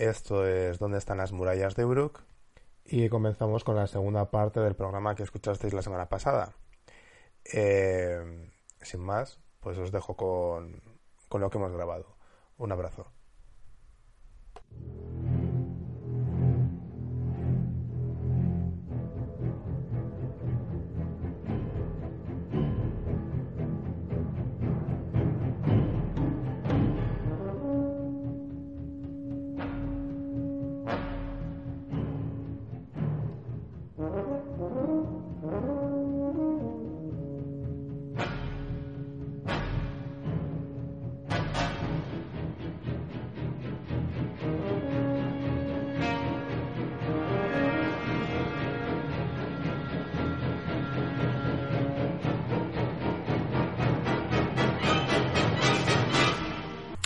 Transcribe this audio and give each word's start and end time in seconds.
Esto 0.00 0.46
es 0.46 0.78
¿Dónde 0.78 0.96
están 0.96 1.18
las 1.18 1.30
murallas 1.30 1.76
de 1.76 1.84
Brook? 1.84 2.22
Y 2.86 3.10
comenzamos 3.10 3.64
con 3.64 3.76
la 3.76 3.86
segunda 3.86 4.30
parte 4.30 4.58
del 4.58 4.74
programa 4.74 5.14
que 5.14 5.24
escuchasteis 5.24 5.74
la 5.74 5.82
semana 5.82 6.08
pasada. 6.08 6.54
Eh, 7.44 8.50
sin 8.80 9.00
más, 9.00 9.40
pues 9.60 9.76
os 9.76 9.92
dejo 9.92 10.16
con, 10.16 10.80
con 11.28 11.42
lo 11.42 11.50
que 11.50 11.58
hemos 11.58 11.72
grabado. 11.72 12.16
Un 12.56 12.72
abrazo. 12.72 13.12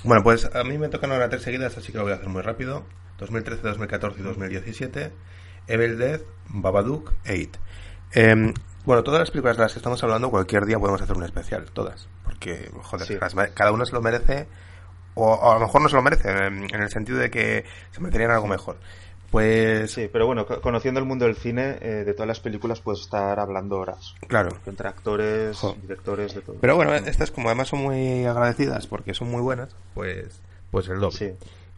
Bueno, 0.05 0.23
pues 0.23 0.55
a 0.55 0.65
mí 0.65 0.77
me 0.77 0.89
tocan 0.89 1.13
ahora 1.13 1.31
tres 1.31 1.43
seguidas, 1.43 1.79
así 1.79 1.91
que 1.91 1.97
lo 1.97 2.05
voy 2.05 2.13
a 2.13 2.17
hacer 2.17 2.29
muy 2.29 2.43
rápido. 2.43 2.85
2013, 3.19 3.63
2014 3.63 4.21
y 4.21 4.23
2017. 4.23 5.13
Evil 5.67 5.97
Death, 5.97 6.23
Babadook 6.49 7.13
e 7.25 7.37
It. 7.37 7.57
Em, 8.13 8.53
bueno, 8.85 9.03
todas 9.03 9.21
las 9.21 9.31
películas 9.31 9.57
de 9.57 9.63
las 9.63 9.73
que 9.73 9.79
estamos 9.79 10.03
hablando, 10.05 10.31
cualquier 10.31 10.67
día 10.67 10.79
podemos 10.79 11.01
hacer 11.01 11.17
un 11.17 11.25
especial, 11.25 11.65
todas. 11.73 12.07
Porque, 12.23 12.71
joder, 12.83 13.19
cada 13.55 13.73
una 13.73 13.87
se 13.87 13.93
lo 13.93 14.03
merece, 14.03 14.47
o, 15.15 15.51
a 15.51 15.55
lo 15.55 15.61
mejor 15.61 15.81
no 15.81 15.89
se 15.89 15.97
lo 15.97 16.03
merece, 16.03 16.29
en, 16.29 16.65
en 16.65 16.83
el 16.83 16.91
sentido 16.91 17.17
de 17.17 17.31
que 17.31 17.65
se 17.91 18.01
merecerían 18.03 18.31
algo 18.31 18.47
mejor. 18.47 18.77
Pues 19.35 19.91
sí, 19.91 20.09
pero 20.13 20.27
bueno, 20.27 20.47
conociendo 20.47 21.01
el 21.01 21.07
mundo 21.07 21.25
del 21.25 21.35
cine, 21.35 21.79
eh, 21.81 22.05
de 22.07 22.15
todas 22.15 22.29
las 22.29 22.39
películas 22.39 22.81
puedes 22.81 23.01
estar 23.01 23.41
hablando 23.41 23.79
horas. 23.79 24.15
Claro. 24.29 24.57
Entre 24.65 24.87
actores, 24.87 25.59
directores, 25.83 26.37
de 26.37 26.41
todo. 26.41 26.59
Pero 26.61 26.77
bueno, 26.77 26.95
estas 26.95 27.33
como 27.33 27.49
además 27.49 27.67
son 27.67 27.81
muy 27.81 28.25
agradecidas 28.27 28.87
porque 28.87 29.13
son 29.13 29.33
muy 29.33 29.43
buenas, 29.43 29.75
pues, 29.93 30.41
pues 30.71 30.87
el 30.87 31.01
doble. 31.01 31.19
Sí. 31.19 31.33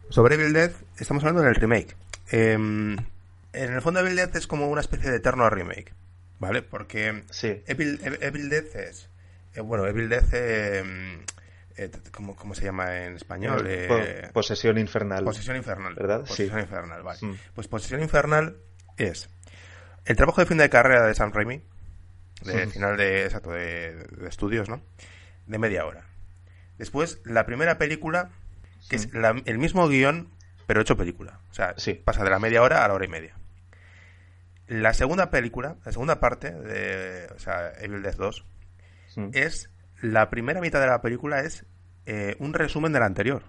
Sobre 0.09 0.35
Evil 0.35 0.53
Dead, 0.53 0.71
estamos 0.99 1.23
hablando 1.23 1.41
del 1.41 1.55
remake. 1.55 1.95
Em, 2.29 2.95
en 3.53 3.73
el 3.73 3.81
fondo 3.81 4.01
Evil 4.01 4.17
Dead 4.17 4.35
es 4.35 4.45
como 4.45 4.67
una 4.67 4.81
especie 4.81 5.09
de 5.09 5.17
eterno 5.17 5.49
remake, 5.49 5.95
¿vale? 6.37 6.61
Porque 6.61 7.23
sí. 7.31 7.63
Evil, 7.65 7.99
Evil 8.21 8.49
Dead 8.49 8.67
es... 8.75 9.09
Eh, 9.55 9.61
bueno, 9.61 9.87
Evil 9.87 10.09
Dead... 10.09 10.25
Eh, 11.77 11.91
¿cómo, 12.11 12.35
¿cómo, 12.35 12.55
se 12.55 12.65
llama 12.65 13.05
en 13.05 13.15
español? 13.15 13.65
Eh, 13.67 14.29
posesión 14.33 14.79
infernal. 14.79 15.23
Posesión 15.23 15.57
infernal. 15.57 15.93
¿Verdad? 15.93 16.21
Posesión 16.21 16.59
infernal, 16.59 17.03
vale. 17.03 17.19
Mm. 17.21 17.35
Pues 17.53 17.67
posesión 17.67 18.01
infernal 18.01 18.57
es 18.97 19.29
el 20.05 20.15
trabajo 20.15 20.41
de 20.41 20.47
fin 20.47 20.57
de 20.57 20.69
carrera 20.69 21.05
de 21.05 21.13
Sam 21.13 21.31
Raimi, 21.31 21.61
de 22.43 22.67
final 22.67 22.97
de, 22.97 23.25
exacto, 23.25 23.51
de, 23.51 24.07
estudios, 24.27 24.69
¿no? 24.69 24.81
De 25.45 25.59
media 25.59 25.85
hora. 25.85 26.05
Después, 26.77 27.19
la 27.25 27.45
primera 27.45 27.77
película, 27.77 28.31
que 28.89 28.95
es 28.95 29.09
el 29.45 29.57
mismo 29.57 29.87
guion, 29.87 30.31
pero 30.65 30.81
hecho 30.81 30.97
película. 30.97 31.41
O 31.51 31.53
sea, 31.53 31.75
pasa 32.03 32.23
de 32.23 32.29
la 32.29 32.39
media 32.39 32.63
hora 32.63 32.83
a 32.83 32.87
la 32.87 32.93
hora 32.95 33.05
y 33.05 33.09
media. 33.09 33.35
La 34.67 34.93
segunda 34.93 35.29
película, 35.29 35.75
la 35.85 35.91
segunda 35.91 36.19
parte 36.19 36.51
de, 36.51 37.27
o 37.35 37.39
sea, 37.39 37.71
Evil 37.79 38.01
Death 38.01 38.17
2, 38.17 38.45
es 39.33 39.69
la 40.01 40.29
primera 40.29 40.61
mitad 40.61 40.79
de 40.79 40.87
la 40.87 41.01
película 41.01 41.41
es 41.41 41.65
eh, 42.05 42.35
un 42.39 42.53
resumen 42.53 42.93
de 42.93 42.99
la 42.99 43.05
anterior. 43.05 43.43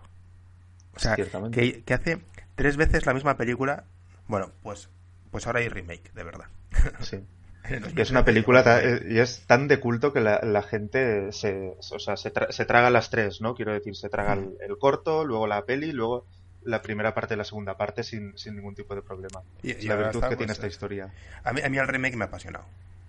O 0.95 0.99
sea, 0.99 1.17
que, 1.17 1.85
hace 1.93 2.19
tres 2.55 2.77
veces 2.77 3.07
la 3.07 3.15
misma 3.15 3.37
película. 3.37 3.85
Bueno, 4.27 4.51
pues, 4.63 4.89
pues 5.31 5.47
ahora 5.47 5.61
hay 5.61 5.69
remake, 5.69 6.13
de 6.13 6.25
verdad. 6.25 6.47
Sí. 7.01 7.25
es 7.97 8.11
una 8.11 8.25
película 8.25 8.65
y 9.07 9.19
es 9.19 9.45
tan 9.47 9.69
de 9.69 9.79
culto 9.79 10.13
que 10.13 10.21
la, 10.21 10.63
gente 10.63 11.33
se, 11.33 11.77
o 11.79 11.99
sea, 11.99 12.17
se, 12.17 12.31
traga 12.31 12.89
las 12.89 13.11
tres, 13.11 13.43
¿no? 13.43 13.55
Quiero 13.55 13.75
decir, 13.75 13.95
se 13.95 14.09
traga 14.09 14.33
el, 14.33 14.79
corto, 14.79 15.25
luego 15.25 15.47
la 15.47 15.65
peli, 15.67 15.93
luego 15.93 16.25
la 16.63 16.81
primera 16.81 17.15
parte 17.15 17.35
y 17.35 17.37
la 17.37 17.45
segunda 17.45 17.77
parte 17.77 18.05
sin, 18.05 18.37
sin 18.39 18.57
ningún 18.57 18.75
tipo 18.75 18.95
de 18.95 19.03
problema. 19.03 19.43
Y, 19.63 19.75
la 19.87 19.97
virtud 19.97 20.23
que 20.29 20.37
tiene 20.37 20.53
esta 20.53 20.67
historia. 20.67 21.13
A 21.45 21.53
mí, 21.53 21.61
a 21.61 21.69
mí 21.69 21.77
el 21.77 21.87
remake 21.87 22.17
me 22.17 22.25
ha 22.25 22.29
apasionado 22.29 22.65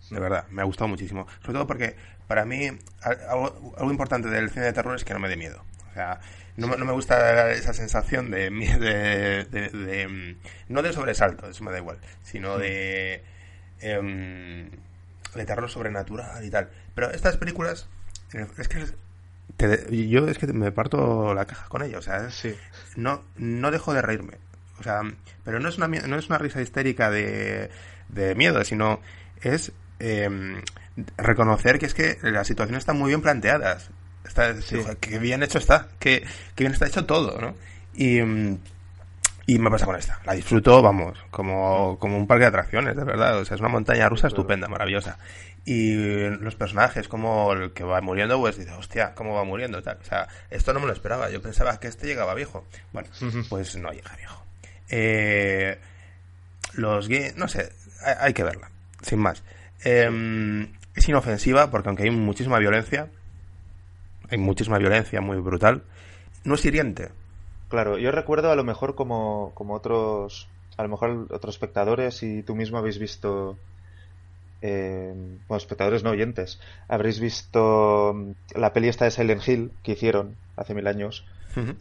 de 0.09 0.19
verdad, 0.19 0.45
me 0.49 0.61
ha 0.61 0.65
gustado 0.65 0.87
muchísimo. 0.87 1.27
Sobre 1.41 1.53
todo 1.53 1.67
porque 1.67 1.95
para 2.27 2.45
mí 2.45 2.69
algo, 3.01 3.91
importante 3.91 4.29
del 4.29 4.49
cine 4.49 4.65
de 4.65 4.73
terror 4.73 4.95
es 4.95 5.03
que 5.03 5.13
no 5.13 5.19
me 5.19 5.29
dé 5.29 5.35
miedo. 5.35 5.63
O 5.89 5.93
sea, 5.93 6.19
no, 6.57 6.67
no 6.67 6.85
me 6.85 6.91
gusta 6.91 7.51
esa 7.51 7.73
sensación 7.73 8.31
de, 8.31 8.49
de, 8.49 9.69
de, 9.69 10.07
mm, 10.07 10.73
no 10.73 10.81
de 10.81 10.93
sobresalto, 10.93 11.49
eso 11.49 11.63
me 11.63 11.71
da 11.71 11.79
igual, 11.79 11.99
sino 12.23 12.57
de 12.57 13.23
em, 13.81 14.69
de 15.35 15.45
terror 15.45 15.69
sobrenatural 15.69 16.43
y 16.43 16.49
tal. 16.49 16.69
Pero 16.95 17.11
estas 17.11 17.37
películas 17.37 17.87
es 18.57 18.67
que 18.67 20.07
yo 20.07 20.27
es 20.27 20.37
que 20.37 20.47
me 20.47 20.71
parto 20.71 21.33
la 21.33 21.45
caja 21.45 21.67
con 21.67 21.81
ellas, 21.81 21.99
o 21.99 22.01
sea, 22.01 22.29
no 22.95 23.23
no 23.37 23.71
dejo 23.71 23.93
de 23.93 24.01
reírme. 24.01 24.37
O 24.79 24.83
sea, 24.83 25.01
pero 25.43 25.59
no 25.59 25.69
es 25.69 25.77
una 25.77 25.87
no 25.87 26.17
es 26.17 26.29
una 26.29 26.37
risa 26.37 26.61
histérica 26.61 27.09
de 27.09 27.69
de 28.09 28.35
miedo, 28.35 28.63
sino 28.63 29.01
es 29.41 29.71
eh, 29.99 30.61
reconocer 31.17 31.79
que 31.79 31.85
es 31.85 31.93
que 31.93 32.17
las 32.23 32.47
situaciones 32.47 32.81
están 32.81 32.97
muy 32.97 33.09
bien 33.09 33.21
planteadas. 33.21 33.89
Está, 34.25 34.53
que 34.99 35.17
bien 35.17 35.41
hecho 35.43 35.57
está, 35.57 35.87
que, 35.97 36.25
bien 36.55 36.71
está 36.71 36.87
hecho 36.87 37.05
todo, 37.05 37.39
¿no? 37.41 37.55
Y, 37.95 38.19
y 38.19 39.57
me 39.57 39.71
pasa 39.71 39.85
con 39.85 39.95
esta. 39.95 40.19
La 40.25 40.33
disfruto, 40.33 40.81
vamos, 40.81 41.17
como, 41.31 41.97
como 41.97 42.17
un 42.17 42.27
parque 42.27 42.41
de 42.41 42.49
atracciones, 42.49 42.95
de 42.95 43.03
verdad. 43.03 43.39
O 43.39 43.45
sea, 43.45 43.55
es 43.55 43.61
una 43.61 43.69
montaña 43.69 44.07
rusa 44.07 44.27
estupenda, 44.27 44.67
maravillosa. 44.67 45.17
Y 45.65 45.95
los 46.29 46.55
personajes, 46.55 47.07
como 47.07 47.53
el 47.53 47.71
que 47.71 47.83
va 47.83 48.01
muriendo, 48.01 48.39
pues 48.39 48.57
dice, 48.57 48.71
hostia, 48.73 49.13
¿cómo 49.15 49.33
va 49.33 49.43
muriendo? 49.43 49.81
Tal. 49.81 49.97
O 50.01 50.05
sea, 50.05 50.27
esto 50.49 50.73
no 50.73 50.79
me 50.79 50.87
lo 50.87 50.93
esperaba. 50.93 51.29
Yo 51.29 51.41
pensaba 51.41 51.79
que 51.79 51.87
este 51.87 52.07
llegaba 52.07 52.35
viejo. 52.35 52.65
Bueno, 52.93 53.09
pues 53.49 53.75
no 53.75 53.91
llega 53.91 54.15
viejo. 54.15 54.43
Eh, 54.89 55.79
los 56.73 57.07
gays, 57.07 57.35
no 57.35 57.47
sé, 57.47 57.71
hay 58.19 58.33
que 58.33 58.43
verla, 58.43 58.69
sin 59.01 59.19
más. 59.19 59.43
Em, 59.83 60.73
es 60.95 61.07
inofensiva 61.07 61.71
porque 61.71 61.89
aunque 61.89 62.03
hay 62.03 62.11
muchísima 62.11 62.59
violencia, 62.59 63.09
hay 64.29 64.37
muchísima 64.37 64.77
violencia 64.77 65.21
muy 65.21 65.37
brutal, 65.37 65.83
no 66.43 66.55
es 66.55 66.65
hiriente. 66.65 67.09
Claro, 67.69 67.97
yo 67.97 68.11
recuerdo 68.11 68.51
a 68.51 68.55
lo 68.55 68.63
mejor 68.63 68.95
como, 68.95 69.51
como 69.53 69.75
otros, 69.75 70.49
a 70.77 70.83
lo 70.83 70.89
mejor 70.89 71.27
otros 71.31 71.55
espectadores 71.55 72.23
y 72.23 72.43
tú 72.43 72.55
mismo 72.55 72.77
habéis 72.77 72.97
visto, 72.97 73.57
eh, 74.61 75.13
bueno, 75.47 75.57
espectadores 75.57 76.03
no 76.03 76.09
oyentes, 76.09 76.59
habréis 76.87 77.19
visto 77.19 78.15
la 78.55 78.73
peli 78.73 78.87
esta 78.87 79.05
de 79.05 79.11
Silent 79.11 79.47
Hill 79.47 79.71
que 79.83 79.93
hicieron 79.93 80.35
hace 80.57 80.73
mil 80.73 80.87
años 80.87 81.25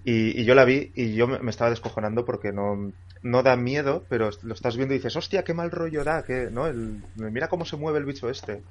y, 0.04 0.44
yo 0.44 0.54
la 0.54 0.64
vi 0.64 0.92
y 0.94 1.14
yo 1.14 1.26
me, 1.26 1.50
estaba 1.50 1.70
descojonando 1.70 2.24
porque 2.24 2.52
no, 2.52 2.92
no 3.22 3.42
da 3.42 3.56
miedo, 3.56 4.04
pero 4.08 4.30
lo 4.42 4.54
estás 4.54 4.76
viendo 4.76 4.94
y 4.94 4.98
dices, 4.98 5.16
hostia, 5.16 5.44
qué 5.44 5.54
mal 5.54 5.70
rollo 5.70 6.04
da, 6.04 6.22
que, 6.22 6.50
¿no? 6.50 6.66
El, 6.66 7.02
mira 7.16 7.48
cómo 7.48 7.64
se 7.64 7.76
mueve 7.76 7.98
el 7.98 8.04
bicho 8.04 8.30
este. 8.30 8.62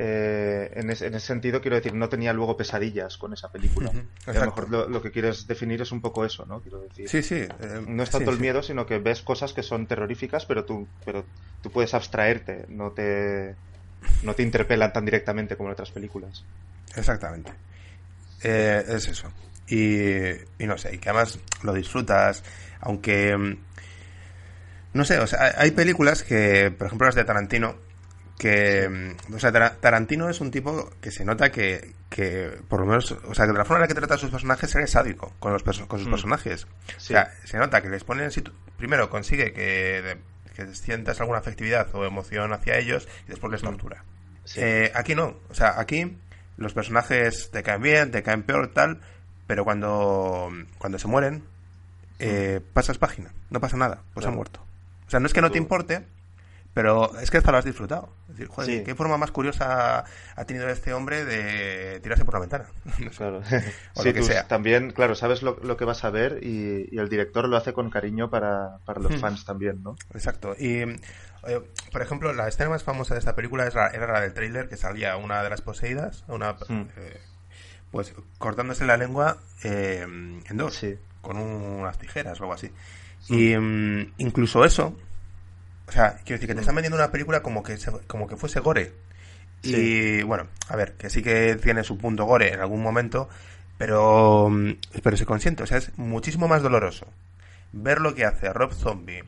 Eh, 0.00 0.70
en, 0.74 0.90
ese, 0.90 1.18
sentido, 1.18 1.60
quiero 1.60 1.74
decir, 1.74 1.92
no 1.92 2.08
tenía 2.08 2.32
luego 2.32 2.56
pesadillas 2.56 3.18
con 3.18 3.32
esa 3.32 3.50
película. 3.50 3.90
a 4.26 4.32
lo 4.32 4.40
mejor 4.40 4.70
lo, 4.70 5.02
que 5.02 5.10
quieres 5.10 5.48
definir 5.48 5.82
es 5.82 5.90
un 5.90 6.00
poco 6.00 6.24
eso, 6.24 6.46
¿no? 6.46 6.60
Quiero 6.60 6.80
decir. 6.80 7.08
Sí, 7.08 7.22
sí. 7.22 7.34
Eh, 7.34 7.84
no 7.86 8.04
es 8.04 8.10
tanto 8.10 8.30
el 8.30 8.38
miedo, 8.38 8.62
sino 8.62 8.86
que 8.86 8.98
ves 8.98 9.22
cosas 9.22 9.52
que 9.52 9.64
son 9.64 9.88
terroríficas, 9.88 10.46
pero 10.46 10.64
tú, 10.64 10.86
pero 11.04 11.24
tú 11.62 11.70
puedes 11.70 11.94
abstraerte, 11.94 12.66
no 12.68 12.92
te, 12.92 13.56
no 14.22 14.34
te 14.34 14.44
interpelan 14.44 14.92
tan 14.92 15.04
directamente 15.04 15.56
como 15.56 15.68
en 15.68 15.72
otras 15.72 15.90
películas. 15.90 16.44
Exactamente. 16.94 17.52
Eh, 18.44 18.84
es 18.88 19.08
eso. 19.08 19.32
Y, 19.68 20.30
y 20.62 20.66
no 20.66 20.78
sé, 20.78 20.94
y 20.94 20.98
que 20.98 21.10
además 21.10 21.38
lo 21.62 21.72
disfrutas, 21.74 22.42
aunque... 22.80 23.36
mm, 23.36 23.56
No 24.94 25.04
sé, 25.04 25.18
o 25.18 25.26
sea, 25.26 25.54
hay 25.56 25.70
películas 25.72 26.22
que, 26.22 26.70
por 26.76 26.86
ejemplo 26.86 27.06
las 27.06 27.14
de 27.14 27.24
Tarantino, 27.24 27.76
que... 28.38 28.88
mm, 29.28 29.34
O 29.34 29.38
sea, 29.38 29.52
Tara- 29.52 29.76
Tarantino 29.80 30.28
es 30.28 30.40
un 30.40 30.50
tipo 30.50 30.90
que 31.00 31.10
se 31.10 31.24
nota 31.24 31.50
que, 31.50 31.92
que 32.08 32.50
por 32.68 32.80
lo 32.80 32.86
menos, 32.86 33.12
o 33.12 33.34
sea, 33.34 33.46
que 33.46 33.52
de 33.52 33.58
la 33.58 33.64
forma 33.64 33.78
en 33.78 33.82
la 33.82 33.88
que 33.88 33.94
trata 33.94 34.14
a 34.14 34.18
sus 34.18 34.30
personajes 34.30 34.74
es 34.74 34.90
sádico 34.90 35.34
con, 35.38 35.52
los 35.52 35.62
con 35.62 35.98
sus 35.98 36.08
Mm. 36.08 36.10
personajes. 36.10 36.66
Sí. 36.96 37.12
O 37.12 37.16
sea, 37.16 37.30
se 37.44 37.58
nota 37.58 37.82
que 37.82 37.88
les 37.90 38.04
ponen 38.04 38.24
en 38.24 38.30
situ- 38.30 38.52
Primero 38.76 39.10
consigue 39.10 39.52
que, 39.52 40.16
que 40.54 40.74
sientas 40.74 41.20
alguna 41.20 41.38
afectividad 41.40 41.88
o 41.94 42.04
emoción 42.06 42.52
hacia 42.52 42.78
ellos 42.78 43.08
y 43.26 43.30
después 43.30 43.50
les 43.52 43.60
tortura. 43.62 44.04
Sí. 44.44 44.60
Eh, 44.62 44.92
aquí 44.94 45.14
no, 45.14 45.36
o 45.50 45.54
sea, 45.54 45.78
aquí 45.78 46.16
los 46.56 46.72
personajes 46.72 47.50
te 47.50 47.62
caen 47.62 47.82
bien, 47.82 48.10
te 48.10 48.22
caen 48.22 48.42
peor, 48.44 48.72
tal, 48.72 49.00
pero 49.48 49.64
cuando, 49.64 50.48
cuando 50.78 51.00
se 51.00 51.08
mueren, 51.08 51.42
eh, 52.20 52.60
pasas 52.72 52.98
página, 52.98 53.32
no 53.50 53.58
pasa 53.60 53.76
nada, 53.76 53.96
pues 54.14 54.22
Claro. 54.22 54.28
han 54.28 54.34
muerto. 54.36 54.60
O 55.06 55.10
sea, 55.10 55.18
no 55.18 55.26
es 55.26 55.32
que 55.34 55.40
no 55.40 55.50
te 55.50 55.58
importe, 55.58 56.04
pero 56.74 57.18
es 57.18 57.30
que 57.30 57.38
hasta 57.38 57.50
lo 57.50 57.58
has 57.58 57.64
disfrutado. 57.64 58.12
Es 58.28 58.34
decir, 58.36 58.46
joder, 58.48 58.70
Sí. 58.70 58.84
qué 58.84 58.94
forma 58.94 59.16
más 59.16 59.30
curiosa 59.32 60.04
ha 60.36 60.44
tenido 60.44 60.68
este 60.68 60.92
hombre 60.92 61.24
de 61.24 61.98
tirarse 62.00 62.24
por 62.24 62.34
la 62.34 62.40
ventana. 62.40 62.66
No 63.00 63.10
sé. 63.10 63.16
Claro. 63.16 63.38
O 63.38 63.42
Sí, 64.02 64.08
lo 64.08 64.14
que 64.14 64.20
tú 64.20 64.26
sea. 64.26 64.46
también, 64.46 64.90
claro, 64.92 65.14
sabes 65.14 65.42
lo, 65.42 65.58
lo 65.62 65.76
que 65.76 65.84
vas 65.84 66.04
a 66.04 66.10
ver 66.10 66.40
y, 66.42 66.88
y 66.94 66.98
el 66.98 67.08
director 67.08 67.48
lo 67.48 67.56
hace 67.56 67.72
con 67.72 67.88
cariño 67.90 68.28
para, 68.30 68.78
para 68.84 69.00
los 69.00 69.12
Hmm. 69.12 69.20
fans 69.20 69.44
también, 69.44 69.82
¿no? 69.82 69.96
Exacto. 70.12 70.54
Y, 70.58 70.80
eh, 70.82 70.98
por 71.90 72.02
ejemplo, 72.02 72.32
la 72.34 72.46
escena 72.48 72.68
más 72.70 72.84
famosa 72.84 73.14
de 73.14 73.20
esta 73.20 73.34
película 73.34 73.66
es 73.66 73.74
la- 73.74 73.88
era 73.88 74.06
la 74.12 74.20
del 74.20 74.34
tráiler 74.34 74.68
que 74.68 74.76
salía 74.76 75.16
una 75.16 75.42
de 75.42 75.50
las 75.50 75.62
poseídas, 75.62 76.24
una, 76.28 76.52
Hmm. 76.68 76.88
eh, 76.96 77.20
pues 77.90 78.14
cortándose 78.38 78.84
la 78.84 78.96
lengua 78.96 79.38
eh, 79.64 80.02
en 80.02 80.56
dos, 80.56 80.74
Sí. 80.76 80.96
con 81.22 81.36
unas 81.38 81.98
tijeras 81.98 82.40
o 82.40 82.44
algo 82.44 82.54
así. 82.54 82.70
Y 83.28 83.56
mm, 83.56 84.12
incluso 84.18 84.64
eso, 84.64 84.96
o 85.86 85.92
sea, 85.92 86.16
quiero 86.24 86.36
decir 86.36 86.48
que 86.48 86.54
te 86.54 86.60
están 86.60 86.74
vendiendo 86.76 86.96
una 86.96 87.10
película 87.10 87.42
como 87.42 87.62
que, 87.62 87.76
se- 87.76 87.90
como 88.06 88.26
que 88.28 88.36
fuese 88.36 88.60
gore. 88.60 88.92
Y 89.62 90.22
bueno, 90.22 90.46
a 90.68 90.76
ver, 90.76 90.92
que 90.94 91.10
sí 91.10 91.22
que 91.22 91.56
tiene 91.56 91.82
su 91.82 91.98
punto 91.98 92.24
gore 92.24 92.52
en 92.54 92.60
algún 92.60 92.80
momento, 92.82 93.28
pero, 93.76 94.48
mm, 94.50 94.72
pero 95.02 95.16
se 95.16 95.26
consiente, 95.26 95.62
o 95.62 95.66
sea, 95.66 95.78
es 95.78 95.96
muchísimo 95.98 96.46
más 96.48 96.62
doloroso 96.62 97.06
ver 97.72 98.00
lo 98.00 98.14
que 98.14 98.24
hace 98.24 98.52
Rob 98.52 98.72
Zombie 98.72 99.24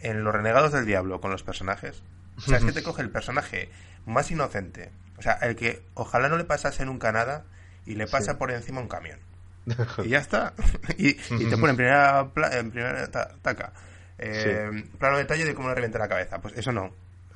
en 0.00 0.24
Los 0.24 0.34
Renegados 0.34 0.72
del 0.72 0.86
Diablo 0.86 1.20
con 1.20 1.30
los 1.30 1.42
personajes. 1.42 2.02
O 2.38 2.40
sea, 2.42 2.58
es 2.58 2.64
que 2.64 2.72
te 2.72 2.82
coge 2.82 3.02
el 3.02 3.10
personaje 3.10 3.70
más 4.06 4.30
inocente, 4.30 4.90
o 5.18 5.22
sea, 5.22 5.34
el 5.42 5.56
que 5.56 5.82
ojalá 5.94 6.28
no 6.28 6.36
le 6.36 6.44
pasase 6.44 6.84
nunca 6.86 7.10
nada 7.12 7.44
y 7.86 7.94
le 7.94 8.06
pasa 8.06 8.32
Sí. 8.32 8.38
por 8.38 8.50
encima 8.50 8.80
un 8.80 8.88
camión. 8.88 9.18
Y 10.04 10.08
ya 10.08 10.18
está. 10.18 10.52
y, 10.98 11.10
y 11.10 11.44
te 11.48 11.56
pone 11.56 11.70
en 11.70 11.76
primera, 11.76 12.28
en 12.52 12.70
primera 12.70 13.06
ta- 13.10 13.30
taca. 13.42 13.72
eh, 14.18 14.84
Plano 14.98 15.18
detalle 15.18 15.44
de 15.44 15.54
cómo 15.54 15.68
le 15.68 15.74
revienta 15.74 15.98
la 15.98 16.08
cabeza. 16.08 16.40
Pues 16.40 16.56
eso 16.56 16.72
no. 16.72 16.86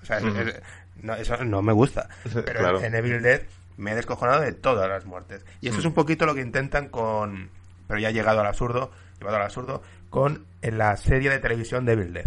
O 0.03 0.05
sea, 0.07 0.19
es- 0.19 0.25
Ujú. 0.25 0.39
es- 0.41 0.61
no, 1.03 1.15
eso 1.15 1.45
no 1.45 1.63
me 1.63 1.73
gusta. 1.73 2.09
Pero 2.25 2.45
Claro. 2.61 2.81
en 2.83 2.95
Evil 2.95 3.23
Dead 3.23 3.43
me 3.77 3.93
he 3.93 3.95
descojonado 3.95 4.41
de 4.41 4.53
todas 4.53 4.89
las 4.89 5.05
muertes. 5.05 5.45
Y 5.61 5.69
eso 5.69 5.79
es 5.81 5.85
un 5.85 5.93
poquito 5.95 6.27
lo 6.27 6.35
que 6.35 6.41
intentan 6.41 6.89
con. 6.89 7.51
Pero 7.87 8.01
ya 8.01 8.09
ha 8.09 8.13
llegado 8.13 8.41
al 8.41 8.47
absurdo, 8.47 8.91
llevado 9.19 9.37
al 9.37 9.43
absurdo, 9.45 9.83
con 10.11 10.47
en 10.63 10.79
la 10.79 10.97
serie 10.97 11.31
de 11.31 11.39
televisión 11.39 11.85
de 11.85 11.93
Evil 11.93 12.13
Dead, 12.13 12.27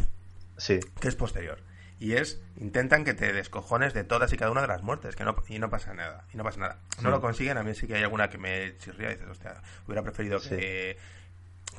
Sí. 0.57 0.79
que 1.01 1.07
es 1.09 1.15
posterior. 1.15 1.59
Y 1.99 2.13
es, 2.13 2.41
intentan 2.57 3.03
que 3.03 3.13
te 3.13 3.33
descojones 3.33 3.93
de 3.93 4.05
todas 4.05 4.31
y 4.31 4.37
cada 4.37 4.51
una 4.51 4.61
de 4.61 4.67
las 4.67 4.83
muertes, 4.83 5.15
que 5.17 5.25
no, 5.25 5.35
y 5.49 5.59
no 5.59 5.69
pasa 5.69 5.93
nada, 5.93 6.23
y 6.33 6.37
no 6.37 6.43
pasa 6.45 6.59
nada. 6.61 6.77
No 7.01 7.09
lo 7.11 7.19
consiguen, 7.19 7.57
a 7.57 7.63
mí 7.63 7.75
sí 7.75 7.87
que 7.87 7.95
hay 7.95 8.03
alguna 8.03 8.29
que 8.29 8.37
me 8.37 8.77
chirría 8.77 9.09
y 9.11 9.15
dices, 9.15 9.27
hostia, 9.29 9.55
hubiera 9.85 10.01
preferido 10.01 10.39
Sí. 10.39 10.49
que... 10.49 10.97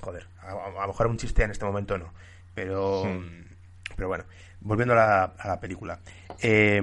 Joder, 0.03 0.27
a, 0.43 0.51
a 0.53 0.81
lo 0.83 0.87
mejor 0.89 1.07
un 1.07 1.17
chiste 1.17 1.43
en 1.43 1.51
este 1.51 1.65
momento 1.65 1.97
no, 1.99 2.13
pero... 2.55 3.03
Pero 3.97 4.09
bueno, 4.09 4.25
volviendo 4.61 4.95
a 4.95 4.97
la, 4.97 5.25
a 5.39 5.49
la 5.49 5.61
película. 5.61 5.99
Eh, 6.41 6.77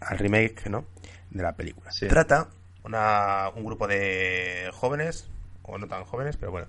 al 0.00 0.18
remake, 0.18 0.68
¿no? 0.68 0.86
De 1.30 1.42
la 1.42 1.52
película. 1.56 1.90
Trata 2.08 2.48
una, 2.84 3.48
un 3.54 3.64
grupo 3.64 3.86
de 3.88 4.70
jóvenes, 4.74 5.28
o 5.62 5.78
no 5.78 5.88
tan 5.88 6.04
jóvenes, 6.04 6.36
pero 6.36 6.52
bueno, 6.52 6.68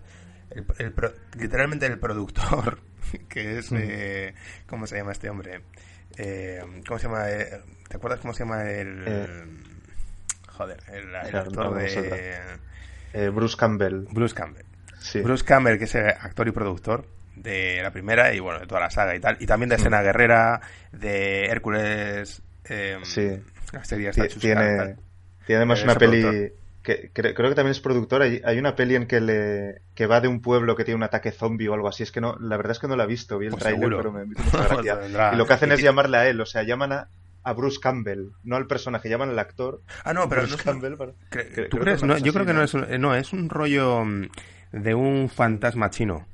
el, 0.51 0.65
el 0.79 0.91
pro- 0.93 1.13
literalmente 1.37 1.85
el 1.85 1.99
productor, 1.99 2.79
que 3.29 3.59
es... 3.59 3.71
Eh, 3.71 4.33
¿Cómo 4.67 4.87
se 4.87 4.97
llama 4.97 5.11
este 5.11 5.29
hombre? 5.29 5.61
Eh, 6.17 6.61
¿Cómo 6.87 6.99
se 6.99 7.07
llama? 7.07 7.29
eh, 7.29 7.61
¿Te 7.87 7.97
acuerdas 7.97 8.19
cómo 8.19 8.33
se 8.33 8.43
llama 8.43 8.69
el... 8.69 9.03
Eh. 9.05 9.27
joder, 10.47 10.77
el, 10.91 11.15
actor 11.15 11.75
de... 11.75 12.37
Eh, 13.13 13.29
Bruce 13.29 13.55
Campbell. 13.57 14.05
Bruce 14.11 14.35
Campbell. 14.35 14.65
Sí. 14.99 15.21
Bruce 15.21 15.45
Campbell, 15.45 15.77
que 15.77 15.85
es 15.85 15.95
el 15.95 16.07
actor 16.07 16.47
y 16.47 16.51
productor 16.51 17.07
de 17.35 17.81
la 17.81 17.91
primera 17.91 18.33
y 18.33 18.39
bueno, 18.39 18.59
de 18.59 18.67
toda 18.67 18.81
la 18.81 18.89
saga 18.89 19.15
y 19.15 19.19
tal. 19.19 19.37
Y 19.39 19.45
también 19.45 19.69
de. 19.69 19.75
Escena 19.75 20.01
Guerrera, 20.01 20.59
de 20.91 21.45
Hércules, 21.45 22.41
eh, 22.65 22.97
Sí. 23.03 23.39
la 23.71 23.83
serie 23.85 24.11
tiene, 24.11 24.97
tiene 25.45 25.57
además 25.57 25.83
una 25.83 25.95
peli 25.95 26.21
productor. 26.21 26.66
Que 26.83 27.11
cre- 27.13 27.33
creo 27.33 27.49
que 27.49 27.55
también 27.55 27.71
es 27.71 27.79
productor. 27.81 28.21
Hay, 28.21 28.41
hay 28.45 28.57
una 28.59 28.75
peli 28.75 28.95
en 28.95 29.07
que 29.07 29.19
le 29.19 29.81
que 29.93 30.05
va 30.07 30.21
de 30.21 30.27
un 30.27 30.41
pueblo 30.41 30.75
que 30.75 30.85
tiene 30.85 30.95
un 30.95 31.03
ataque 31.03 31.31
zombie 31.31 31.67
o 31.67 31.73
algo 31.73 31.87
así. 31.89 32.03
Es 32.03 32.11
que 32.11 32.21
no, 32.21 32.37
la 32.39 32.55
verdad 32.57 32.71
es 32.73 32.79
que 32.79 32.87
no 32.87 32.95
la 32.95 33.03
he 33.03 33.07
visto. 33.07 33.37
Vi 33.37 33.47
el 33.47 33.51
Pues 33.51 33.63
seguro. 33.63 33.97
pero 33.97 34.11
me 34.11 34.25
me 34.25 34.33
hizo 34.33 34.43
mucha 34.43 34.57
Pues 34.57 34.69
gracia. 34.69 34.95
vendrá. 34.95 35.33
y 35.33 35.37
lo 35.37 35.45
que 35.45 35.53
hacen 35.53 35.69
Y 35.71 35.73
es 35.73 35.81
llamarle 35.81 36.17
a 36.17 36.27
él, 36.29 36.39
o 36.39 36.45
sea, 36.45 36.63
llaman 36.63 36.93
a, 36.93 37.09
a 37.43 37.53
Bruce 37.53 37.79
Campbell, 37.81 38.29
no 38.43 38.55
al 38.55 38.67
personaje, 38.67 39.09
llaman 39.09 39.29
al 39.29 39.39
actor. 39.39 39.81
Ah, 40.05 40.13
no, 40.13 40.29
pero 40.29 40.41
Bruce 40.41 40.55
no 40.55 40.59
es- 40.59 40.63
Campbell. 40.63 40.95
para- 40.95 41.11
cre- 41.31 41.51
Cre- 41.53 41.69
¿Tú 41.69 41.77
creo 41.77 41.83
crees? 41.83 42.03
No, 42.03 42.17
yo 42.17 42.31
creo 42.33 42.45
que 42.45 42.53
no 42.53 42.63
es, 42.63 42.73
un, 42.73 42.85
no, 43.01 43.15
es 43.15 43.33
un 43.33 43.49
rollo 43.49 44.05
mm, 44.05 44.27
de 44.71 44.93
un 44.95 45.29
fantasma 45.29 45.89
chino. 45.89 46.25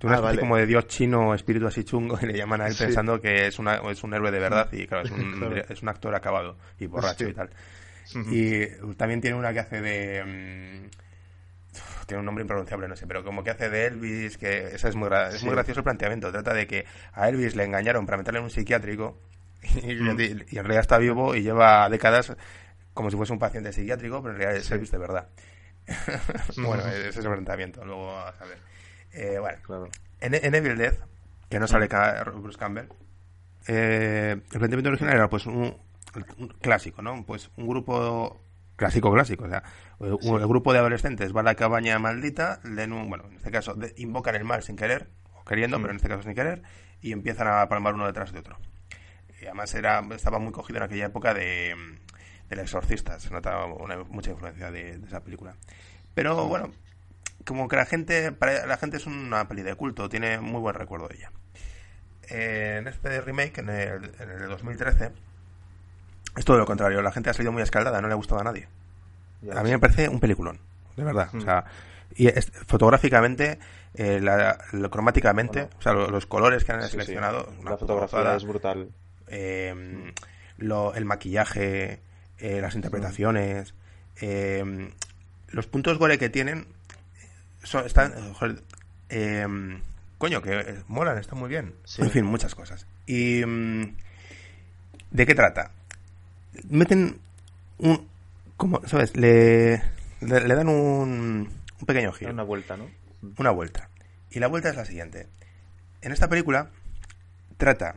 De 0.00 0.06
una 0.08 0.16
Ah, 0.18 0.20
vale. 0.20 0.38
como 0.40 0.56
de 0.58 0.66
dios 0.66 0.86
chino, 0.88 1.32
espíritu 1.34 1.66
así 1.66 1.82
chungo, 1.82 2.18
y 2.20 2.26
le 2.26 2.36
llaman 2.36 2.60
a 2.60 2.66
él 2.66 2.74
Sí. 2.74 2.84
pensando 2.84 3.18
que 3.20 3.46
es, 3.46 3.58
una, 3.58 3.76
es 3.90 4.04
un 4.04 4.12
héroe 4.12 4.30
de 4.30 4.38
verdad 4.38 4.68
y 4.72 4.86
claro, 4.86 5.04
es 5.04 5.10
un, 5.12 5.32
Claro. 5.38 5.56
es 5.56 5.80
un 5.82 5.88
actor 5.88 6.14
acabado 6.14 6.58
y 6.78 6.86
borracho 6.86 7.24
Sí. 7.24 7.30
y 7.30 7.34
tal. 7.34 7.48
Y 8.14 8.66
también 8.94 9.20
tiene 9.20 9.36
una 9.36 9.52
que 9.52 9.60
hace 9.60 9.80
de... 9.80 10.24
mm, 10.24 12.06
tiene 12.06 12.20
un 12.20 12.24
nombre 12.26 12.42
impronunciable, 12.42 12.86
no 12.88 12.96
sé, 12.96 13.06
pero 13.06 13.24
como 13.24 13.42
que 13.42 13.50
hace 13.50 13.68
de 13.68 13.86
Elvis, 13.86 14.38
que 14.38 14.68
esa 14.74 14.88
es 14.88 14.94
muy, 14.94 15.08
gra- 15.08 15.28
es 15.30 15.40
Sí. 15.40 15.44
muy 15.46 15.54
gracioso 15.54 15.80
el 15.80 15.84
planteamiento. 15.84 16.30
Trata 16.30 16.54
de 16.54 16.66
que 16.66 16.84
a 17.12 17.28
Elvis 17.28 17.56
le 17.56 17.64
engañaron 17.64 18.06
para 18.06 18.16
meterle 18.18 18.38
en 18.38 18.44
un 18.44 18.50
psiquiátrico 18.50 19.20
y, 19.82 19.94
Mm. 19.96 20.20
y 20.20 20.24
en 20.58 20.64
realidad 20.64 20.80
está 20.80 20.98
vivo 20.98 21.34
y 21.34 21.42
lleva 21.42 21.88
décadas 21.90 22.34
como 22.94 23.10
si 23.10 23.16
fuese 23.16 23.32
un 23.32 23.38
paciente 23.38 23.72
psiquiátrico, 23.72 24.22
pero 24.22 24.34
en 24.34 24.40
realidad 24.40 24.60
es 24.60 24.66
Sí. 24.66 24.74
Elvis 24.74 24.90
de 24.92 24.98
verdad. 24.98 25.28
bueno, 26.56 26.86
ese 26.86 27.08
es 27.08 27.16
el 27.16 27.22
planteamiento, 27.24 27.84
luego 27.84 28.16
a 28.18 28.32
saber. 28.38 28.58
Eh, 29.12 29.38
bueno, 29.38 29.58
Claro. 29.62 29.88
en, 30.20 30.34
en 30.34 30.54
Evil 30.54 30.76
Dead, 30.78 30.94
que 31.50 31.58
no 31.60 31.66
sale 31.66 31.88
Ca- 31.88 32.24
Bruce 32.24 32.58
Campbell, 32.58 32.86
eh, 33.68 34.32
el 34.32 34.58
planteamiento 34.58 34.90
original 34.90 35.14
era 35.14 35.28
pues 35.28 35.46
un 35.46 35.76
clásico, 36.60 37.02
¿no? 37.02 37.24
Pues 37.26 37.50
un 37.56 37.66
grupo 37.68 38.40
clásico, 38.76 39.12
clásico, 39.12 39.44
o 39.44 39.48
sea, 39.48 39.62
un, 39.98 40.18
Sí. 40.20 40.28
el 40.28 40.46
grupo 40.46 40.72
de 40.72 40.78
adolescentes 40.80 41.34
va 41.34 41.40
a 41.40 41.44
la 41.44 41.54
cabaña 41.54 41.98
maldita, 41.98 42.60
leen 42.64 42.92
un, 42.92 43.08
bueno, 43.08 43.24
en 43.30 43.36
este 43.36 43.50
caso 43.50 43.74
de- 43.74 43.94
invocan 43.96 44.34
el 44.34 44.44
mal 44.44 44.62
sin 44.62 44.76
querer, 44.76 45.08
o 45.34 45.44
queriendo, 45.44 45.78
pero 45.78 45.90
en 45.90 45.96
este 45.96 46.08
caso 46.08 46.22
sin 46.22 46.34
querer, 46.34 46.62
y 47.00 47.12
empiezan 47.12 47.48
a 47.48 47.68
palmar 47.68 47.94
uno 47.94 48.06
detrás 48.06 48.32
de 48.32 48.38
otro. 48.40 48.58
Y 49.40 49.44
además 49.46 49.74
era, 49.74 50.02
estaba 50.14 50.38
muy 50.38 50.52
cogido 50.52 50.78
en 50.78 50.82
aquella 50.84 51.06
época 51.06 51.32
de, 51.34 51.74
del 52.48 52.58
exorcista, 52.58 53.18
se 53.20 53.30
notaba 53.30 53.66
una- 53.66 54.04
mucha 54.04 54.30
influencia 54.30 54.70
de, 54.70 54.98
de 54.98 55.06
esa 55.06 55.20
película. 55.22 55.56
Pero 56.14 56.46
bueno, 56.46 56.70
como 57.46 57.68
que 57.68 57.76
la 57.76 57.86
gente, 57.86 58.32
para 58.32 58.66
la 58.66 58.76
gente 58.76 58.96
es 58.98 59.06
una 59.06 59.46
peli 59.48 59.62
de 59.62 59.74
culto, 59.74 60.08
tiene 60.08 60.38
muy 60.40 60.60
buen 60.60 60.74
recuerdo 60.74 61.08
de 61.08 61.16
ella. 61.16 61.32
Eh, 62.28 62.76
en 62.80 62.88
este 62.88 63.20
remake, 63.20 63.58
en 63.58 63.68
el, 63.68 64.12
en 64.20 64.30
el 64.30 64.48
2013, 64.48 65.12
es 66.36 66.44
todo 66.44 66.58
lo 66.58 66.66
contrario, 66.66 67.02
la 67.02 67.12
gente 67.12 67.30
ha 67.30 67.34
salido 67.34 67.52
muy 67.52 67.62
escaldada, 67.62 68.00
no 68.00 68.08
le 68.08 68.12
ha 68.14 68.16
gustado 68.16 68.40
a 68.40 68.44
nadie. 68.44 68.68
Ya 69.42 69.58
A 69.58 69.62
mí 69.62 69.70
me 69.70 69.78
parece 69.78 70.08
un 70.08 70.20
peliculón, 70.20 70.58
de 70.96 71.04
verdad. 71.04 71.28
O 71.32 71.36
Mm. 71.36 71.40
sea, 71.42 71.64
y 72.14 72.28
es- 72.28 72.50
fotográficamente, 72.66 73.58
eh, 73.94 74.20
la- 74.20 74.58
lo- 74.72 74.90
cromáticamente, 74.90 75.60
Bueno. 75.62 75.76
o 75.78 75.82
sea, 75.82 75.92
lo- 75.92 76.10
los 76.10 76.26
colores 76.26 76.64
que 76.64 76.72
han 76.72 76.80
Sí, 76.82 76.86
sí. 76.86 76.92
seleccionado, 76.92 77.52
una 77.60 77.72
La 77.72 77.76
fotografía 77.78 78.36
es 78.36 78.44
brutal. 78.44 78.88
Eh, 79.28 80.12
lo- 80.58 80.94
el 80.94 81.04
maquillaje, 81.04 82.00
eh, 82.38 82.60
las 82.60 82.74
interpretaciones, 82.74 83.74
eh, 84.20 84.90
los 85.50 85.66
puntos 85.66 85.98
gore 85.98 86.18
que 86.18 86.28
tienen 86.30 86.66
son, 87.62 87.84
están, 87.86 88.12
eh, 88.12 88.32
joder, 88.34 88.62
eh, 89.08 89.46
coño, 90.18 90.40
que 90.42 90.60
eh, 90.60 90.82
molan, 90.88 91.18
están 91.18 91.38
muy 91.38 91.48
bien. 91.48 91.74
Sí. 91.84 92.02
En 92.02 92.10
fin, 92.10 92.24
muchas 92.24 92.54
cosas. 92.54 92.86
¿Y 93.06 93.44
mm, 93.44 93.96
de 95.10 95.26
qué 95.26 95.34
trata? 95.34 95.70
Meten 96.68 97.18
un, 97.78 98.08
como, 98.56 98.80
¿sabes? 98.86 99.16
Le, 99.16 99.82
le, 100.20 100.40
le 100.40 100.54
dan 100.54 100.68
un, 100.68 101.48
un 101.80 101.86
pequeño 101.86 102.12
giro 102.12 102.30
una 102.32 102.42
vuelta, 102.42 102.76
¿no? 102.76 102.88
una 103.38 103.50
vuelta. 103.50 103.88
Y 104.30 104.38
la 104.40 104.46
vuelta 104.48 104.70
es 104.70 104.76
la 104.76 104.84
siguiente. 104.84 105.28
En 106.02 106.12
esta 106.12 106.28
película 106.28 106.70
trata... 107.56 107.96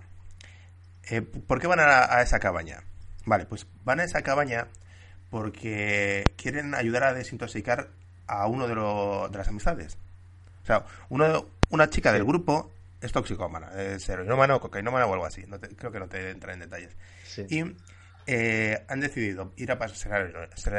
eh, 1.09 1.21
¿Por 1.21 1.59
qué 1.59 1.67
van 1.67 1.79
a, 1.79 2.13
a 2.13 2.21
esa 2.21 2.39
cabaña? 2.39 2.83
Vale, 3.25 3.45
pues 3.45 3.67
van 3.83 3.99
a 3.99 4.03
esa 4.03 4.21
cabaña 4.21 4.67
porque 5.29 6.23
quieren 6.37 6.73
ayudar 6.73 7.03
a 7.03 7.13
desintoxicar 7.13 7.89
a 8.27 8.47
uno 8.47 8.67
de, 8.67 8.75
de 8.75 9.37
las 9.37 9.47
amistades. 9.47 9.97
O 10.63 10.65
sea, 10.65 10.85
uno, 11.09 11.45
una 11.69 11.89
chica 11.89 12.11
del 12.13 12.23
grupo 12.23 12.71
es 13.01 13.11
toxicómana, 13.11 13.69
es 13.81 14.07
heroinómana 14.09 14.59
cocainómana 14.59 15.05
o 15.05 15.13
algo 15.13 15.25
así. 15.25 15.43
No 15.47 15.59
creo 15.59 15.91
que 15.91 15.99
no 15.99 16.07
te 16.07 16.31
entra 16.31 16.53
en 16.53 16.59
detalles. 16.59 16.95
Y 17.49 17.63
eh, 18.31 18.85
han 18.87 18.99
decidido 18.99 19.51
ir 19.57 19.71
a 19.71 19.79
pasar, 19.79 19.97
ser. 19.97 20.77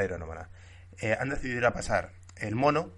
Eh, 1.01 1.17
han 1.19 1.31
decidido 1.31 1.59
ir 1.59 1.67
a 1.67 1.73
pasar 1.73 2.13
el 2.37 2.55
mono 2.55 2.93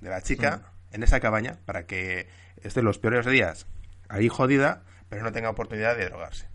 de 0.00 0.10
la 0.10 0.20
chica 0.22 0.56
mm. 0.56 0.94
en 0.96 1.02
esa 1.04 1.20
cabaña 1.20 1.60
para 1.66 1.86
que 1.86 2.26
esté 2.62 2.82
los 2.82 2.98
peores 2.98 3.26
días 3.26 3.68
ahí 4.08 4.28
jodida, 4.28 4.82
pero 5.08 5.22
no 5.22 5.30
tenga 5.30 5.50
oportunidad 5.50 5.96
de 5.96 6.06
drogarse. 6.06 6.48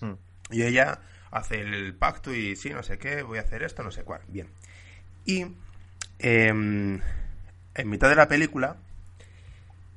Mm. 0.00 0.14
Y 0.50 0.62
ella 0.62 1.00
hace 1.30 1.60
el 1.60 1.94
pacto 1.94 2.32
y 2.32 2.56
sí, 2.56 2.70
no 2.70 2.82
sé 2.82 2.96
qué, 2.96 3.20
voy 3.20 3.36
a 3.36 3.42
hacer 3.42 3.62
esto, 3.62 3.82
no 3.82 3.90
sé 3.90 4.02
cuál. 4.04 4.22
Bien. 4.26 4.48
Y 5.26 5.44
em, 6.20 7.02
en 7.74 7.90
mitad 7.90 8.08
de 8.08 8.16
la 8.16 8.28
película 8.28 8.78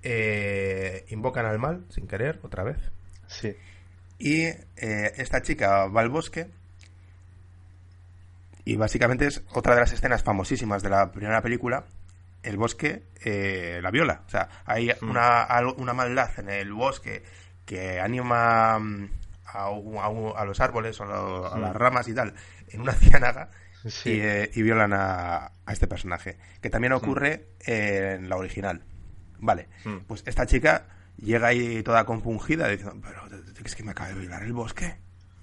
eh, 0.04 1.06
invocan 1.08 1.46
al 1.46 1.58
mal, 1.58 1.86
sin 1.88 2.06
querer, 2.06 2.42
otra 2.44 2.66
vez. 2.66 2.80
Sí. 3.28 3.56
Y 4.20 4.42
eh, 4.42 5.14
esta 5.16 5.42
chica 5.42 5.86
va 5.86 6.02
al 6.02 6.10
bosque 6.10 6.50
y 8.66 8.76
básicamente 8.76 9.28
es 9.28 9.44
otra 9.54 9.76
de 9.76 9.82
las 9.82 9.94
escenas 9.94 10.24
famosísimas 10.24 10.84
de 10.84 10.90
la 10.90 11.12
primera 11.12 11.42
película. 11.42 11.86
El 12.44 12.58
bosque 12.58 13.04
eh, 13.24 13.80
la 13.82 13.92
viola. 13.92 14.24
O 14.26 14.30
sea, 14.30 14.50
hay 14.66 14.92
una, 15.02 15.48
una 15.78 15.94
maldad 15.94 16.32
en 16.38 16.50
el 16.50 16.74
bosque 16.74 17.24
que 17.66 18.00
anima 18.00 18.80
mm, 18.80 19.10
a, 19.46 20.46
los 20.46 20.60
árboles 20.60 21.00
o 21.00 21.54
a, 21.54 21.60
las 21.60 21.76
ramas 21.76 22.08
y 22.08 22.14
tal 22.14 22.34
en 22.70 22.82
una 22.82 22.94
ciénaga 22.94 23.50
y, 24.06 24.62
violan 24.62 24.94
a, 24.94 25.52
este 25.68 25.88
personaje. 25.88 26.38
Que 26.62 26.70
también 26.70 26.94
ocurre 26.94 27.50
en 27.66 28.30
la 28.30 28.38
original. 28.38 28.84
Vale, 29.40 29.70
pues 30.08 30.24
esta 30.26 30.46
chica 30.46 30.86
llega 31.18 31.48
ahí 31.48 31.82
toda 31.82 32.06
compungida 32.06 32.68
diciendo, 32.68 33.02
pero 33.02 33.24
¿es 33.64 33.76
que 33.76 33.84
me 33.84 33.92
acaba 33.92 34.10
de 34.10 34.20
violar 34.20 34.44
el 34.44 34.54
bosque? 34.54 34.98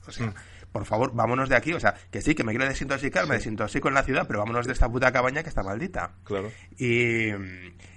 O 0.07 0.13
sea. 0.13 0.33
Por 0.73 0.85
favor, 0.85 1.13
vámonos 1.15 1.49
de 1.49 1.57
aquí. 1.57 1.73
O 1.73 1.81
sea, 1.81 1.95
que 2.11 2.23
sí, 2.23 2.35
que 2.35 2.45
me 2.45 2.53
quiero 2.53 2.67
desintoxicar, 2.67 3.27
me 3.27 3.37
desintoxico 3.37 3.89
en 3.89 3.95
la 3.95 4.03
ciudad, 4.03 4.27
pero 4.27 4.41
vámonos 4.41 4.67
de 4.67 4.73
esta 4.73 4.89
puta 4.89 5.13
cabaña 5.13 5.43
que 5.43 5.49
está 5.49 5.63
maldita. 5.63 6.13
Claro. 6.25 6.51
Y, 6.77 7.31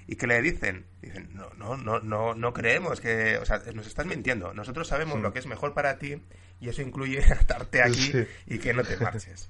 y 0.07 0.15
¿qué 0.17 0.27
le 0.27 0.41
dicen? 0.41 0.85
Dicen, 1.01 1.29
no, 1.33 1.49
no, 1.57 1.77
no, 1.77 1.99
no, 1.99 2.33
no 2.33 2.53
creemos 2.53 3.01
que, 3.01 3.37
o 3.37 3.45
sea, 3.45 3.61
nos 3.73 3.87
estás 3.87 4.05
mintiendo. 4.05 4.53
Nosotros 4.53 4.87
sabemos 4.87 5.19
lo 5.19 5.33
que 5.33 5.39
es 5.39 5.47
mejor 5.47 5.73
para 5.73 5.97
ti 5.97 6.21
y 6.59 6.69
eso 6.69 6.81
incluye 6.81 7.23
atarte 7.39 7.81
aquí 7.81 8.13
y 8.47 8.59
que 8.59 8.73
no 8.73 8.83
te 8.83 8.97
marches. 8.97 9.49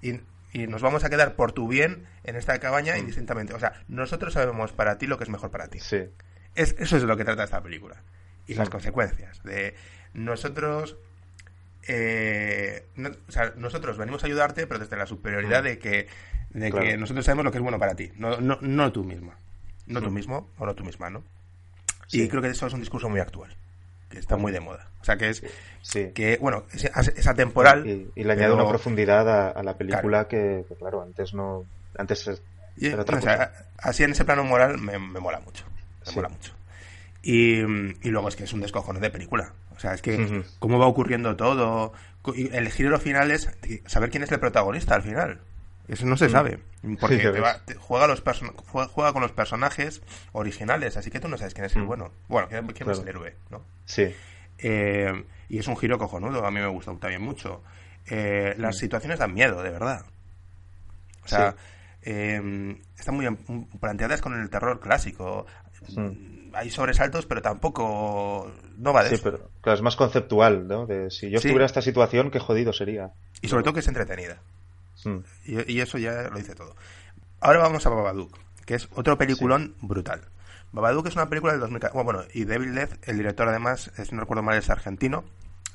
Y 0.00 0.20
y 0.52 0.66
nos 0.66 0.82
vamos 0.82 1.02
a 1.04 1.10
quedar 1.10 1.34
por 1.34 1.52
tu 1.52 1.66
bien 1.66 2.04
en 2.24 2.36
esta 2.36 2.58
cabaña 2.58 2.94
mm. 2.94 2.98
indistintamente. 2.98 3.54
O 3.54 3.58
sea, 3.58 3.72
nosotros 3.88 4.34
sabemos 4.34 4.72
para 4.72 4.98
ti 4.98 5.06
lo 5.06 5.16
que 5.16 5.24
es 5.24 5.30
mejor 5.30 5.50
para 5.50 5.68
ti. 5.68 5.80
Sí. 5.80 6.04
Es, 6.54 6.76
eso 6.78 6.96
es 6.96 7.02
de 7.02 7.08
lo 7.08 7.16
que 7.16 7.24
trata 7.24 7.44
esta 7.44 7.62
película. 7.62 8.02
Y 8.46 8.54
las 8.54 8.68
consecuencias. 8.68 9.42
De 9.44 9.74
nosotros. 10.12 10.96
Eh, 11.86 12.86
o 13.28 13.32
sea, 13.32 13.52
nosotros 13.56 13.98
venimos 13.98 14.22
a 14.22 14.26
ayudarte, 14.26 14.66
pero 14.66 14.80
desde 14.80 14.96
la 14.96 15.06
superioridad 15.06 15.62
mm. 15.62 15.66
de 15.66 15.78
que, 15.78 16.06
de 16.50 16.72
que 16.72 16.96
nosotros 16.96 17.24
sabemos 17.24 17.44
lo 17.44 17.50
que 17.52 17.58
es 17.58 17.62
bueno 17.62 17.78
para 17.78 17.94
ti, 17.94 18.12
no, 18.16 18.40
no, 18.40 18.58
no 18.60 18.92
tú 18.92 19.04
misma. 19.04 19.36
No 19.86 20.00
tú 20.00 20.10
mm. 20.10 20.14
mismo 20.14 20.50
o 20.58 20.66
no 20.66 20.74
tú 20.74 20.84
misma, 20.84 21.10
¿no? 21.10 21.24
Y 22.12 22.28
creo 22.28 22.42
que 22.42 22.48
eso 22.48 22.66
es 22.66 22.72
un 22.72 22.80
discurso 22.80 23.08
muy 23.08 23.20
actual 23.20 23.56
que 24.12 24.18
está 24.18 24.36
muy 24.36 24.52
de 24.52 24.60
moda. 24.60 24.86
O 25.00 25.04
sea, 25.04 25.16
que 25.16 25.30
es 25.30 25.42
que, 26.14 26.38
bueno, 26.40 26.64
es, 26.72 27.26
atemporal. 27.26 27.86
Y, 28.14 28.22
le 28.22 28.32
añade 28.32 28.52
una 28.52 28.68
profundidad 28.68 29.56
a, 29.56 29.62
la 29.62 29.76
película 29.76 30.28
Que, 30.28 30.64
claro, 30.78 31.02
antes 31.02 31.34
no. 31.34 31.64
Antes 31.96 32.30
era 32.78 33.02
otra 33.02 33.18
cosa. 33.18 33.52
así 33.78 34.04
en 34.04 34.12
ese 34.12 34.24
plano 34.24 34.44
moral 34.44 34.78
me, 34.78 34.98
mola 34.98 35.40
mucho. 35.40 35.64
Me 36.06 36.12
mola 36.12 36.28
mucho. 36.28 36.52
Y, 37.22 37.60
y, 37.60 38.10
luego 38.10 38.28
es 38.28 38.36
que 38.36 38.44
es 38.44 38.52
un 38.52 38.60
descojone 38.60 39.00
de 39.00 39.10
película. 39.10 39.52
O 39.76 39.80
sea, 39.80 39.94
es 39.94 40.02
que 40.02 40.44
cómo 40.58 40.78
va 40.78 40.86
ocurriendo 40.86 41.36
todo. 41.36 41.92
El 42.34 42.70
giro 42.70 42.98
final 42.98 43.30
es 43.30 43.50
saber 43.86 44.10
quién 44.10 44.22
es 44.22 44.32
el 44.32 44.40
protagonista 44.40 44.94
al 44.94 45.02
final. 45.02 45.40
Eso 45.88 46.06
no 46.06 46.16
se 46.16 46.28
mm. 46.28 46.30
sabe. 46.30 46.58
Porque 47.00 47.18
juega, 47.78 48.06
los 48.06 48.22
juega, 48.22 49.12
con 49.12 49.22
los 49.22 49.32
personajes 49.32 50.02
originales, 50.32 50.96
así 50.96 51.10
que 51.10 51.20
tú 51.20 51.28
no 51.28 51.36
sabes 51.36 51.54
quién 51.54 51.66
es 51.66 51.76
el 51.76 51.82
mm. 51.82 51.86
bueno. 51.86 52.12
Bueno, 52.28 52.48
quién, 52.48 52.90
es 52.90 52.98
el 52.98 53.08
héroe, 53.08 53.34
¿no? 53.50 53.62
Sí. 53.84 54.14
Eh, 54.58 55.24
y 55.48 55.58
es 55.58 55.66
un 55.66 55.76
giro 55.76 55.98
cojonudo, 55.98 56.46
a 56.46 56.50
mí 56.50 56.60
me 56.60 56.66
gusta 56.66 56.94
también 56.96 57.22
mucho. 57.22 57.62
Eh, 58.06 58.54
las 58.58 58.76
mm. 58.76 58.78
situaciones 58.78 59.18
dan 59.18 59.34
miedo, 59.34 59.62
de 59.62 59.70
verdad. 59.70 60.04
O 61.24 61.28
sea, 61.28 61.54
em, 62.02 62.78
están 62.98 63.14
muy 63.14 63.28
planteadas 63.80 64.20
con 64.20 64.40
el 64.40 64.50
terror 64.50 64.80
clásico. 64.80 65.46
Hay 66.54 66.70
sobresaltos, 66.70 67.26
pero 67.26 67.42
tampoco 67.42 68.50
no 68.76 68.92
va 68.92 69.04
de 69.04 69.16
sí, 69.16 69.20
pero 69.22 69.50
claro, 69.60 69.76
es 69.76 69.82
más 69.82 69.96
conceptual, 69.96 70.66
¿no? 70.66 70.86
De 70.86 71.10
si 71.10 71.30
yo 71.30 71.36
estuviera 71.36 71.62
en 71.62 71.66
esta 71.66 71.82
situación, 71.82 72.30
qué 72.30 72.38
jodido 72.38 72.72
sería. 72.72 73.12
Y 73.40 73.48
sobre 73.48 73.62
todo 73.62 73.74
que 73.74 73.80
es 73.80 73.88
entretenida. 73.88 74.40
Mm. 75.04 75.18
Y, 75.44 75.80
eso 75.80 75.98
ya 75.98 76.28
lo 76.30 76.38
dice 76.38 76.54
todo. 76.54 76.76
Ahora 77.40 77.60
vamos 77.60 77.84
a 77.86 77.90
Babadook, 77.90 78.38
que 78.64 78.74
es 78.74 78.88
otro 78.94 79.18
peliculón 79.18 79.74
brutal. 79.80 80.22
Babadook 80.72 81.08
es 81.08 81.16
una 81.16 81.28
película 81.28 81.52
del 81.52 81.60
2014. 81.60 82.04
Bueno, 82.04 82.24
y 82.32 82.44
David 82.44 82.68
Leith, 82.68 83.08
el 83.08 83.18
director 83.18 83.48
además, 83.48 83.90
si 83.96 84.14
no 84.14 84.20
recuerdo 84.20 84.42
mal, 84.42 84.56
es 84.56 84.70
argentino. 84.70 85.24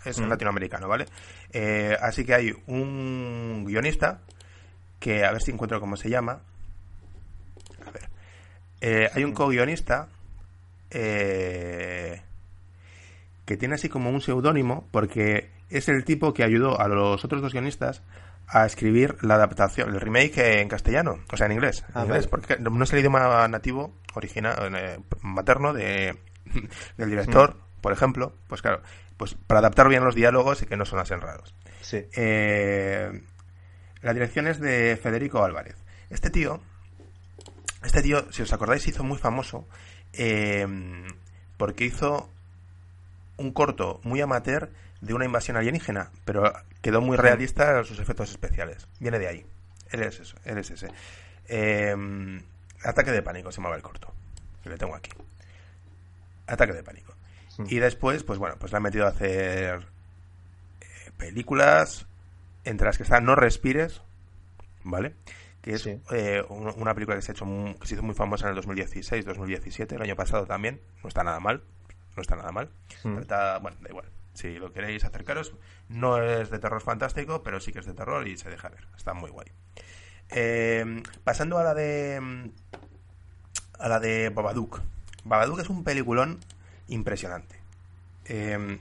Es 0.05 0.19
mm. 0.19 0.27
latinoamericano, 0.27 0.88
¿vale? 0.88 1.05
Eh, 1.51 1.98
así 2.01 2.24
que 2.24 2.34
hay 2.34 2.55
un 2.67 3.65
guionista 3.65 4.22
que, 5.00 5.25
a 5.25 5.31
ver 5.31 5.41
si 5.41 5.51
encuentro 5.51 5.79
cómo 5.79 5.98
se 5.98 6.10
llama. 6.10 6.41
A 7.86 7.91
ver. 7.91 8.10
Eh, 8.81 9.10
hay 9.13 9.24
un 9.24 9.34
co-guionista 9.34 10.07
eh, 10.91 12.22
que 13.46 13.58
tiene 13.58 13.75
así 13.75 13.89
como 13.89 14.10
un 14.10 14.22
seudónimo 14.22 14.88
porque 14.91 15.50
es 15.70 15.89
el 15.89 16.03
tipo 16.06 16.34
que 16.34 16.44
ayudó 16.44 16.79
a 16.79 16.88
los 16.88 17.24
otros 17.24 17.41
dos 17.41 17.53
guionistas 17.53 18.03
a 18.48 18.65
escribir 18.65 19.17
la 19.22 19.36
adaptación, 19.36 19.94
el 19.94 20.00
remake 20.00 20.62
en 20.62 20.70
castellano, 20.70 21.20
o 21.32 21.38
sea, 21.38 21.48
en 21.48 21.53
inglés, 21.53 21.84
en 21.89 21.98
ah, 21.98 22.03
inglés 22.06 22.27
porque 22.27 22.58
no 22.58 22.84
es 22.84 22.94
el 22.94 23.00
idioma 23.00 23.46
nativo, 23.48 23.94
original, 24.13 24.74
eh, 24.75 25.00
materno 25.22 25.74
de, 25.74 26.17
del 26.98 27.10
director, 27.10 27.56
mm. 27.56 27.82
por 27.82 27.91
ejemplo, 27.91 28.34
pues 28.48 28.62
claro, 28.62 28.82
pues 29.17 29.36
para 29.36 29.60
adaptar 29.60 29.89
bien 29.89 30.03
los 30.03 30.15
diálogos 30.15 30.62
y 30.62 30.65
que 30.65 30.77
no 30.77 30.86
sonasen 30.86 31.20
raros. 31.20 31.53
Sí. 31.82 32.06
Eh, 32.15 33.22
la 34.01 34.13
dirección 34.13 34.48
es 34.48 34.60
de 34.60 34.98
Federico 35.01 35.44
Álvarez. 35.44 35.75
Este 36.10 36.29
tío, 36.29 36.62
este 37.84 38.01
tío, 38.01 38.32
si 38.32 38.44
os 38.44 38.53
acordáis, 38.53 38.88
hizo 38.88 39.03
muy 39.03 39.17
famoso 39.17 39.67
eh, 40.18 40.68
porque 41.58 41.86
hizo 41.86 42.30
un 43.38 43.52
corto 43.52 44.00
muy 44.04 44.22
amateur 44.22 44.72
de 45.02 45.14
una 45.14 45.26
invasión 45.26 45.58
alienígena, 45.58 46.12
pero 46.26 46.52
quedó 46.82 47.02
muy 47.02 47.18
realista 47.18 47.84
sus 47.84 48.00
efectos 48.00 48.32
especiales. 48.32 48.88
Viene 49.00 49.20
de 49.20 49.28
ahí. 49.28 49.46
Él 49.92 50.04
es 50.04 50.20
eso, 50.20 50.36
él 50.44 50.58
es 50.58 50.72
ese. 50.72 50.88
Em, 51.48 52.42
Ataque 52.84 53.12
de 53.12 53.22
pánico 53.22 53.52
se 53.52 53.58
llamaba 53.58 53.76
el 53.76 53.82
corto. 53.82 54.14
Que 54.64 54.70
le 54.70 54.78
tengo 54.78 54.96
aquí. 54.96 55.12
Ataque 56.48 56.74
de 56.74 56.84
pánico. 56.84 57.14
Y 57.68 57.80
después, 57.80 58.24
pues 58.24 58.38
bueno, 58.38 58.56
pues 58.60 58.72
le 58.72 58.78
han 58.78 58.84
metido 58.84 59.06
a 59.06 59.10
hacer 59.10 59.88
eh, 60.82 61.12
películas 61.18 62.06
entre 62.66 62.86
las 62.86 62.98
que 62.98 63.04
están 63.04 63.26
No 63.26 63.36
Respires, 63.36 64.02
¿vale? 64.84 65.16
Que 65.68 65.74
es 65.74 65.86
eh, 65.86 66.44
una 66.50 66.94
película 66.94 67.18
que 67.18 67.22
se, 67.22 67.32
ha 67.32 67.34
hecho 67.34 67.46
que 67.80 67.88
se 67.88 67.96
hizo 67.96 68.04
muy 68.04 68.16
famosa 68.16 68.46
en 68.46 68.52
el 68.52 68.56
2016, 68.56 69.26
2017, 69.26 69.96
el 69.96 70.02
año 70.02 70.16
pasado 70.16 70.46
también. 70.46 70.80
No 71.04 71.10
está 71.10 71.24
nada 71.24 71.40
mal. 71.40 71.62
No 72.16 72.22
está 72.22 72.36
nada 72.38 72.52
mal. 72.52 72.70
bueno, 73.04 73.26
da 73.28 73.90
igual 73.90 74.06
si 74.38 74.60
lo 74.60 74.72
queréis 74.72 75.04
acercaros. 75.04 75.54
No 75.90 76.22
es 76.22 76.50
de 76.50 76.60
terror 76.60 76.82
fantástico, 76.82 77.44
pero 77.44 77.60
sí 77.60 77.74
que 77.74 77.80
es 77.80 77.86
de 77.86 77.94
terror 77.94 78.28
y 78.28 78.38
se 78.38 78.50
deja 78.50 78.70
ver. 78.70 78.88
Está 78.96 79.14
muy 79.14 79.30
guay. 79.30 79.48
Eh, 80.30 81.04
pasando 81.24 81.58
a 81.58 81.64
la 81.64 81.74
de. 81.74 82.52
A 83.80 83.90
la 83.90 84.00
de 84.00 84.30
Babadook. 84.30 84.82
Babadook 85.24 85.60
es 85.60 85.70
un 85.70 85.84
peliculón 85.84 86.40
impresionante. 86.88 87.56
Eh, 88.26 88.80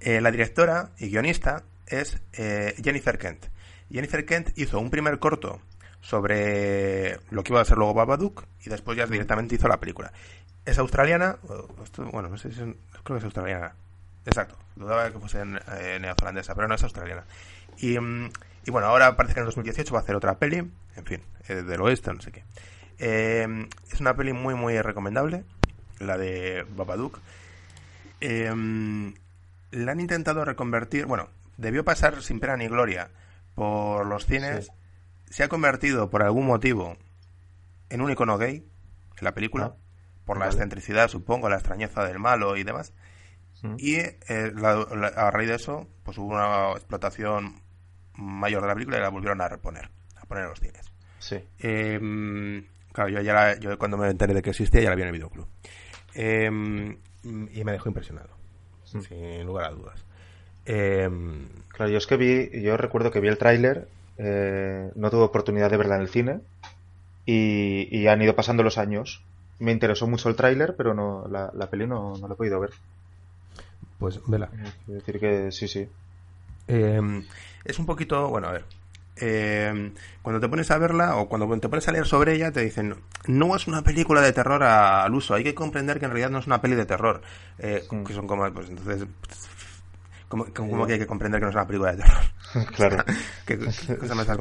eh, 0.00 0.20
la 0.20 0.30
directora 0.30 0.90
y 0.98 1.10
guionista 1.10 1.62
es 1.86 2.18
Jennifer 2.32 3.18
Kent. 3.18 3.46
Jennifer 3.90 4.24
Kent 4.26 4.50
hizo 4.58 4.80
un 4.80 4.90
primer 4.90 5.18
corto 5.20 5.60
sobre 6.06 7.18
lo 7.30 7.42
que 7.42 7.52
iba 7.52 7.60
a 7.60 7.64
ser 7.64 7.78
luego 7.78 7.94
Babadook 7.94 8.44
y 8.64 8.70
después 8.70 8.96
ya 8.96 9.06
directamente 9.06 9.56
hizo 9.56 9.66
la 9.66 9.80
película. 9.80 10.12
Es 10.64 10.78
australiana, 10.78 11.38
bueno, 12.12 12.28
no 12.28 12.38
sé 12.38 12.52
si 12.52 12.58
creo 12.58 13.02
que 13.02 13.16
es 13.18 13.24
australiana, 13.24 13.74
Exacto, 14.24 14.56
dudaba 14.74 15.10
que 15.10 15.18
fuese 15.18 15.40
eh, 15.40 15.98
neozelandesa, 16.00 16.54
pero 16.54 16.68
no 16.68 16.74
es 16.74 16.82
australiana. 16.82 17.24
Y, 17.78 17.98
mm, 17.98 18.30
y, 18.66 18.70
bueno, 18.70 18.88
ahora 18.88 19.16
parece 19.16 19.34
que 19.34 19.40
en 19.40 19.44
el 19.44 19.46
2018 19.46 19.94
va 19.94 20.00
a 20.00 20.02
hacer 20.02 20.16
otra 20.16 20.38
peli, 20.38 20.58
en 20.58 21.04
fin, 21.04 21.22
eh, 21.48 21.62
del 21.62 21.80
oeste, 21.80 22.12
no 22.12 22.20
sé 22.20 22.32
qué. 22.32 22.44
Eh, 22.98 23.68
es 23.90 24.00
una 24.00 24.16
peli 24.16 24.32
muy, 24.32 24.54
muy 24.54 24.80
recomendable, 24.80 25.44
la 26.00 26.18
de 26.18 26.66
Babadook. 26.76 27.20
la 28.20 29.92
han 29.92 30.00
intentado 30.00 30.44
reconvertir, 30.44 31.06
bueno, 31.06 31.28
debió 31.56 31.84
pasar 31.84 32.20
sin 32.22 32.40
pena 32.40 32.56
ni 32.56 32.66
gloria 32.66 33.10
por 33.54 34.06
los 34.06 34.26
cines. 34.26 34.72
Se 35.30 35.42
ha 35.44 35.48
convertido 35.48 36.08
por 36.10 36.22
algún 36.22 36.46
motivo 36.46 36.96
en 37.90 38.00
un 38.00 38.10
icono 38.10 38.38
gay 38.38 38.56
en 39.18 39.24
la 39.24 39.32
película, 39.34 39.74
Ah, 39.74 39.76
por 40.24 40.38
la 40.38 40.46
excentricidad, 40.46 41.08
supongo, 41.08 41.48
la 41.48 41.56
extrañeza 41.56 42.04
del 42.04 42.18
malo 42.18 42.56
y 42.56 42.64
demás. 42.64 42.92
Mm. 43.62 43.74
Y 43.78 43.94
eh, 43.96 44.52
la- 44.54 44.86
la- 44.94 45.08
a 45.08 45.30
raíz 45.30 45.48
de 45.48 45.54
eso, 45.54 45.88
pues 46.02 46.18
hubo 46.18 46.26
una 46.34 46.72
explotación 46.72 47.60
mayor 48.14 48.62
de 48.62 48.68
la 48.68 48.74
película 48.74 48.98
y 48.98 49.00
la 49.00 49.08
volvieron 49.08 49.40
a 49.40 49.48
reponer, 49.48 49.90
a 50.16 50.26
poner 50.26 50.44
en 50.44 50.50
los 50.50 50.60
cines. 50.60 50.92
Sí. 51.18 51.36
Eh, 51.58 51.98
mm, 52.00 52.92
claro, 52.92 53.10
yo 53.10 53.20
ya 53.20 53.32
la- 53.34 53.58
yo 53.58 53.78
cuando 53.78 53.96
me 53.96 54.08
enteré 54.08 54.34
de 54.34 54.42
que 54.42 54.50
existía 54.50 54.80
ya 54.82 54.90
la 54.90 54.96
vi 54.96 55.02
en 55.02 55.08
el 55.08 55.14
videoclub. 55.14 55.48
Eh, 56.14 56.50
mm, 56.50 56.96
y 57.52 57.64
me 57.64 57.72
dejó 57.72 57.88
impresionado, 57.88 58.30
Mm. 58.94 59.00
sin 59.00 59.46
lugar 59.46 59.66
a 59.66 59.70
dudas. 59.70 60.04
Claro, 60.64 61.90
yo 61.92 61.98
es 61.98 62.06
que 62.06 62.16
vi, 62.16 62.62
yo 62.62 62.76
recuerdo 62.76 63.10
que 63.10 63.20
vi 63.20 63.28
el 63.28 63.38
tráiler, 63.38 63.88
eh, 64.18 64.90
no 64.94 65.10
tuve 65.10 65.22
oportunidad 65.24 65.70
de 65.70 65.76
verla 65.76 65.96
en 65.96 66.02
el 66.02 66.08
cine 66.08 66.40
y, 67.24 67.88
y 67.96 68.06
han 68.08 68.22
ido 68.22 68.34
pasando 68.36 68.62
los 68.62 68.78
años. 68.78 69.22
Me 69.58 69.72
interesó 69.72 70.06
mucho 70.06 70.28
el 70.28 70.36
tráiler, 70.36 70.74
pero 70.76 70.94
no, 70.94 71.26
la, 71.28 71.50
la 71.54 71.70
peli 71.70 71.86
no, 71.86 72.16
no 72.18 72.28
la 72.28 72.34
he 72.34 72.36
podido 72.36 72.60
ver. 72.60 72.70
pues 73.98 74.20
vela. 74.26 74.48
Quiero 74.84 75.00
decir 75.00 75.18
que 75.20 75.52
sí, 75.52 75.68
sí. 75.68 75.88
Eh, 76.68 77.00
es 77.64 77.78
un 77.78 77.86
poquito, 77.86 78.28
bueno, 78.28 78.48
a 78.48 78.52
ver. 78.52 78.64
eh, 79.16 79.92
cuando 80.22 80.40
te 80.40 80.48
pones 80.48 80.70
a 80.70 80.78
verla 80.78 81.16
o 81.16 81.28
cuando 81.28 81.48
te 81.58 81.68
pones 81.68 81.88
a 81.88 81.92
leer 81.92 82.06
sobre 82.06 82.34
ella, 82.34 82.52
te 82.52 82.60
dicen, 82.60 82.96
no 83.26 83.56
es 83.56 83.66
una 83.66 83.82
película 83.82 84.20
de 84.20 84.32
terror 84.32 84.62
al 84.62 85.14
uso. 85.14 85.34
Hay 85.34 85.44
que 85.44 85.54
comprender 85.54 85.98
que 85.98 86.04
en 86.06 86.10
realidad 86.10 86.30
no 86.30 86.38
es 86.38 86.46
una 86.46 86.60
peli 86.60 86.74
de 86.74 86.86
terror. 86.86 87.22
Eh. 87.58 87.84
Que 88.06 88.12
son 88.12 88.26
como, 88.26 88.50
pues 88.52 88.68
entonces, 88.68 89.06
como, 90.28 90.46
como 90.52 90.86
que 90.86 90.94
hay 90.94 90.98
que 90.98 91.06
comprender 91.06 91.40
que 91.40 91.44
no 91.44 91.50
es 91.50 91.54
una 91.56 91.66
película 91.66 91.92
de 91.94 92.02
terror? 92.02 92.24
claro. 92.76 93.04
¿Qué, 93.46 93.58
qué 93.58 93.96
cosa 93.96 94.14
me 94.14 94.22
estás 94.22 94.36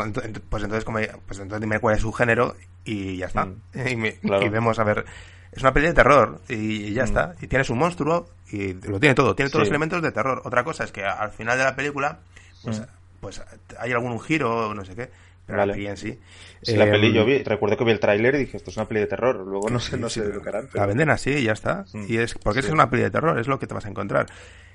Pues 0.50 0.64
entonces, 0.64 0.84
como, 0.86 1.00
pues 1.28 1.40
entonces 1.40 1.62
dime 1.62 1.80
cuál 1.80 1.96
es 1.96 2.02
su 2.02 2.12
género 2.12 2.56
y 2.84 3.18
ya 3.18 3.28
está. 3.28 3.46
Mm. 3.46 3.62
Y, 3.88 3.96
me- 3.96 4.14
Claro. 4.16 4.46
y 4.46 4.50
vemos, 4.50 4.80
a 4.80 4.84
ver, 4.84 5.06
es 5.52 5.62
una 5.62 5.74
peli 5.74 5.88
de 5.88 5.94
terror 5.94 6.42
y, 6.50 6.94
ya 6.94 7.04
Mm. 7.04 7.06
está. 7.06 7.36
Y 7.42 7.48
tiene 7.48 7.64
su 7.64 7.76
monstruo 7.76 8.30
y 8.52 8.74
lo 8.74 9.00
tiene 9.00 9.16
todo. 9.16 9.36
Tiene 9.36 9.50
todos 9.50 9.62
Sí. 9.64 9.70
los 9.70 9.70
elementos 9.70 10.02
de 10.02 10.12
terror. 10.12 10.42
Otra 10.46 10.64
cosa 10.64 10.84
es 10.84 10.92
que 10.92 11.04
al 11.06 11.32
final 11.32 11.58
de 11.58 11.64
la 11.64 11.76
película, 11.76 12.20
pues, 12.64 12.80
Mm. 12.82 12.84
pues 13.22 13.42
hay 13.80 13.92
algún 13.92 14.20
giro 14.20 14.70
o 14.70 14.74
no 14.74 14.84
sé 14.86 14.96
qué. 14.96 15.10
Pero 15.46 15.60
Vale. 15.60 15.72
la 15.72 15.74
peli 15.76 15.88
en 15.88 15.98
sí. 15.98 16.20
Sí, 16.64 16.76
la 16.76 16.86
peli, 16.86 17.14
yo 17.14 17.24
vi, 17.26 17.44
recuerdo 17.44 17.78
que 17.78 17.84
vi 17.84 17.92
el 17.92 18.00
tráiler 18.00 18.34
y 18.36 18.40
dije, 18.40 18.58
esto 18.58 18.72
es 18.72 18.78
una 18.78 18.88
peli 18.88 19.02
de 19.02 19.08
terror. 19.08 19.36
Luego 19.46 19.70
no 19.70 19.80
sé, 19.80 19.98
no 19.98 20.10
sí, 20.10 20.20
sé 20.20 20.26
pero 20.26 20.36
lo 20.38 20.42
que 20.42 20.50
harán. 20.50 20.70
La 20.74 20.86
venden 20.88 21.10
así 21.12 21.30
y 21.32 21.44
ya 21.44 21.52
está. 21.54 21.86
Mm. 21.94 22.06
Y 22.08 22.18
es 22.18 22.34
porque 22.36 22.62
es 22.62 22.70
una 22.70 22.90
peli 22.90 23.04
de 23.04 23.12
terror, 23.12 23.38
es 23.40 23.48
lo 23.48 23.60
que 23.60 23.68
te 23.68 23.74
vas 23.76 23.86
a 23.86 23.90
encontrar. 23.90 24.26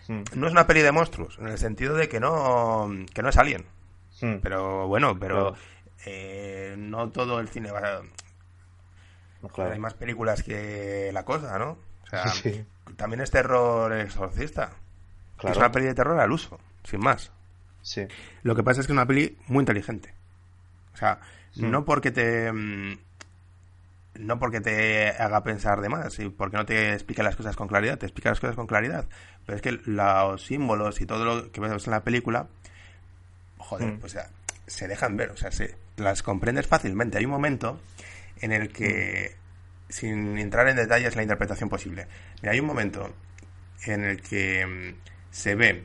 Mm, 0.08 0.22
No 0.36 0.46
es 0.46 0.52
una 0.52 0.66
peli 0.68 0.82
de 0.82 0.92
monstruos, 0.92 1.38
en 1.40 1.48
el 1.48 1.58
sentido 1.58 1.96
de 1.96 2.08
que 2.08 2.20
no, 2.20 2.88
que 3.12 3.22
no 3.22 3.28
es 3.30 3.36
Alien. 3.36 3.64
mm, 4.20 4.36
Pero 4.42 4.86
bueno, 4.86 5.18
pero 5.18 5.52
Claro. 5.54 5.56
eh, 6.06 6.74
no 6.78 7.10
todo 7.10 7.40
el 7.40 7.48
cine 7.48 7.72
va 7.72 7.80
a... 7.80 8.00
no, 9.42 9.48
claro. 9.48 9.72
Hay 9.72 9.78
más 9.80 9.94
películas 9.94 10.42
que 10.44 11.10
la 11.12 11.24
cosa, 11.24 11.58
¿no? 11.58 11.78
O 12.04 12.06
sea, 12.10 12.24
también 12.96 13.20
es 13.20 13.30
terror 13.30 13.92
exorcista. 13.92 14.70
Claro. 15.36 15.52
Es 15.52 15.58
una 15.58 15.72
peli 15.72 15.86
de 15.86 15.94
terror 15.94 16.18
al 16.20 16.30
uso, 16.32 16.60
sin 16.84 17.00
más. 17.00 17.32
Sí. 17.82 18.02
Lo 18.42 18.54
que 18.54 18.62
pasa 18.62 18.80
es 18.80 18.86
que 18.86 18.92
es 18.92 18.96
una 18.96 19.06
peli 19.06 19.38
muy 19.48 19.62
inteligente. 19.62 20.14
O 20.94 20.96
sea, 20.96 21.18
Mm. 21.56 21.70
no 21.70 21.84
porque 21.84 22.10
te... 22.12 22.52
mm, 22.52 22.98
No 24.14 24.38
porque 24.38 24.60
te 24.60 25.08
haga 25.10 25.42
pensar 25.42 25.80
de 25.80 25.88
más 25.88 26.18
y 26.18 26.28
porque 26.28 26.56
no 26.56 26.66
te 26.66 26.92
explique 26.92 27.22
las 27.22 27.36
cosas 27.36 27.56
con 27.56 27.68
claridad, 27.68 27.96
te 27.98 28.06
explica 28.06 28.28
las 28.30 28.40
cosas 28.40 28.54
con 28.56 28.66
claridad. 28.66 29.06
Pero 29.46 29.56
es 29.56 29.62
que 29.62 29.72
los 29.84 30.44
símbolos 30.44 31.00
y 31.00 31.06
todo 31.06 31.24
lo 31.24 31.50
que 31.52 31.60
ves 31.60 31.86
en 31.86 31.90
la 31.92 32.02
película, 32.04 32.46
joder, 33.58 33.92
Mm. 33.94 33.98
pues 34.00 34.12
o 34.14 34.18
sea, 34.18 34.28
se 34.66 34.88
dejan 34.88 35.16
ver, 35.16 35.30
o 35.30 35.36
sea, 35.36 35.50
se, 35.52 35.76
las 35.96 36.22
comprendes 36.22 36.66
fácilmente. 36.66 37.18
Hay 37.18 37.24
un 37.24 37.30
momento 37.30 37.80
en 38.40 38.52
el 38.52 38.70
que, 38.72 39.36
sin 39.88 40.38
entrar 40.38 40.68
en 40.68 40.76
detalles, 40.76 41.16
la 41.16 41.22
interpretación 41.22 41.68
posible. 41.68 42.06
Mira, 42.42 42.52
hay 42.52 42.60
un 42.60 42.66
momento 42.66 43.12
en 43.86 44.04
el 44.04 44.20
que 44.22 44.66
mm, 44.66 44.94
se 45.30 45.54
ve 45.54 45.84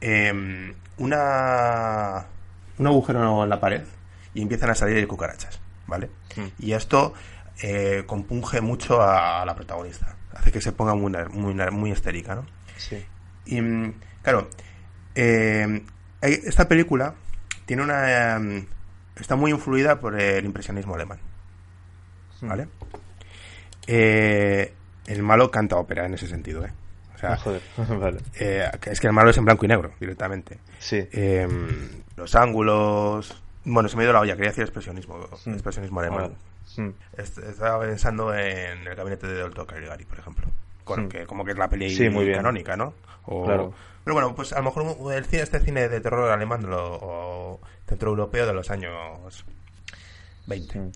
em, 0.00 0.74
una 0.98 2.26
un 2.78 2.86
agujero 2.86 3.42
en 3.44 3.50
la 3.50 3.60
pared 3.60 3.82
y 4.34 4.42
empiezan 4.42 4.70
a 4.70 4.74
salir 4.74 5.06
cucarachas, 5.08 5.60
¿vale? 5.86 6.10
Mm. 6.36 6.46
Y 6.58 6.72
esto 6.72 7.14
eh, 7.62 8.02
compunge 8.06 8.60
mucho 8.60 9.00
a 9.02 9.44
la 9.46 9.54
protagonista, 9.54 10.16
hace 10.34 10.50
que 10.52 10.60
se 10.60 10.72
ponga 10.72 10.94
muy 10.94 11.12
muy, 11.32 11.54
muy 11.70 11.92
histérica, 11.92 12.34
¿no? 12.34 12.44
Sí. 12.76 13.04
Y 13.46 13.60
mm, 13.60 13.94
claro, 14.22 14.48
eh, 15.14 15.82
esta 16.20 16.66
película 16.68 17.14
tiene 17.66 17.82
una 17.82 18.34
em, 18.36 18.66
está 19.16 19.36
muy 19.36 19.50
influida 19.52 20.00
por 20.00 20.18
el 20.20 20.44
impresionismo 20.44 20.94
alemán, 20.94 21.18
¿vale? 22.42 22.66
Eh, 23.86 24.72
el 25.06 25.22
malo 25.22 25.50
canta 25.50 25.76
ópera 25.76 26.06
en 26.06 26.14
ese 26.14 26.26
sentido, 26.26 26.64
¿eh? 26.64 26.72
O 27.14 27.18
sea, 27.18 27.34
Ah, 27.34 27.36
joder. 27.36 27.62
vale. 28.00 28.18
eh, 28.38 28.68
es 28.86 29.00
que 29.00 29.06
el 29.06 29.12
malo 29.12 29.30
es 29.30 29.36
en 29.38 29.44
blanco 29.44 29.64
y 29.64 29.68
negro 29.68 29.92
directamente. 30.00 30.58
Sí. 30.78 31.06
Eh, 31.12 31.46
los 32.16 32.34
ángulos. 32.34 33.40
Bueno, 33.64 33.88
se 33.88 33.96
me 33.96 34.02
ha 34.02 34.04
ido 34.04 34.12
la 34.12 34.20
olla, 34.20 34.34
quería 34.34 34.50
decir 34.50 34.64
expresionismo, 34.64 35.18
Mm. 35.46 35.52
expresionismo 35.52 36.00
alemán. 36.00 36.34
Mm, 36.76 36.88
Est- 37.16 37.38
Estaba 37.38 37.80
pensando 37.80 38.34
en 38.34 38.86
el 38.86 38.94
gabinete 38.94 39.26
de 39.26 39.40
Dolto 39.40 39.66
Caligari, 39.66 40.04
por 40.04 40.18
ejemplo. 40.18 40.46
Con 40.84 41.04
Mm. 41.04 41.08
que, 41.08 41.26
como 41.26 41.44
que 41.44 41.52
es 41.52 41.58
la 41.58 41.68
peli 41.68 41.94
canónica, 42.34 42.76
¿no? 42.76 42.94
O- 43.26 43.44
Claro. 43.44 43.72
Pero 44.04 44.14
bueno, 44.14 44.34
pues 44.34 44.52
a 44.52 44.58
lo 44.58 44.64
mejor 44.64 45.14
el 45.14 45.24
cine, 45.24 45.42
este 45.42 45.60
cine 45.60 45.88
de 45.88 46.00
terror 46.00 46.30
alemán 46.30 46.60
de 46.60 46.68
lo- 46.68 46.98
o 47.00 47.60
centroeuropeo 47.88 48.46
de 48.46 48.52
los 48.52 48.70
años 48.70 49.44
20. 50.46 50.78
mm. 50.78 50.92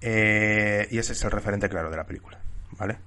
Eh, 0.00 0.86
y 0.90 0.98
ese 0.98 1.12
es 1.12 1.22
el 1.24 1.30
referente 1.30 1.68
claro 1.68 1.90
de 1.90 1.96
la 1.96 2.04
película, 2.04 2.38
¿vale? 2.78 2.98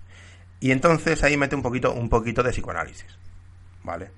Y 0.60 0.72
entonces 0.72 1.24
ahí 1.24 1.36
mete 1.38 1.56
un 1.56 1.62
poquito, 1.62 1.94
un 1.94 2.10
poquito 2.10 2.44
de 2.44 2.52
psicoanálisis, 2.52 3.18
¿vale? 3.84 4.10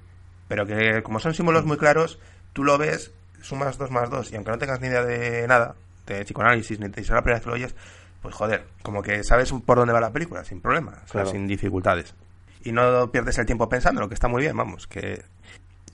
Pero 0.48 0.66
que 0.66 1.02
como 1.04 1.20
son 1.20 1.34
símbolos 1.34 1.66
muy 1.66 1.78
claros, 1.78 2.20
tú 2.52 2.64
lo 2.64 2.78
ves, 2.78 3.12
sumas 3.44 3.78
dos 3.78 3.92
más 3.92 4.10
dos, 4.10 4.32
y 4.32 4.36
aunque 4.36 4.52
no 4.52 4.58
tengas 4.58 4.82
ni 4.82 4.88
idea 4.88 5.04
de 5.04 5.48
nada, 5.48 5.76
de 6.08 6.24
psicoanálisis, 6.24 6.80
ni 6.80 6.90
te 6.90 7.04
será 7.04 7.18
la 7.18 7.22
primera 7.22 7.38
vez 7.38 7.44
que 7.44 7.50
lo 7.50 7.56
oyes, 7.56 7.76
pues 8.22 8.34
joder, 8.34 8.66
como 8.82 9.04
que 9.04 9.24
sabes 9.24 9.52
por 9.52 9.78
dónde 9.78 9.94
va 9.94 10.00
la 10.00 10.12
película, 10.12 10.44
sin 10.44 10.62
problemas, 10.62 10.98
o 11.10 11.12
sea, 11.12 11.26
sin 11.26 11.46
dificultades. 11.46 12.16
Y 12.64 12.72
no 12.72 13.12
pierdes 13.12 13.38
el 13.38 13.46
tiempo 13.46 13.68
pensando, 13.68 14.02
lo 14.02 14.08
que 14.08 14.16
está 14.16 14.28
muy 14.28 14.42
bien, 14.42 14.56
vamos, 14.56 14.88
que... 14.88 15.24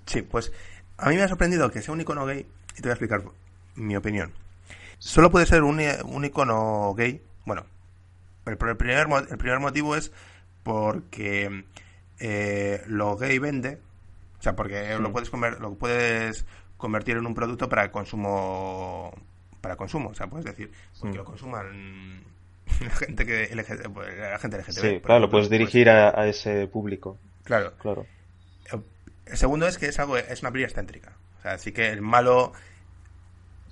Sí, 0.05 0.21
pues 0.21 0.51
a 0.97 1.09
mí 1.09 1.15
me 1.15 1.23
ha 1.23 1.27
sorprendido 1.27 1.71
que 1.71 1.81
sea 1.81 1.93
un 1.93 2.01
icono 2.01 2.25
gay, 2.25 2.47
y 2.71 2.75
te 2.75 2.83
voy 2.83 2.91
a 2.91 2.93
explicar 2.93 3.23
mi 3.75 3.95
opinión. 3.95 4.31
Solo 4.99 5.31
puede 5.31 5.45
ser 5.45 5.63
un, 5.63 5.81
un 6.05 6.25
icono 6.25 6.93
gay, 6.95 7.21
bueno, 7.45 7.65
el, 8.45 8.53
el 8.53 8.77
primer, 8.77 9.07
el 9.29 9.37
primer 9.37 9.59
motivo 9.59 9.95
es 9.95 10.11
porque 10.63 11.65
eh, 12.19 12.83
lo 12.87 13.17
gay 13.17 13.39
vende, 13.39 13.79
o 14.39 14.41
sea, 14.41 14.55
porque 14.55 14.97
lo 14.99 15.11
puedes 15.11 15.29
comer, 15.29 15.59
lo 15.59 15.73
puedes 15.75 16.45
convertir 16.79 17.17
en 17.17 17.27
un 17.27 17.35
producto 17.35 17.69
para 17.69 17.91
consumo 17.91 19.13
para 19.61 19.75
consumo, 19.75 20.09
o 20.09 20.15
sea, 20.15 20.25
puedes 20.27 20.45
decir, 20.45 20.71
porque 20.99 21.13
Mm. 21.15 21.17
lo 21.19 21.25
consuman 21.25 22.23
la 22.81 22.89
gente 22.91 23.25
que 23.25 23.49
pues, 23.93 24.17
la 24.17 24.39
gente 24.39 24.57
LGTB. 24.57 24.71
Sí, 24.71 25.01
claro, 25.01 25.19
lo 25.19 25.29
puedes 25.29 25.47
pues, 25.49 25.59
dirigir 25.59 25.89
a, 25.89 26.17
a 26.19 26.27
ese 26.27 26.65
público. 26.67 27.17
claro. 27.43 27.73
Claro. 27.77 28.05
El 29.25 29.37
segundo 29.37 29.67
es 29.67 29.77
que 29.77 29.85
es 29.87 29.99
algo 29.99 30.17
es 30.17 30.41
una 30.41 30.51
peli 30.51 30.63
excéntrica. 30.63 31.11
O 31.37 31.41
sea, 31.43 31.59
sí 31.59 31.71
que 31.71 31.89
el 31.89 32.01
malo 32.01 32.51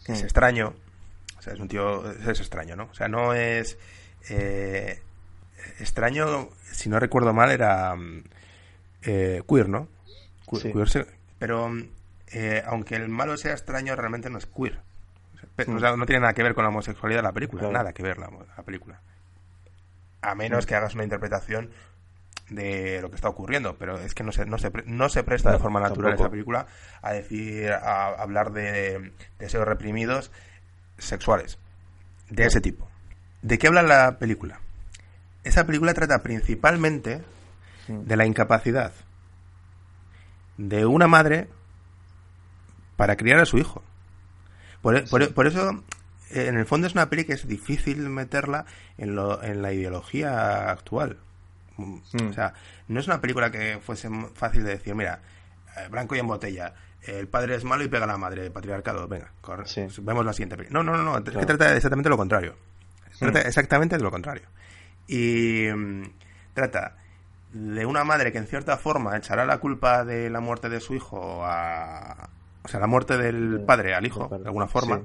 es 0.07 0.21
Mm. 0.21 0.23
extraño. 0.25 0.73
O 1.39 1.41
sea, 1.41 1.53
es 1.53 1.59
un 1.59 1.67
tío. 1.67 2.11
Es 2.11 2.39
extraño, 2.39 2.75
¿no? 2.75 2.83
O 2.91 2.93
sea, 2.93 3.07
no 3.07 3.33
es. 3.33 3.77
eh, 4.29 4.99
extraño, 5.79 6.49
si 6.71 6.89
no 6.89 6.99
recuerdo 6.99 7.33
mal, 7.33 7.49
era. 7.51 7.95
mm, 7.95 8.23
eh, 9.03 9.41
queer, 9.49 9.69
¿no? 9.69 9.87
Que- 10.51 10.57
Sí. 10.57 10.71
queer 10.73 11.07
pero. 11.39 11.71
Eh, 12.31 12.63
aunque 12.65 12.95
el 12.95 13.09
malo 13.09 13.37
sea 13.37 13.53
extraño, 13.53 13.95
realmente 13.95 14.29
no 14.29 14.37
es 14.37 14.45
queer. 14.45 14.79
O 15.35 15.39
sea, 15.39 15.49
pe- 15.55 15.65
Mm. 15.65 15.99
no 15.99 16.05
tiene 16.05 16.21
nada 16.21 16.33
que 16.33 16.43
ver 16.43 16.53
con 16.55 16.63
la 16.63 16.69
homosexualidad 16.69 17.19
de 17.19 17.23
la 17.23 17.31
película. 17.33 17.61
Claro. 17.61 17.73
Nada 17.73 17.93
que 17.93 18.03
ver 18.03 18.17
la, 18.17 18.29
la 18.55 18.63
película. 18.63 18.99
A 20.21 20.35
menos 20.35 20.65
que 20.65 20.75
hagas 20.75 20.93
una 20.95 21.03
interpretación 21.03 21.69
de 22.49 23.01
lo 23.01 23.09
que 23.09 23.15
está 23.15 23.27
ocurriendo, 23.29 23.77
pero 23.77 23.97
es 23.99 24.13
que 24.13 24.23
no 24.23 24.31
se, 24.31 24.45
no 24.45 24.57
se, 24.57 24.71
pre- 24.71 24.83
no 24.85 25.09
se 25.09 25.23
presta 25.23 25.51
de 25.51 25.59
forma 25.59 25.79
natural 25.81 26.11
tampoco. 26.11 26.23
esa 26.25 26.31
película 26.31 26.67
a 27.01 27.11
decir, 27.13 27.69
a, 27.71 28.07
hablar 28.07 28.51
de 28.51 29.11
deseos 29.37 29.67
reprimidos 29.67 30.31
sexuales 30.97 31.59
de 32.29 32.45
ese 32.45 32.61
tipo. 32.61 32.89
¿De 33.41 33.57
qué 33.57 33.67
habla 33.67 33.83
la 33.83 34.17
película? 34.17 34.59
Esa 35.43 35.65
película 35.65 35.93
trata 35.93 36.23
principalmente 36.23 37.21
de 37.87 38.15
la 38.17 38.25
incapacidad 38.25 38.91
de 40.57 40.85
una 40.85 41.07
madre 41.07 41.47
para 42.97 43.15
criar 43.15 43.39
a 43.39 43.45
su 43.45 43.57
hijo. 43.57 43.81
Por, 44.81 45.07
por- 45.09 45.33
por 45.33 45.47
eso, 45.47 45.83
eh, 46.31 46.47
en 46.47 46.57
el 46.57 46.65
fondo 46.65 46.87
es 46.87 46.93
una 46.93 47.09
peli 47.09 47.23
que 47.23 47.33
es 47.33 47.47
difícil 47.47 47.97
meterla 48.09 48.65
en, 48.97 49.15
lo- 49.15 49.41
en 49.41 49.61
la 49.61 49.71
ideología 49.71 50.69
actual. 50.69 51.17
Mm, 51.77 51.99
Mm. 52.13 52.29
O 52.29 52.33
sea, 52.33 52.53
no 52.87 52.99
es 52.99 53.07
una 53.07 53.21
película 53.21 53.51
que 53.51 53.79
fuese 53.81 54.09
fácil 54.33 54.63
de 54.63 54.71
decir, 54.71 54.95
mira, 54.95 55.19
eh, 55.77 55.87
blanco 55.89 56.15
y 56.15 56.19
en 56.19 56.27
botella, 56.27 56.73
el 57.03 57.27
padre 57.27 57.55
es 57.55 57.63
malo 57.63 57.83
y 57.83 57.87
pega 57.87 58.03
a 58.05 58.07
la 58.07 58.17
madre, 58.17 58.49
patriarcado, 58.51 59.07
venga, 59.07 59.31
corre, 59.41 59.65
Sí. 59.67 59.85
vemos 60.01 60.25
la 60.25 60.33
siguiente 60.33 60.57
película. 60.57 60.81
No, 60.83 60.91
no, 60.91 60.97
no, 60.97 61.03
no, 61.03 61.17
es 61.19 61.23
que 61.23 61.45
trata 61.45 61.69
de 61.69 61.77
exactamente 61.77 62.09
lo 62.09 62.17
contrario. 62.17 62.55
Trata 63.19 63.41
exactamente 63.41 63.97
de 63.97 64.03
lo 64.03 64.11
contrario. 64.11 64.47
Y 65.07 65.67
mm, 65.73 66.03
trata 66.53 66.97
de 67.53 67.85
una 67.85 68.03
madre 68.03 68.31
que 68.31 68.37
en 68.39 68.47
cierta 68.47 68.77
forma 68.77 69.15
echará 69.15 69.45
la 69.45 69.59
culpa 69.59 70.03
de 70.03 70.29
la 70.29 70.39
muerte 70.39 70.67
de 70.69 70.79
su 70.81 70.93
hijo 70.95 71.43
a... 71.45 72.29
O 72.67 72.69
sea, 72.69 72.81
la 72.81 72.87
muerte 72.87 73.17
del 73.17 73.61
padre 73.65 73.95
al 73.95 74.05
hijo, 74.05 74.27
de 74.27 74.45
alguna 74.45 74.67
forma. 74.67 75.01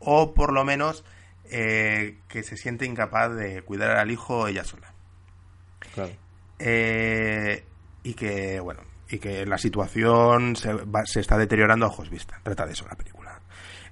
O 0.00 0.34
por 0.34 0.52
lo 0.52 0.64
menos 0.64 1.02
eh, 1.50 2.18
que 2.28 2.42
se 2.42 2.58
siente 2.58 2.84
incapaz 2.84 3.34
de 3.34 3.62
cuidar 3.62 3.96
al 3.96 4.10
hijo 4.10 4.46
ella 4.48 4.64
sola. 4.64 4.92
Claro. 5.94 6.12
Eh, 6.58 7.64
y 8.02 8.12
que, 8.14 8.60
bueno, 8.60 8.80
y 9.08 9.18
que 9.18 9.46
la 9.46 9.56
situación 9.56 10.56
se, 10.56 10.72
va- 10.74 11.06
se 11.06 11.20
está 11.20 11.38
deteriorando 11.38 11.86
a 11.86 11.88
ojos 11.88 12.10
vista. 12.10 12.38
Trata 12.42 12.66
de 12.66 12.72
eso 12.72 12.86
la 12.86 12.96
película. 12.96 13.40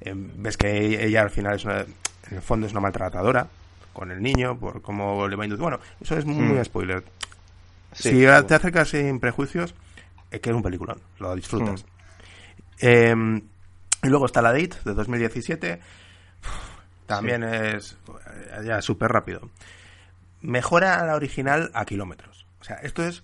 Eh, 0.03 0.13
ves 0.15 0.59
que 0.59 1.03
ella 1.07 1.23
al 1.23 1.31
final 1.31 1.55
es 1.57 1.65
una, 1.65 1.81
en 1.81 1.87
el 2.33 2.43
fondo 2.43 2.67
es 2.67 2.73
una 2.73 2.83
maltratadora 2.83 3.47
con 3.95 4.11
el 4.11 4.23
niño 4.23 4.59
por 4.59 4.83
cómo 4.83 5.27
le 5.27 5.35
va 5.37 5.45
a 5.45 5.47
inducir. 5.47 5.63
Bueno, 5.63 5.81
eso 5.99 6.17
es 6.19 6.27
muy, 6.27 6.59
Mm. 6.59 6.65
spoiler. 6.65 7.03
Sí, 7.93 8.11
si 8.11 8.21
claro. 8.25 8.45
te 8.45 8.55
acercas 8.55 8.91
sin 8.91 9.19
prejuicios, 9.19 9.75
es 10.31 10.41
que 10.41 10.51
es 10.51 10.57
un 10.57 10.63
peliculón, 10.63 11.01
lo 11.19 11.35
disfrutas. 11.35 11.83
Mm. 11.83 11.96
Eh, 12.81 13.15
y 14.03 14.09
luego 14.09 14.27
está 14.27 14.43
la 14.43 14.53
Date 14.53 14.77
de 14.85 14.95
2017. 14.95 15.81
También 17.07 17.43
es 17.45 17.97
ya 18.65 18.83
súper 18.83 19.11
rápido. 19.13 19.49
Mejora 20.43 21.05
la 21.07 21.15
original 21.15 21.71
a 21.75 21.85
kilómetros. 21.85 22.47
O 22.61 22.65
sea, 22.65 22.77
esto 22.77 23.05
es 23.05 23.23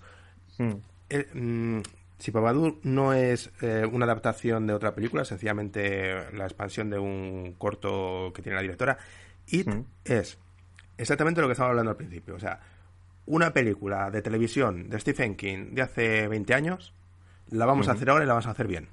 Mm. 0.59 0.71
eh, 1.09 1.27
mm, 1.33 1.81
si 2.19 2.29
Babadook 2.31 2.83
no 2.85 3.13
es 3.13 3.51
eh, 3.61 3.87
una 3.91 4.05
adaptación 4.05 4.67
de 4.67 4.73
otra 4.73 4.93
película, 4.93 5.25
sencillamente 5.25 6.31
la 6.33 6.43
expansión 6.45 6.89
de 6.91 6.99
un 6.99 7.55
corto 7.57 8.31
que 8.35 8.41
tiene 8.43 8.55
la 8.57 8.61
directora, 8.61 8.97
It 9.47 9.67
Mm. 9.67 9.83
es 10.05 10.37
exactamente 10.97 11.41
lo 11.41 11.47
que 11.47 11.53
estaba 11.53 11.69
hablando 11.69 11.89
al 11.91 11.97
principio. 11.97 12.35
O 12.35 12.39
sea, 12.39 12.59
una 13.25 13.51
película 13.51 14.11
de 14.11 14.21
televisión 14.21 14.89
de 14.89 14.99
Stephen 14.99 15.35
King 15.35 15.71
de 15.73 15.81
hace 15.81 16.27
20 16.27 16.53
años, 16.53 16.93
la 17.49 17.65
vamos 17.65 17.87
a 17.87 17.93
hacer 17.93 18.09
ahora 18.09 18.23
y 18.23 18.27
la 18.27 18.33
vamos 18.33 18.47
a 18.47 18.51
hacer 18.51 18.67
bien. 18.67 18.87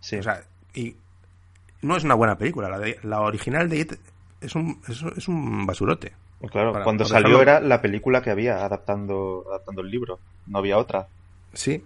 Sí. 0.00 0.16
O 0.16 0.22
sea, 0.22 0.42
y 0.74 0.96
no 1.82 1.96
es 1.96 2.04
una 2.04 2.14
buena 2.14 2.36
película. 2.38 2.68
La, 2.68 2.78
de- 2.78 2.98
la 3.02 3.20
original 3.20 3.68
de 3.68 3.78
It 3.80 3.92
es 4.40 4.54
un, 4.54 4.80
es, 4.88 5.02
un- 5.02 5.14
es 5.16 5.28
un 5.28 5.66
basurote. 5.66 6.12
claro, 6.50 6.72
para- 6.72 6.84
cuando 6.84 7.04
salió 7.04 7.38
dejarlo- 7.38 7.42
era 7.42 7.60
la 7.60 7.80
película 7.82 8.22
que 8.22 8.30
había 8.30 8.64
adaptando, 8.64 9.44
adaptando 9.48 9.80
el 9.82 9.90
libro. 9.90 10.18
No 10.46 10.58
había 10.58 10.78
otra. 10.78 11.08
Sí, 11.52 11.84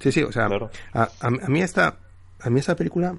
sí, 0.00 0.10
sí. 0.12 0.22
O 0.22 0.32
sea, 0.32 0.46
Claro. 0.46 0.70
a, 0.94 1.02
a- 1.02 1.08
a 1.20 1.48
mí 1.48 1.60
esta, 1.62 1.96
a 2.40 2.50
mí 2.50 2.60
esta 2.60 2.76
película, 2.76 3.14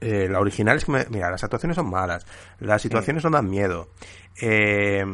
eh, 0.00 0.28
la 0.30 0.40
original 0.40 0.76
es 0.76 0.84
que, 0.84 0.92
me- 0.92 1.06
mira, 1.10 1.30
las 1.30 1.42
actuaciones 1.44 1.76
son 1.76 1.88
malas, 1.90 2.26
las 2.58 2.82
situaciones 2.82 3.24
no 3.24 3.30
dan 3.30 3.48
miedo, 3.48 3.88
eh, 4.40 5.04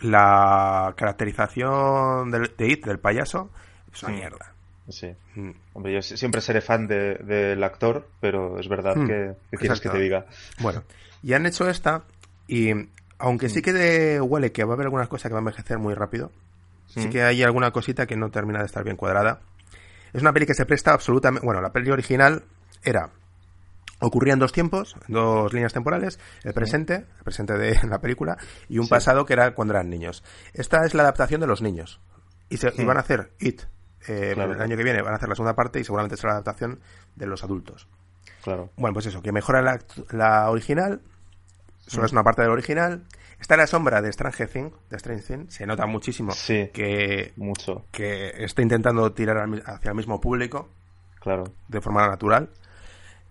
la 0.00 0.94
caracterización 0.96 2.30
del, 2.30 2.52
de 2.56 2.68
It, 2.68 2.86
del 2.86 2.98
payaso, 2.98 3.50
es 3.92 4.02
una 4.02 4.12
mierda. 4.14 4.51
Sí. 4.88 5.14
Mm. 5.36 5.50
Hombre, 5.74 5.94
yo 5.94 6.02
si- 6.02 6.16
siempre 6.16 6.40
seré 6.40 6.60
fan 6.60 6.86
de- 6.86 7.14
del 7.16 7.62
actor, 7.62 8.08
pero 8.20 8.58
es 8.58 8.68
verdad 8.68 8.96
Hmm, 8.96 9.06
que, 9.06 9.32
que 9.50 9.56
quieres 9.56 9.80
que 9.80 9.88
te 9.88 9.98
diga. 9.98 10.26
Bueno, 10.60 10.82
y 11.22 11.32
han 11.34 11.46
hecho 11.46 11.68
esta 11.68 12.02
y 12.48 12.70
aunque 13.18 13.48
sí 13.48 13.62
que 13.62 13.72
de- 13.72 14.20
huele 14.20 14.50
que 14.52 14.64
va 14.64 14.72
a 14.72 14.74
haber 14.74 14.86
algunas 14.86 15.08
cosas 15.08 15.28
que 15.30 15.34
van 15.34 15.46
a 15.46 15.48
envejecer 15.50 15.78
muy 15.78 15.94
rápido, 15.94 16.32
sí 16.88 17.08
que 17.10 17.22
hay 17.22 17.42
alguna 17.42 17.70
cosita 17.70 18.06
que 18.06 18.16
no 18.16 18.30
termina 18.30 18.58
de 18.58 18.66
estar 18.66 18.82
bien 18.84 18.96
cuadrada. 18.96 19.40
Es 20.12 20.20
una 20.20 20.32
peli 20.32 20.44
que 20.46 20.54
se 20.54 20.66
presta 20.66 20.92
absolutamente... 20.92 21.46
Bueno, 21.46 21.60
la 21.62 21.72
peli 21.72 21.90
original 21.90 22.42
era... 22.82 23.08
Ocurría 24.00 24.32
en 24.34 24.40
dos 24.40 24.52
tiempos, 24.52 24.96
dos 25.06 25.52
líneas 25.52 25.72
temporales, 25.72 26.18
el 26.42 26.52
presente, 26.52 26.94
el 26.96 27.24
presente 27.24 27.56
de 27.56 27.78
la 27.88 28.00
película, 28.00 28.36
y 28.68 28.78
un 28.78 28.84
Sí. 28.86 28.90
pasado 28.90 29.24
que 29.24 29.32
era 29.34 29.54
cuando 29.54 29.74
eran 29.74 29.88
niños. 29.88 30.24
Esta 30.54 30.84
es 30.84 30.92
la 30.92 31.04
adaptación 31.04 31.40
de 31.40 31.46
los 31.46 31.62
niños. 31.62 32.00
Y, 32.50 32.56
se, 32.56 32.72
y 32.76 32.84
van 32.84 32.96
a 32.96 33.00
hacer 33.00 33.30
It. 33.38 33.62
Eh, 34.08 34.32
Claro. 34.34 34.52
El 34.52 34.60
año 34.62 34.76
que 34.76 34.84
viene 34.84 35.02
van 35.02 35.12
a 35.12 35.16
hacer 35.16 35.28
la 35.28 35.34
segunda 35.34 35.54
parte 35.54 35.80
y 35.80 35.84
seguramente 35.84 36.16
será 36.16 36.34
la 36.34 36.38
adaptación 36.40 36.80
de 37.16 37.26
los 37.26 37.42
adultos. 37.44 37.88
Claro. 38.42 38.70
Bueno, 38.76 38.94
pues 38.94 39.06
eso, 39.06 39.22
que 39.22 39.32
mejora 39.32 39.62
la, 39.62 39.78
la 40.10 40.50
original, 40.50 41.00
solo 41.86 42.02
Mm. 42.02 42.06
es 42.06 42.12
una 42.12 42.22
parte 42.24 42.42
del 42.42 42.50
original. 42.50 43.04
Está 43.40 43.56
la 43.56 43.66
sombra 43.66 44.00
de 44.00 44.12
Stranger 44.12 44.48
Things, 44.48 44.72
de 44.88 44.96
Strange 44.96 45.46
se 45.50 45.66
nota 45.66 45.84
muchísimo 45.86 46.30
Sí. 46.32 46.70
que, 46.72 47.32
Mucho, 47.36 47.86
que 47.90 48.32
está 48.44 48.62
intentando 48.62 49.12
tirar 49.12 49.36
al 49.38 49.62
hacia 49.66 49.88
el 49.90 49.96
mismo 49.96 50.20
público 50.20 50.68
claro. 51.20 51.44
de 51.68 51.80
forma 51.80 52.06
natural, 52.06 52.50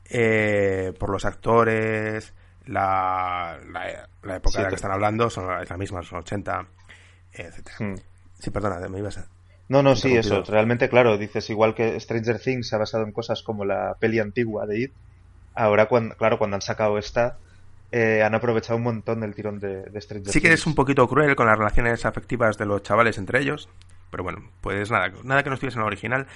eh, 0.09 0.93
por 0.99 1.09
los 1.11 1.23
actores, 1.25 2.33
la, 2.65 3.57
la, 3.71 4.09
la 4.23 4.35
época 4.35 4.51
Sí, 4.51 4.57
de 4.57 4.63
la 4.63 4.69
que 4.69 4.75
están 4.75 4.91
hablando, 4.91 5.29
son, 5.29 5.61
es 5.61 5.69
la 5.69 5.77
misma, 5.77 6.01
son 6.03 6.19
80, 6.19 6.65
etcétera. 7.31 7.77
Hmm. 7.79 7.95
Sí, 8.39 8.49
perdona, 8.51 8.87
me 8.89 8.99
ibas 8.99 9.17
a... 9.17 9.27
No, 9.71 9.81
no, 9.83 9.95
sí, 9.95 10.15
eso. 10.17 10.43
Realmente, 10.43 10.89
claro, 10.89 11.17
dices, 11.17 11.49
igual 11.49 11.73
que 11.75 11.97
Stranger 11.99 12.39
Things 12.39 12.67
se 12.67 12.75
ha 12.75 12.79
basado 12.79 13.05
en 13.05 13.13
cosas 13.13 13.41
como 13.41 13.63
la 13.63 13.95
peli 13.99 14.19
antigua 14.19 14.65
de 14.65 14.81
It, 14.81 14.91
ahora, 15.55 15.87
cuando, 15.87 16.15
claro, 16.17 16.37
cuando 16.37 16.55
han 16.55 16.61
sacado 16.61 16.97
esta, 16.97 17.37
eh, 17.93 18.21
han 18.21 18.35
aprovechado 18.35 18.75
un 18.77 18.83
montón 18.83 19.21
del 19.21 19.33
tirón 19.33 19.59
de, 19.59 19.83
de 19.83 20.01
Stranger 20.01 20.31
Sí 20.33 20.41
que 20.41 20.49
Things. 20.49 20.59
es 20.61 20.67
un 20.67 20.75
poquito 20.75 21.07
cruel 21.07 21.35
con 21.37 21.47
las 21.47 21.57
relaciones 21.57 22.05
afectivas 22.05 22.57
de 22.57 22.65
los 22.65 22.83
chavales 22.83 23.17
entre 23.17 23.39
ellos, 23.39 23.69
pero 24.09 24.23
bueno, 24.23 24.43
pues 24.59 24.91
nada, 24.91 25.09
nada 25.23 25.41
que 25.43 25.49
no 25.49 25.53
estuviese 25.55 25.77
en 25.77 25.81
la 25.83 25.87
original. 25.87 26.27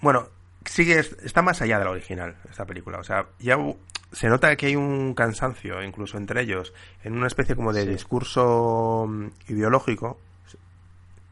Bueno, 0.00 0.28
sigue, 0.66 0.98
está 0.98 1.40
más 1.42 1.62
allá 1.62 1.78
de 1.78 1.84
la 1.86 1.90
original, 1.90 2.36
esta 2.50 2.66
película. 2.66 2.98
O 2.98 3.04
sea, 3.04 3.26
ya 3.38 3.56
se 4.12 4.28
nota 4.28 4.54
que 4.56 4.66
hay 4.66 4.76
un 4.76 5.14
cansancio, 5.14 5.82
incluso 5.82 6.18
entre 6.18 6.42
ellos, 6.42 6.74
en 7.02 7.14
una 7.16 7.26
especie 7.26 7.56
como 7.56 7.72
de 7.72 7.84
Sí. 7.84 7.88
discurso 7.88 9.06
mm, 9.08 9.26
ideológico, 9.48 10.18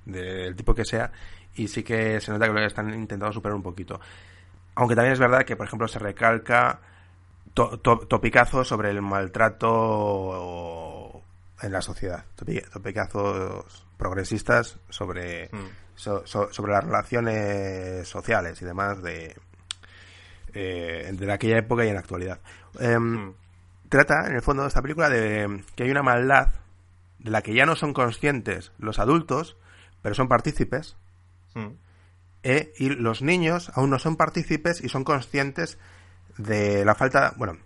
del 0.05 0.55
tipo 0.57 0.75
que 0.75 0.85
sea, 0.85 1.11
y 1.55 1.69
sí 1.69 1.83
que 1.83 2.21
se 2.21 2.33
nota 2.33 2.47
que 2.47 2.53
lo 2.53 2.67
están 2.67 2.88
intentando 2.95 3.33
superar 3.33 3.57
un 3.57 3.62
poquito. 3.62 4.01
Aunque 4.75 4.95
también 4.95 5.12
es 5.12 5.19
verdad 5.19 5.45
que, 5.45 5.57
por 5.57 5.67
ejemplo, 5.67 5.87
se 5.88 5.99
recalca 5.99 6.81
to- 7.55 7.79
to- 7.81 8.07
topicazos 8.09 8.67
sobre 8.69 8.91
el 8.91 9.03
maltrato 9.03 11.23
en 11.61 11.73
la 11.73 11.83
sociedad. 11.83 12.25
Topi- 12.37 12.69
Topicazos 12.71 13.87
progresistas 13.97 14.79
sobre, 14.88 15.49
Hmm. 15.53 15.69
so- 15.95 16.27
so- 16.27 16.53
sobre 16.53 16.73
las 16.73 16.85
relaciones 16.85 18.09
sociales 18.09 18.61
y 18.62 18.65
demás 18.65 19.03
de, 19.03 19.37
eh, 20.55 21.11
de 21.12 21.33
aquella 21.33 21.59
época 21.59 21.85
y 21.85 21.88
en 21.88 21.95
la 21.95 22.01
actualidad. 22.01 22.41
Em, 22.79 23.29
Hmm. 23.29 23.35
Trata, 23.88 24.27
en 24.27 24.35
el 24.37 24.41
fondo, 24.41 24.62
de 24.62 24.69
esta 24.69 24.81
película 24.81 25.11
de 25.11 25.62
que 25.77 25.83
hay 25.85 25.91
una 25.91 26.03
maldad 26.03 26.49
de 27.19 27.31
la 27.31 27.43
que 27.43 27.55
ya 27.55 27.67
no 27.67 27.77
son 27.77 27.93
conscientes 27.93 28.73
los 28.79 28.99
adultos, 28.99 29.59
pero 30.03 30.15
son 30.15 30.29
partícipes, 30.29 30.97
Hmm. 31.55 31.69
eh, 32.43 32.73
y 32.79 32.88
los 32.91 33.23
niños 33.23 33.71
aún 33.75 33.91
no 33.91 33.99
son 33.99 34.17
partícipes 34.17 34.83
y 34.83 34.88
son 34.88 35.05
conscientes 35.05 35.79
de 36.38 36.85
la 36.85 36.95
falta, 36.95 37.35
bueno, 37.37 37.59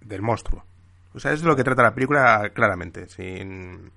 del 0.00 0.22
monstruo. 0.22 0.64
O 1.14 1.20
sea, 1.20 1.32
es 1.32 1.42
lo 1.42 1.54
que 1.56 1.64
trata 1.64 1.82
la 1.82 1.94
película 1.94 2.50
claramente, 2.54 3.08
sin, 3.08 3.90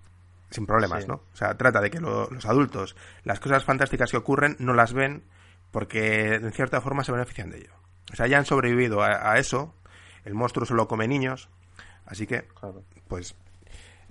sin 0.49 0.65
problemas, 0.65 1.03
Sí. 1.03 1.07
¿no? 1.09 1.15
O 1.31 1.35
sea, 1.35 1.55
trata 1.55 1.79
de 1.79 1.89
que 1.91 1.99
lo- 1.99 2.29
los 2.29 2.45
adultos, 2.45 2.95
las 3.23 3.39
cosas 3.39 3.63
fantásticas 3.63 4.11
que 4.11 4.17
ocurren, 4.17 4.55
no 4.59 4.73
las 4.73 4.93
ven 4.93 5.23
porque 5.71 6.33
en 6.35 6.51
cierta 6.51 6.81
forma 6.81 7.03
se 7.03 7.11
benefician 7.11 7.49
de 7.51 7.59
ello. 7.59 7.73
O 8.11 8.15
sea, 8.15 8.27
ya 8.27 8.37
han 8.37 8.45
sobrevivido 8.45 9.01
a, 9.03 9.31
a 9.31 9.37
eso, 9.39 9.73
el 10.25 10.33
monstruo 10.33 10.65
solo 10.65 10.87
come 10.87 11.07
niños, 11.07 11.49
así 12.05 12.25
que 12.27 12.43
Claro. 12.59 12.83
pues 13.07 13.35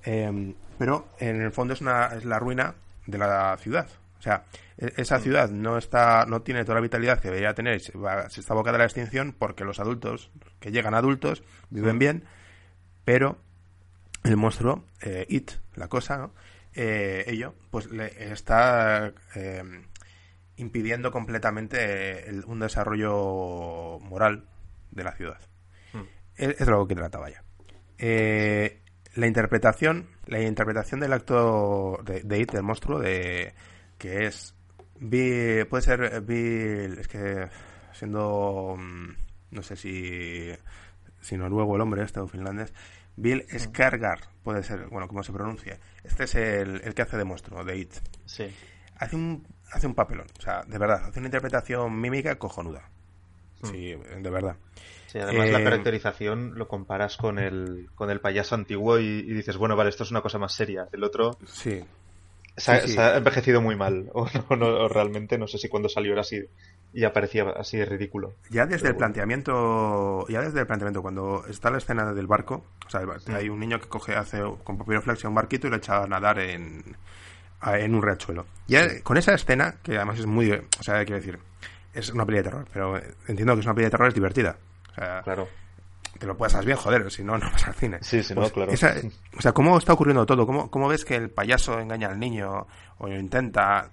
eh, 0.04 0.54
pero 0.78 1.08
en 1.18 1.40
el 1.42 1.50
fondo 1.52 1.74
es 1.74 1.80
una 1.80 2.06
es 2.08 2.24
la 2.24 2.38
ruina 2.38 2.74
de 3.06 3.18
la 3.18 3.56
ciudad. 3.58 3.88
O 4.18 4.22
sea 4.22 4.44
e- 4.78 4.92
esa 4.96 5.18
ciudad 5.18 5.50
no 5.50 5.76
está 5.78 6.24
no 6.26 6.42
tiene 6.42 6.64
toda 6.64 6.76
la 6.76 6.80
vitalidad 6.80 7.20
que 7.20 7.28
debería 7.28 7.54
tener 7.54 7.80
se, 7.80 7.96
va- 7.98 8.28
se 8.30 8.40
está 8.40 8.54
abocada 8.54 8.76
a 8.76 8.78
la 8.78 8.84
extinción 8.84 9.34
porque 9.38 9.64
los 9.64 9.80
adultos 9.80 10.30
que 10.60 10.72
llegan 10.72 10.94
adultos 10.94 11.42
viven 11.70 11.98
bien 11.98 12.24
pero 13.04 13.38
el 14.22 14.36
monstruo 14.38 14.84
eh, 15.02 15.26
it 15.28 15.50
la 15.74 15.88
cosa 15.88 16.16
¿no? 16.16 16.32
Eh, 16.74 17.24
ello 17.28 17.54
pues 17.70 17.86
le 17.90 18.32
está 18.32 19.12
eh, 19.34 19.62
impidiendo 20.56 21.10
completamente 21.10 22.28
el- 22.30 22.44
un 22.46 22.60
desarrollo 22.60 23.98
moral 24.00 24.48
de 24.90 25.04
la 25.04 25.12
ciudad. 25.12 25.38
Es, 26.36 26.48
es 26.60 26.66
de 26.66 26.70
lo 26.72 26.86
que 26.86 26.94
trataba 26.94 27.28
ya. 27.30 27.42
Eh, 27.98 28.80
la 29.14 29.26
interpretación, 29.26 30.08
la 30.26 30.40
interpretación 30.40 31.00
del 31.00 31.12
acto 31.12 31.98
de, 32.04 32.20
de 32.22 32.40
It, 32.40 32.52
del 32.52 32.62
monstruo, 32.62 32.98
de 32.98 33.54
que 33.98 34.26
es 34.26 34.54
Bill, 34.98 35.66
puede 35.66 35.82
ser 35.82 36.20
Bill, 36.22 36.98
es 36.98 37.08
que 37.08 37.48
siendo 37.92 38.76
mm, 38.78 39.10
no 39.52 39.62
sé 39.62 39.76
si 39.76 40.52
si 41.20 41.36
noruego 41.36 41.76
el 41.76 41.80
hombre 41.80 42.02
este 42.02 42.20
o 42.20 42.26
finlandés, 42.26 42.72
Bill 43.16 43.46
Skargar, 43.58 44.20
puede 44.42 44.62
ser, 44.62 44.88
bueno, 44.88 45.08
como 45.08 45.22
se 45.22 45.32
pronuncia. 45.32 45.78
Este 46.02 46.24
es 46.24 46.34
el, 46.34 46.82
el 46.84 46.94
que 46.94 47.02
hace 47.02 47.16
de 47.16 47.24
monstruo, 47.24 47.64
de 47.64 47.78
It. 47.78 47.92
Sí. 48.26 48.54
Hace 48.96 49.16
un 49.16 49.46
hace 49.72 49.86
un 49.86 49.94
papelón, 49.94 50.26
o 50.38 50.42
sea, 50.42 50.62
de 50.64 50.78
verdad, 50.78 51.06
hace 51.06 51.18
una 51.18 51.28
interpretación 51.28 52.00
mímica 52.00 52.36
cojonuda. 52.36 52.88
Sí, 53.62 53.94
de 53.94 54.30
verdad. 54.30 54.56
Sí, 55.14 55.20
además 55.20 55.48
la 55.48 55.60
Eh, 55.60 55.64
caracterización 55.64 56.54
lo 56.56 56.66
comparas 56.66 57.16
con 57.16 57.38
el, 57.38 57.86
con 57.94 58.10
el 58.10 58.20
payaso 58.20 58.56
antiguo 58.56 58.98
y, 58.98 59.04
y 59.04 59.32
dices, 59.32 59.56
bueno, 59.56 59.76
vale, 59.76 59.90
esto 59.90 60.02
es 60.02 60.10
una 60.10 60.22
cosa 60.22 60.38
más 60.40 60.52
seria. 60.54 60.88
El 60.92 61.04
otro 61.04 61.38
Sí. 61.46 61.84
se 62.56 62.72
ha, 62.72 62.80
Sí, 62.80 62.88
sí. 62.88 62.94
se 62.94 63.00
ha 63.00 63.16
envejecido 63.18 63.60
muy 63.62 63.76
mal. 63.76 64.10
O, 64.12 64.26
no, 64.50 64.56
no, 64.56 64.66
o 64.66 64.88
realmente 64.88 65.38
no 65.38 65.46
sé 65.46 65.58
si 65.58 65.68
cuando 65.68 65.88
salió 65.88 66.10
era 66.10 66.22
así 66.22 66.40
y 66.92 67.04
aparecía 67.04 67.44
así 67.56 67.76
de 67.76 67.84
ridículo. 67.84 68.34
Ya 68.50 68.66
desde 68.66 68.78
Pero 68.78 68.88
el 68.88 68.94
bueno. 68.94 68.98
planteamiento, 68.98 70.26
ya 70.28 70.40
desde 70.42 70.58
el 70.60 70.66
planteamiento, 70.66 71.00
cuando 71.00 71.44
está 71.48 71.70
la 71.70 71.78
escena 71.78 72.12
del 72.12 72.26
barco, 72.26 72.64
o 72.84 72.90
sea, 72.90 73.02
hay 73.36 73.48
un 73.48 73.60
niño 73.60 73.80
que 73.80 73.86
coge, 73.88 74.16
hace 74.16 74.42
con 74.64 74.78
papiroflexia 74.78 75.28
un 75.28 75.36
barquito 75.36 75.68
y 75.68 75.70
lo 75.70 75.76
echa 75.76 76.02
a 76.02 76.06
nadar 76.08 76.40
en, 76.40 76.82
a- 77.60 77.78
en 77.78 77.94
un 77.94 78.02
riachuelo. 78.02 78.46
Ya 78.66 79.00
con 79.04 79.16
esa 79.16 79.32
escena, 79.34 79.76
que 79.82 79.96
además 79.96 80.18
es 80.18 80.26
muy, 80.26 80.50
o 80.52 80.82
sea, 80.82 81.04
quiero 81.04 81.20
decir, 81.20 81.38
es 81.94 82.10
una 82.10 82.26
peli 82.26 82.38
de 82.38 82.44
terror, 82.44 82.66
pero 82.72 82.96
entiendo 83.28 83.54
que 83.54 83.60
es 83.60 83.66
una 83.66 83.74
peli 83.74 83.84
de 83.84 83.90
terror 83.92 84.08
es 84.08 84.14
divertida. 84.14 84.56
O 84.94 85.00
sea, 85.00 85.22
Claro. 85.22 85.48
te 86.18 86.26
lo 86.26 86.36
pasas 86.36 86.64
bien, 86.64 86.76
joder, 86.78 87.10
si 87.10 87.24
no, 87.24 87.36
no 87.36 87.50
vas 87.50 87.66
al 87.66 87.74
cine. 87.74 87.98
Sí, 88.02 88.22
sí, 88.22 88.34
no, 88.34 88.42
Pues 88.42 88.52
claro. 88.52 88.72
esa- 88.72 88.94
o 89.38 89.40
sea, 89.42 89.52
¿cómo 89.52 89.76
está 89.78 89.92
ocurriendo 89.92 90.24
todo? 90.24 90.46
¿Cómo, 90.46 90.70
¿Cómo 90.70 90.88
ves 90.88 91.04
que 91.04 91.16
el 91.16 91.30
payaso 91.30 91.78
engaña 91.80 92.08
al 92.08 92.18
niño 92.20 92.66
o 92.98 93.08
lo 93.08 93.16
intenta? 93.18 93.90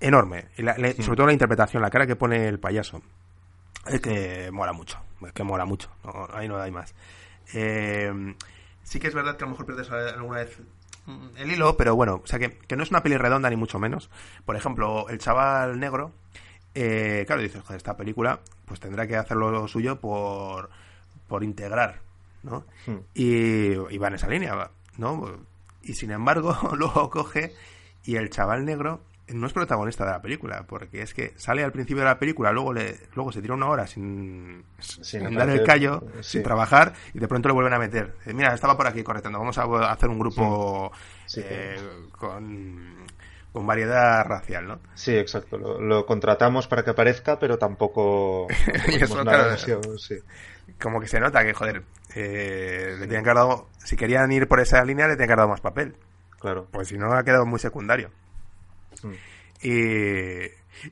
Enorme. 0.00 0.46
Y 0.56 0.62
la- 0.62 0.76
le- 0.76 0.94
sobre 1.02 1.16
todo 1.16 1.26
la 1.26 1.32
interpretación, 1.32 1.82
la 1.82 1.90
cara 1.90 2.06
que 2.06 2.16
pone 2.16 2.48
el 2.48 2.58
payaso. 2.58 3.02
Es 3.86 4.00
que 4.00 4.50
mola 4.52 4.72
mucho. 4.72 4.98
Es 5.24 5.32
que 5.32 5.42
mola 5.44 5.64
mucho. 5.64 5.90
No, 6.04 6.28
ahí 6.32 6.48
no 6.48 6.58
hay 6.60 6.70
más. 6.70 6.94
Eh, 7.54 8.34
sí 8.82 8.98
que 8.98 9.08
es 9.08 9.14
verdad 9.14 9.36
que 9.36 9.44
a 9.44 9.46
lo 9.46 9.52
mejor 9.52 9.66
pierdes 9.66 9.90
alguna 9.90 10.40
vez 10.40 10.58
el 11.36 11.50
hilo, 11.52 11.76
pero 11.76 11.94
bueno, 11.94 12.20
o 12.22 12.26
sea 12.26 12.38
que, 12.40 12.58
que 12.58 12.74
no 12.76 12.82
es 12.82 12.90
una 12.90 13.02
peli 13.02 13.16
redonda 13.16 13.48
ni 13.48 13.56
mucho 13.56 13.78
menos. 13.78 14.10
Por 14.44 14.56
ejemplo, 14.56 15.08
el 15.08 15.18
chaval 15.18 15.78
negro, 15.78 16.12
eh, 16.74 17.22
claro, 17.26 17.40
dices, 17.42 17.62
joder, 17.62 17.76
esta 17.76 17.96
película 17.96 18.40
pues 18.66 18.80
tendrá 18.80 19.06
que 19.06 19.16
hacer 19.16 19.36
lo 19.36 19.66
suyo 19.68 19.98
por, 19.98 20.68
por 21.28 21.42
integrar, 21.42 22.00
¿no? 22.42 22.64
Hmm. 22.86 22.98
Y, 23.14 23.72
y 23.72 23.98
va 23.98 24.08
en 24.08 24.14
esa 24.14 24.28
línea, 24.28 24.70
¿no? 24.98 25.30
Y 25.82 25.94
sin 25.94 26.10
embargo, 26.10 26.56
luego 26.76 27.08
coge 27.08 27.54
y 28.04 28.16
el 28.16 28.30
chaval 28.30 28.64
negro 28.64 29.00
no 29.28 29.46
es 29.46 29.52
protagonista 29.52 30.04
de 30.04 30.12
la 30.12 30.22
película, 30.22 30.64
porque 30.68 31.02
es 31.02 31.12
que 31.12 31.32
sale 31.36 31.64
al 31.64 31.72
principio 31.72 32.02
de 32.02 32.08
la 32.08 32.18
película, 32.18 32.52
luego 32.52 32.72
le, 32.72 32.96
luego 33.14 33.32
se 33.32 33.42
tira 33.42 33.54
una 33.54 33.66
hora 33.66 33.86
sin, 33.86 34.64
sin 34.78 35.34
dar 35.34 35.50
el 35.50 35.64
callo, 35.64 36.04
sí. 36.20 36.30
sin 36.30 36.42
trabajar, 36.44 36.94
y 37.12 37.18
de 37.18 37.26
pronto 37.26 37.48
lo 37.48 37.54
vuelven 37.54 37.74
a 37.74 37.78
meter. 37.78 38.14
Eh, 38.24 38.32
Mira, 38.32 38.54
estaba 38.54 38.76
por 38.76 38.86
aquí 38.86 39.02
correctando, 39.02 39.38
vamos 39.38 39.58
a 39.58 39.90
hacer 39.90 40.08
un 40.08 40.18
grupo 40.18 40.92
Sí, 41.26 41.40
eh, 41.44 41.76
con, 42.12 43.04
con 43.56 43.66
variedad 43.66 44.22
racial, 44.26 44.68
¿no? 44.68 44.80
Sí, 44.92 45.16
exacto. 45.16 45.56
Lo, 45.56 45.80
lo 45.80 46.04
contratamos 46.04 46.68
para 46.68 46.84
que 46.84 46.90
aparezca, 46.90 47.38
pero 47.38 47.56
tampoco, 47.56 48.48
Y 48.66 48.76
hacemos 48.76 49.02
eso, 49.02 49.24
nada 49.24 49.30
claro, 49.30 49.44
demasiado, 49.44 49.96
sí. 49.96 50.16
Como 50.78 51.00
que 51.00 51.08
se 51.08 51.18
nota 51.18 51.42
que, 51.42 51.54
joder, 51.54 51.82
eh, 52.14 52.96
le 53.00 53.06
tienen 53.06 53.24
que 53.24 53.30
haber 53.30 53.42
dado, 53.42 53.70
si 53.78 53.96
querían 53.96 54.30
ir 54.30 54.46
por 54.46 54.60
esa 54.60 54.84
línea, 54.84 55.08
le 55.08 55.14
tienen 55.14 55.28
que 55.28 55.32
haber 55.32 55.38
dado 55.38 55.48
más 55.48 55.62
papel. 55.62 55.96
Claro. 56.38 56.68
Pues 56.70 56.88
si 56.88 56.98
no, 56.98 57.14
ha 57.14 57.24
quedado 57.24 57.46
muy 57.46 57.58
secundario. 57.58 58.10
Mm. 59.02 59.12
Y, 59.62 59.70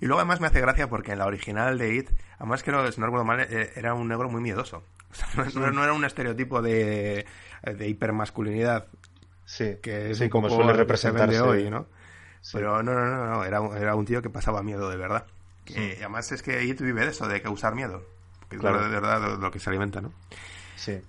y 0.00 0.06
luego 0.06 0.20
además 0.20 0.40
me 0.40 0.46
hace 0.46 0.62
gracia 0.62 0.88
porque 0.88 1.12
en 1.12 1.18
la 1.18 1.26
original 1.26 1.76
de 1.76 1.96
It, 1.96 2.10
además 2.38 2.62
que 2.62 2.72
no, 2.72 2.90
si 2.90 2.98
no 2.98 3.04
recuerdo 3.08 3.26
mal, 3.26 3.40
eh, 3.40 3.72
era 3.76 3.92
un 3.92 4.08
negro 4.08 4.30
muy 4.30 4.40
miedoso. 4.40 4.82
O 5.12 5.50
sea, 5.50 5.70
no, 5.70 5.84
era 5.84 5.92
un 5.92 6.06
estereotipo 6.06 6.62
de, 6.62 7.26
de 7.62 7.88
hipermasculinidad 7.88 8.86
Sí, 9.44 9.76
que 9.82 10.12
es 10.12 10.18
sí, 10.18 10.30
como 10.30 10.48
poco 10.48 10.62
suele 10.62 10.72
representarse 10.72 11.40
hoy, 11.40 11.68
¿no? 11.68 11.86
Sí. 12.44 12.58
Pero 12.58 12.82
no, 12.82 12.92
no, 12.92 13.06
no, 13.06 13.26
no, 13.26 13.44
era, 13.44 13.62
un- 13.62 13.74
era 13.74 13.94
un 13.94 14.04
tío 14.04 14.20
que 14.20 14.28
pasaba 14.28 14.62
miedo 14.62 14.90
de 14.90 14.98
verdad. 14.98 15.26
Que, 15.64 15.72
Sí. 15.72 15.92
además 15.96 16.30
es 16.30 16.42
que 16.42 16.62
It 16.64 16.78
vive 16.82 17.00
de 17.00 17.08
eso, 17.10 17.26
de 17.26 17.40
causar 17.40 17.74
miedo. 17.74 18.02
Que 18.50 18.56
es 18.56 18.60
Claro. 18.60 18.82
de 18.82 18.88
verdad 18.90 19.20
de 19.22 19.38
lo 19.38 19.50
que 19.50 19.58
se 19.58 19.70
alimenta, 19.70 20.02
¿no? 20.02 20.12
Sí. 20.76 21.00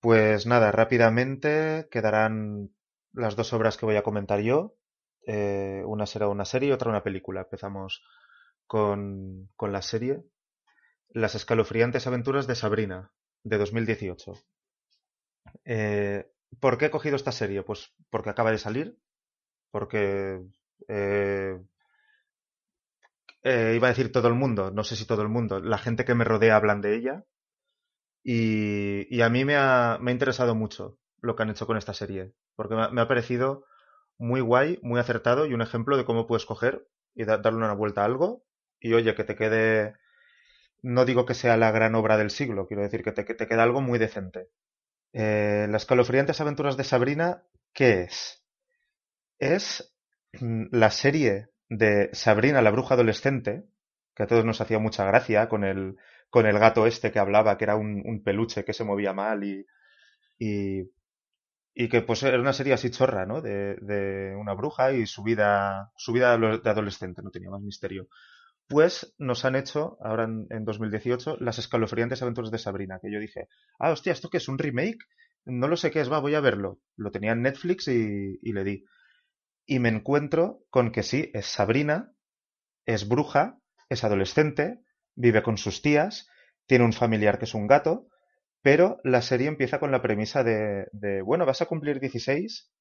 Pues 0.00 0.44
nada, 0.46 0.72
rápidamente 0.72 1.86
quedarán 1.88 2.74
las 3.12 3.36
dos 3.36 3.52
obras 3.52 3.76
que 3.76 3.86
voy 3.86 3.94
a 3.94 4.02
comentar 4.02 4.40
yo. 4.40 4.74
Eh, 5.24 5.84
una 5.86 6.04
será 6.06 6.26
una 6.26 6.44
serie 6.44 6.70
y 6.70 6.72
otra 6.72 6.90
una 6.90 7.04
película. 7.04 7.42
Empezamos 7.42 8.02
con, 8.66 9.48
con 9.54 9.70
la 9.70 9.82
serie 9.82 10.24
Las 11.10 11.36
escalofriantes 11.36 12.08
aventuras 12.08 12.48
de 12.48 12.56
Sabrina, 12.56 13.12
de 13.44 13.58
2018. 13.58 14.32
Eh, 15.64 16.28
¿Por 16.60 16.78
qué 16.78 16.86
he 16.86 16.90
cogido 16.90 17.16
esta 17.16 17.32
serie? 17.32 17.62
Pues 17.62 17.94
porque 18.10 18.30
acaba 18.30 18.50
de 18.50 18.58
salir, 18.58 18.98
porque 19.70 20.42
eh, 20.88 21.58
eh, 23.44 23.72
iba 23.76 23.86
a 23.88 23.90
decir 23.90 24.10
todo 24.12 24.26
el 24.28 24.34
mundo, 24.34 24.70
no 24.72 24.84
sé 24.84 24.96
si 24.96 25.06
todo 25.06 25.22
el 25.22 25.28
mundo, 25.28 25.60
la 25.60 25.78
gente 25.78 26.04
que 26.04 26.14
me 26.14 26.24
rodea 26.24 26.56
hablan 26.56 26.80
de 26.80 26.96
ella. 26.96 27.24
Y, 28.24 29.20
a 29.20 29.28
mí 29.28 29.44
me 29.44 29.56
ha, 29.56 29.98
interesado 30.06 30.54
mucho 30.54 30.98
lo 31.20 31.34
que 31.36 31.42
han 31.42 31.50
hecho 31.50 31.66
con 31.66 31.76
esta 31.76 31.94
serie, 31.94 32.32
porque 32.56 32.74
me 32.92 33.00
ha, 33.00 33.08
parecido 33.08 33.64
muy 34.18 34.40
guay, 34.40 34.78
muy 34.82 35.00
acertado 35.00 35.46
y 35.46 35.54
un 35.54 35.62
ejemplo 35.62 35.96
de 35.96 36.04
cómo 36.04 36.26
puedes 36.26 36.46
coger 36.46 36.88
y 37.14 37.24
da- 37.24 37.38
darle 37.38 37.58
una 37.58 37.74
vuelta 37.74 38.02
a 38.02 38.04
algo 38.06 38.44
y 38.80 38.94
oye, 38.94 39.14
que 39.14 39.24
te 39.24 39.36
quede, 39.36 39.94
no 40.82 41.04
digo 41.06 41.26
que 41.26 41.34
sea 41.34 41.56
la 41.58 41.72
gran 41.72 41.94
obra 41.96 42.18
del 42.18 42.30
siglo, 42.30 42.66
quiero 42.68 42.82
decir 42.84 43.02
que 43.04 43.12
te, 43.12 43.24
que 43.26 43.34
te 43.34 43.48
queda 43.48 43.64
algo 43.64 43.80
muy 43.82 43.98
decente. 43.98 44.50
Eh, 45.14 45.66
Las 45.70 45.82
escalofriantes 45.82 46.40
aventuras 46.40 46.76
de 46.76 46.84
Sabrina, 46.84 47.44
¿qué 47.74 48.02
es? 48.04 48.44
Es 49.38 49.91
la 50.40 50.90
serie 50.90 51.48
de 51.68 52.10
Sabrina 52.12 52.62
la 52.62 52.70
bruja 52.70 52.94
adolescente, 52.94 53.64
que 54.14 54.22
a 54.22 54.26
todos 54.26 54.44
nos 54.44 54.60
hacía 54.60 54.78
mucha 54.78 55.04
gracia 55.04 55.48
con 55.48 55.64
el, 55.64 55.96
con 56.30 56.46
el 56.46 56.58
gato 56.58 56.86
este 56.86 57.12
que 57.12 57.18
hablaba, 57.18 57.56
que 57.58 57.64
era 57.64 57.76
un, 57.76 58.22
peluche 58.24 58.64
que 58.64 58.72
se 58.72 58.84
movía 58.84 59.12
mal 59.12 59.44
y, 59.44 59.66
y, 60.38 60.90
y 61.74 61.88
que 61.88 62.02
pues 62.02 62.22
era 62.22 62.40
una 62.40 62.52
serie 62.52 62.74
así 62.74 62.90
chorra, 62.90 63.26
¿no? 63.26 63.40
De, 63.40 63.76
de 63.76 64.34
una 64.36 64.54
bruja 64.54 64.92
y 64.92 65.06
su 65.06 65.22
vida, 65.22 65.92
su 65.96 66.12
vida 66.12 66.36
de 66.36 66.70
adolescente, 66.70 67.22
no 67.22 67.30
tenía 67.30 67.50
más 67.50 67.62
misterio. 67.62 68.08
Pues 68.68 69.14
nos 69.18 69.44
han 69.44 69.56
hecho, 69.56 69.98
ahora 70.00 70.24
en, 70.24 70.46
en 70.50 70.64
2018, 70.64 71.36
las 71.40 71.58
escalofriantes 71.58 72.22
aventuras 72.22 72.50
de 72.50 72.58
Sabrina, 72.58 72.98
que 73.02 73.12
yo 73.12 73.18
dije, 73.20 73.48
ah, 73.78 73.90
hostia, 73.90 74.12
¿esto 74.12 74.30
qué 74.30 74.38
es? 74.38 74.48
¿Un 74.48 74.58
remake? 74.58 75.04
No 75.44 75.68
lo 75.68 75.76
sé 75.76 75.90
qué 75.90 76.00
es, 76.00 76.10
va, 76.10 76.20
voy 76.20 76.34
a 76.34 76.40
verlo. 76.40 76.80
Lo 76.96 77.10
tenía 77.10 77.32
en 77.32 77.42
Netflix 77.42 77.88
y 77.88 78.38
le 78.52 78.64
di. 78.64 78.84
Y 79.66 79.78
me 79.78 79.88
encuentro 79.88 80.64
con 80.70 80.92
que 80.92 81.02
sí, 81.02 81.30
es 81.34 81.46
Sabrina, 81.46 82.14
es 82.86 83.08
bruja, 83.08 83.58
es 83.88 84.04
adolescente, 84.04 84.80
vive 85.14 85.42
con 85.42 85.58
sus 85.58 85.82
tías, 85.82 86.28
tiene 86.66 86.84
un 86.84 86.92
familiar 86.92 87.38
que 87.38 87.44
es 87.46 87.54
un 87.54 87.66
gato, 87.66 88.08
pero 88.62 89.00
la 89.04 89.22
serie 89.22 89.48
empieza 89.48 89.80
con 89.80 89.92
la 89.92 90.02
premisa 90.02 90.44
de, 90.44 90.88
de 90.92 91.22
bueno, 91.22 91.46
vas 91.46 91.62
a 91.62 91.66
cumplir 91.66 92.00
16, 92.00 92.72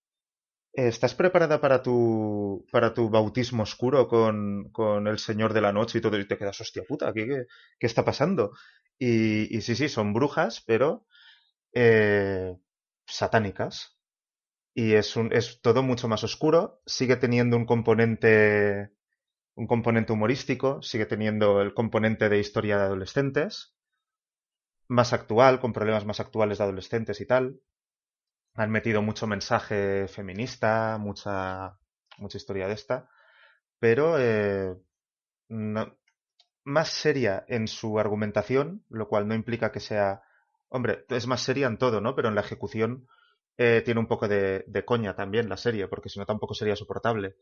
¿estás 0.73 1.15
preparada 1.15 1.61
para 1.61 1.81
tu, 1.83 2.65
para 2.71 2.93
tu 2.93 3.09
bautismo 3.09 3.63
oscuro 3.63 4.07
con, 4.07 4.69
con 4.71 5.07
el 5.07 5.19
Señor 5.19 5.53
de 5.53 5.61
la 5.61 5.73
Noche 5.73 5.99
y 5.99 6.01
todo? 6.01 6.19
Y 6.19 6.27
te 6.27 6.37
quedas, 6.37 6.61
hostia 6.61 6.83
puta, 6.87 7.13
¿qué, 7.13 7.45
qué, 7.79 7.87
está 7.87 8.05
pasando? 8.05 8.51
Y, 8.99 9.55
y 9.55 9.61
sí, 9.61 9.75
sí, 9.75 9.89
son 9.89 10.13
brujas, 10.13 10.63
pero 10.65 11.05
eh, 11.73 12.55
satánicas. 13.07 13.97
Y 14.73 14.93
es, 14.93 15.15
un, 15.15 15.33
es 15.33 15.61
todo 15.61 15.83
mucho 15.83 16.07
más 16.07 16.23
oscuro, 16.23 16.81
sigue 16.85 17.17
teniendo 17.17 17.57
un 17.57 17.65
componente 17.65 18.91
un 19.55 19.67
componente 19.67 20.13
humorístico, 20.13 20.81
sigue 20.81 21.05
teniendo 21.05 21.61
el 21.61 21.73
componente 21.73 22.29
de 22.29 22.39
historia 22.39 22.77
de 22.77 22.83
adolescentes, 22.83 23.75
más 24.87 25.13
actual, 25.13 25.59
con 25.59 25.73
problemas 25.73 26.05
más 26.05 26.19
actuales 26.19 26.57
de 26.57 26.63
adolescentes 26.63 27.21
y 27.21 27.25
tal. 27.25 27.61
Han 28.55 28.71
metido 28.71 29.01
mucho 29.01 29.27
mensaje 29.27 30.07
feminista, 30.07 30.97
mucha, 30.99 31.77
mucha 32.17 32.37
historia 32.37 32.67
de 32.67 32.73
esta, 32.73 33.09
pero 33.79 34.17
eh, 34.19 34.75
más 36.63 36.89
seria 36.89 37.45
en 37.47 37.67
su 37.67 37.99
argumentación, 37.99 38.83
lo 38.89 39.07
cual 39.07 39.27
no 39.27 39.35
implica 39.35 39.71
que 39.71 39.79
sea... 39.79 40.23
Hombre, 40.69 41.05
es 41.09 41.27
más 41.27 41.41
seria 41.41 41.67
en 41.67 41.77
todo, 41.77 42.01
¿no? 42.01 42.15
Pero 42.15 42.29
en 42.29 42.35
la 42.35 42.41
ejecución 42.41 43.07
eh, 43.57 43.81
tiene 43.85 43.99
un 43.99 44.07
poco 44.07 44.27
de, 44.27 44.65
coña 44.85 45.15
también 45.15 45.49
la 45.49 45.57
serie, 45.57 45.87
porque 45.87 46.09
si 46.09 46.19
no 46.19 46.25
tampoco 46.25 46.53
sería 46.53 46.75
soportable 46.75 47.35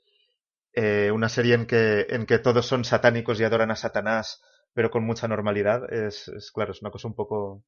eh, 0.74 1.12
una 1.14 1.30
serie 1.30 1.56
en 1.56 1.66
que, 1.68 2.08
en 2.10 2.26
que 2.26 2.40
todos 2.40 2.66
son 2.68 2.86
satánicos 2.86 3.40
y 3.40 3.44
adoran 3.44 3.72
a 3.72 3.76
Satanás, 3.76 4.42
pero 4.74 4.92
con 4.92 5.04
mucha 5.06 5.28
normalidad, 5.28 5.92
es, 5.94 6.32
claro, 6.54 6.72
es 6.74 6.82
una 6.82 6.92
cosa 6.92 7.08
un 7.10 7.16
poco... 7.16 7.64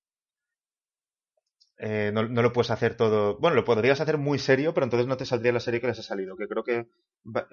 Eh, 1.78 2.12
no, 2.14 2.24
lo 2.24 2.54
puedes 2.54 2.72
hacer 2.72 2.96
todo... 2.96 3.38
Bueno, 3.40 3.56
lo 3.56 3.66
podrías 3.66 4.00
hacer 4.02 4.18
muy 4.18 4.38
serio, 4.40 4.74
pero 4.74 4.84
entonces 4.86 5.08
no 5.08 5.18
te 5.18 5.26
saldría 5.26 5.52
la 5.52 5.60
serie 5.60 5.82
que 5.82 5.88
les 5.88 6.00
ha 6.00 6.04
salido, 6.04 6.38
que 6.38 6.48
creo 6.48 6.64
que 6.64 6.88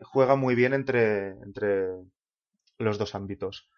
juega 0.03 0.37
muy 0.37 0.55
bien 0.55 0.75
entre, 0.75 1.31
entre 1.43 1.89
los 2.79 2.99
dos 2.99 3.15
ámbitos. 3.15 3.69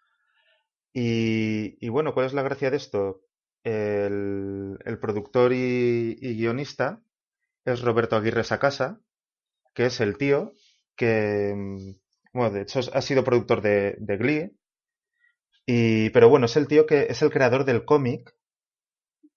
Y, 0.93 1.77
y, 1.85 1.89
bueno, 1.89 2.13
¿cuál 2.13 2.25
es 2.27 2.33
la 2.33 2.43
gracia 2.43 2.69
de 2.69 2.77
esto? 2.77 3.21
El, 3.63 4.77
productor 4.99 5.53
y, 5.53 6.17
y 6.19 6.35
guionista 6.35 7.01
es 7.65 7.81
Roberto 7.81 8.15
Aguirre 8.15 8.43
Sacasa, 8.43 8.99
que 9.73 9.87
es 9.87 10.01
el 10.01 10.17
tío 10.17 10.53
que, 10.95 11.55
bueno, 12.33 12.51
de 12.51 12.61
hecho 12.63 12.79
ha 12.93 13.01
sido 13.01 13.23
productor 13.23 13.61
de, 13.61 13.95
de 13.99 14.17
Glee, 14.17 14.51
Y, 15.65 16.09
pero 16.11 16.29
bueno, 16.29 16.45
es 16.45 16.55
el 16.57 16.67
tío 16.67 16.85
que 16.85 17.07
es 17.09 17.21
el 17.21 17.31
creador 17.31 17.65
del 17.65 17.85
cómic 17.85 18.35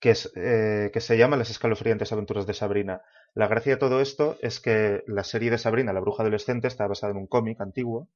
que, 0.00 0.10
es, 0.10 0.30
eh, 0.37 0.90
que 0.92 1.00
se 1.00 1.16
llama 1.16 1.37
Las 1.37 1.50
escalofriantes 1.50 2.12
aventuras 2.12 2.46
de 2.46 2.54
Sabrina. 2.54 3.02
La 3.34 3.48
gracia 3.48 3.74
de 3.74 3.78
todo 3.78 4.00
esto 4.00 4.37
es 4.42 4.60
que 4.60 5.02
la 5.06 5.24
serie 5.24 5.50
de 5.50 5.58
Sabrina, 5.58 5.92
la 5.92 6.00
bruja 6.00 6.22
adolescente, 6.22 6.68
está 6.68 6.87
basada 6.87 7.12
en 7.12 7.18
un 7.18 7.26
cómic 7.26 7.60
antiguo 7.60 8.08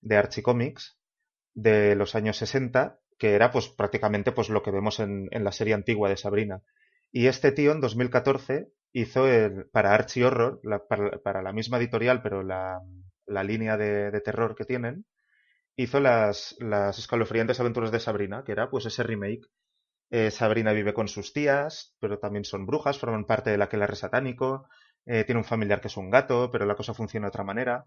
de 0.00 0.16
Archie 0.16 0.42
Comics 0.42 0.98
de 1.54 1.96
los 1.96 2.14
años 2.14 2.36
60, 2.36 3.00
que 3.18 3.34
era 3.34 3.50
pues 3.50 3.68
prácticamente 3.68 4.32
pues 4.32 4.48
lo 4.48 4.62
que 4.62 4.70
vemos 4.70 5.00
en, 5.00 5.28
en 5.30 5.44
la 5.44 5.52
serie 5.52 5.74
antigua 5.74 6.08
de 6.08 6.16
Sabrina. 6.16 6.62
Y 7.12 7.26
este 7.26 7.52
tío 7.52 7.72
en 7.72 7.80
2014 7.80 8.68
hizo 8.92 9.26
el, 9.26 9.68
para 9.70 9.94
Archie 9.94 10.24
Horror, 10.24 10.60
la, 10.62 10.86
para, 10.86 11.18
para, 11.18 11.42
la 11.42 11.52
misma 11.52 11.78
editorial, 11.78 12.22
pero 12.22 12.42
la, 12.42 12.80
la 13.26 13.44
línea 13.44 13.76
de, 13.76 14.10
de, 14.10 14.20
terror 14.20 14.54
que 14.54 14.64
tienen, 14.64 15.06
hizo 15.76 16.00
las, 16.00 16.56
las 16.58 16.98
escalofriantes 16.98 17.60
aventuras 17.60 17.90
de 17.92 18.00
Sabrina, 18.00 18.42
que 18.44 18.52
era 18.52 18.70
pues 18.70 18.86
ese 18.86 19.02
remake. 19.02 19.46
Eh, 20.10 20.30
Sabrina 20.30 20.72
vive 20.72 20.94
con 20.94 21.08
sus 21.08 21.32
tías, 21.32 21.96
pero 22.00 22.18
también 22.18 22.44
son 22.44 22.66
brujas, 22.66 22.98
forman 22.98 23.26
parte 23.26 23.50
del 23.50 23.62
aquelarre 23.62 23.96
satánico, 23.96 24.68
eh, 25.04 25.24
tiene 25.24 25.40
un 25.40 25.44
familiar 25.44 25.80
que 25.80 25.88
es 25.88 25.96
un 25.96 26.10
gato, 26.10 26.50
pero 26.50 26.66
la 26.66 26.74
cosa 26.74 26.94
funciona 26.94 27.26
de 27.26 27.30
otra 27.30 27.44
manera. 27.44 27.84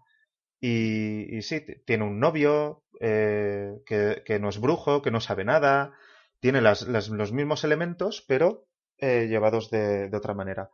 Y, 0.60 1.36
y 1.36 1.42
sí, 1.42 1.64
tiene 1.86 2.04
un 2.04 2.20
novio 2.20 2.82
eh, 3.00 3.80
que, 3.86 4.22
que, 4.26 4.38
no 4.38 4.50
es 4.50 4.60
brujo, 4.60 5.00
que 5.00 5.10
no 5.10 5.20
sabe 5.20 5.44
nada, 5.44 5.94
tiene 6.38 6.60
las, 6.60 6.82
las, 6.82 7.08
los 7.08 7.32
mismos 7.32 7.64
elementos, 7.64 8.22
pero 8.28 8.66
eh, 8.98 9.26
llevados 9.28 9.70
de, 9.70 10.10
de, 10.10 10.16
otra 10.16 10.34
manera. 10.34 10.70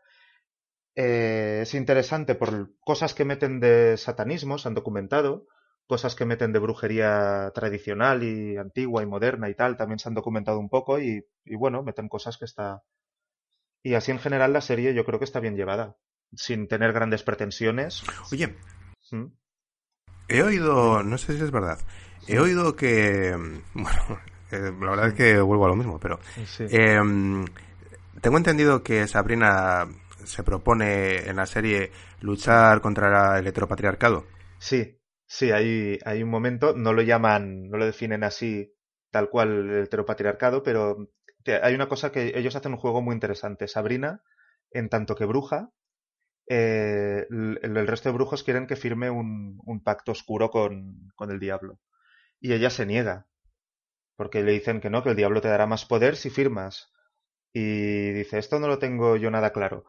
Eh, 0.97 1.61
es 1.63 1.75
interesante 1.75 2.35
por 2.35 2.77
cosas 2.81 3.15
que 3.15 3.25
meten 3.25 3.61
de 3.61 3.97
satanismo, 3.97 4.59
se 4.59 4.67
han 4.67 4.75
documentado, 4.75 5.47
cosas 5.87 6.17
que 6.17 6.25
meten 6.25 6.53
de 6.53 6.59
brujería 6.59 7.53
tradicional 7.55 8.25
y 8.25 8.57
antigua 8.57 9.03
y 9.03 9.07
moderna 9.07 9.49
y 9.49 9.55
tal, 9.55 9.77
también 9.77 10.01
se 10.01 10.09
han 10.09 10.15
documentado 10.15 10.59
un 10.59 10.69
poco 10.69 10.99
y, 10.99 11.25
y 11.45 11.55
bueno, 11.55 11.85
meten 11.85 12.09
cosas 12.09 12.39
que 12.39 12.45
está... 12.45 12.83
Y 13.85 13.95
así 13.95 14.11
en 14.11 14.19
general 14.19 14.53
la 14.53 14.63
serie 14.63 14.95
yo 14.95 15.05
creo 15.05 15.21
que 15.21 15.25
está 15.25 15.39
bien 15.39 15.55
llevada, 15.55 15.97
sin 16.35 16.67
tener 16.67 16.93
grandes 16.93 17.23
pretensiones. 17.23 18.03
Oye, 18.33 18.57
¿Mm? 19.13 19.27
He 20.29 20.43
oído, 20.43 21.03
no 21.03 21.19
sé 21.19 21.37
si 21.37 21.43
es 21.43 21.51
verdad, 21.51 21.79
he 22.29 22.39
oído 22.39 22.77
que, 22.77 23.35
bueno, 23.75 24.21
eh, 24.51 24.73
la 24.81 24.91
verdad 24.91 25.09
es 25.09 25.15
que 25.15 25.41
vuelvo 25.41 25.67
a 25.67 25.69
lo 25.69 25.77
mismo, 25.77 25.99
pero 26.01 26.19
Sí. 26.47 26.65
eh, 26.71 27.01
tengo 28.21 28.37
entendido 28.37 28.83
que 28.83 29.07
Sabrina 29.07 29.87
se 30.25 30.43
propone 30.43 31.29
en 31.29 31.37
la 31.37 31.47
serie 31.47 31.93
luchar 32.21 32.81
contra 32.81 33.39
el 33.39 33.47
heteropatriarcado. 33.47 34.25
Sí, 34.59 34.99
sí, 35.27 35.51
hay, 35.53 35.99
hay 36.05 36.23
un 36.23 36.31
momento, 36.31 36.75
no 36.75 36.93
lo 36.93 37.03
llaman, 37.03 37.69
no 37.69 37.77
lo 37.79 37.87
definen 37.87 38.25
así 38.25 38.73
tal 39.11 39.29
cual 39.31 39.71
el 39.71 39.85
heteropatriarcado, 39.85 40.63
pero 40.63 41.09
hay 41.63 41.75
una 41.75 41.89
cosa 41.89 42.11
que 42.11 42.33
ellos 42.37 42.57
hacen 42.57 42.73
un 42.73 42.79
juego 42.79 43.03
muy 43.03 43.15
interesante. 43.15 43.69
Sabrina, 43.69 44.23
en 44.73 44.89
tanto 44.89 45.15
que 45.15 45.27
bruja, 45.27 45.71
eh, 46.49 47.27
el, 47.31 47.87
resto 47.87 48.09
de 48.09 48.15
brujos 48.15 48.43
quieren 48.43 48.67
que 48.67 48.77
firme 48.77 49.11
un, 49.11 49.83
pacto 49.85 50.13
oscuro 50.13 50.51
con, 50.51 51.11
con, 51.17 51.31
el 51.31 51.41
diablo. 51.41 51.81
Y 52.41 52.53
ella 52.53 52.71
se 52.71 52.87
niega, 52.87 53.27
porque 54.17 54.43
le 54.43 54.53
dicen 54.53 54.81
que 54.81 54.91
no, 54.91 55.03
que 55.03 55.11
el 55.11 55.17
diablo 55.17 55.41
te 55.41 55.49
dará 55.49 55.67
más 55.67 55.85
poder 55.85 56.17
si 56.17 56.31
firmas. 56.31 56.93
Y 57.53 58.13
dice, 58.13 58.39
esto 58.39 58.61
no 58.61 58.69
lo 58.69 58.79
tengo 58.79 59.17
yo 59.17 59.31
nada 59.31 59.53
claro. 59.53 59.85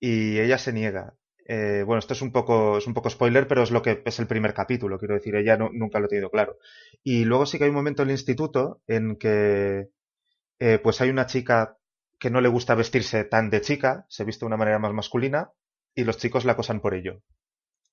Y 0.00 0.38
ella 0.40 0.58
se 0.58 0.72
niega. 0.72 1.14
Eh, 1.48 1.84
bueno, 1.86 2.00
esto 2.00 2.12
es 2.14 2.22
un 2.22 2.32
poco, 2.32 2.78
es 2.78 2.86
un 2.86 2.94
poco 2.94 3.08
spoiler, 3.08 3.46
pero 3.46 3.62
es 3.62 3.70
lo 3.70 3.82
que 3.82 4.02
es 4.04 4.18
el 4.18 4.26
primer 4.26 4.52
capítulo, 4.52 4.98
quiero 4.98 5.14
decir, 5.14 5.36
ella 5.36 5.56
nunca 5.56 6.00
lo 6.00 6.06
ha 6.06 6.08
tenido 6.08 6.30
claro. 6.30 6.58
Y 7.04 7.24
luego 7.24 7.46
sí 7.46 7.58
que 7.58 7.64
hay 7.64 7.70
un 7.70 7.76
momento 7.76 8.02
en 8.02 8.08
el 8.08 8.14
instituto 8.14 8.82
en 8.88 9.16
que 9.16 9.88
eh, 10.58 10.78
pues 10.82 11.00
hay 11.00 11.10
una 11.10 11.26
chica 11.26 11.78
que 12.18 12.30
no 12.30 12.40
le 12.40 12.48
gusta 12.48 12.74
vestirse 12.74 13.24
tan 13.24 13.50
de 13.50 13.60
chica, 13.60 14.06
se 14.08 14.24
viste 14.24 14.40
de 14.40 14.48
una 14.48 14.56
manera 14.56 14.78
más 14.78 14.92
masculina, 14.92 15.52
y 15.96 16.04
los 16.04 16.18
chicos 16.18 16.44
la 16.44 16.52
acosan 16.52 16.80
por 16.80 16.94
ello. 16.94 17.22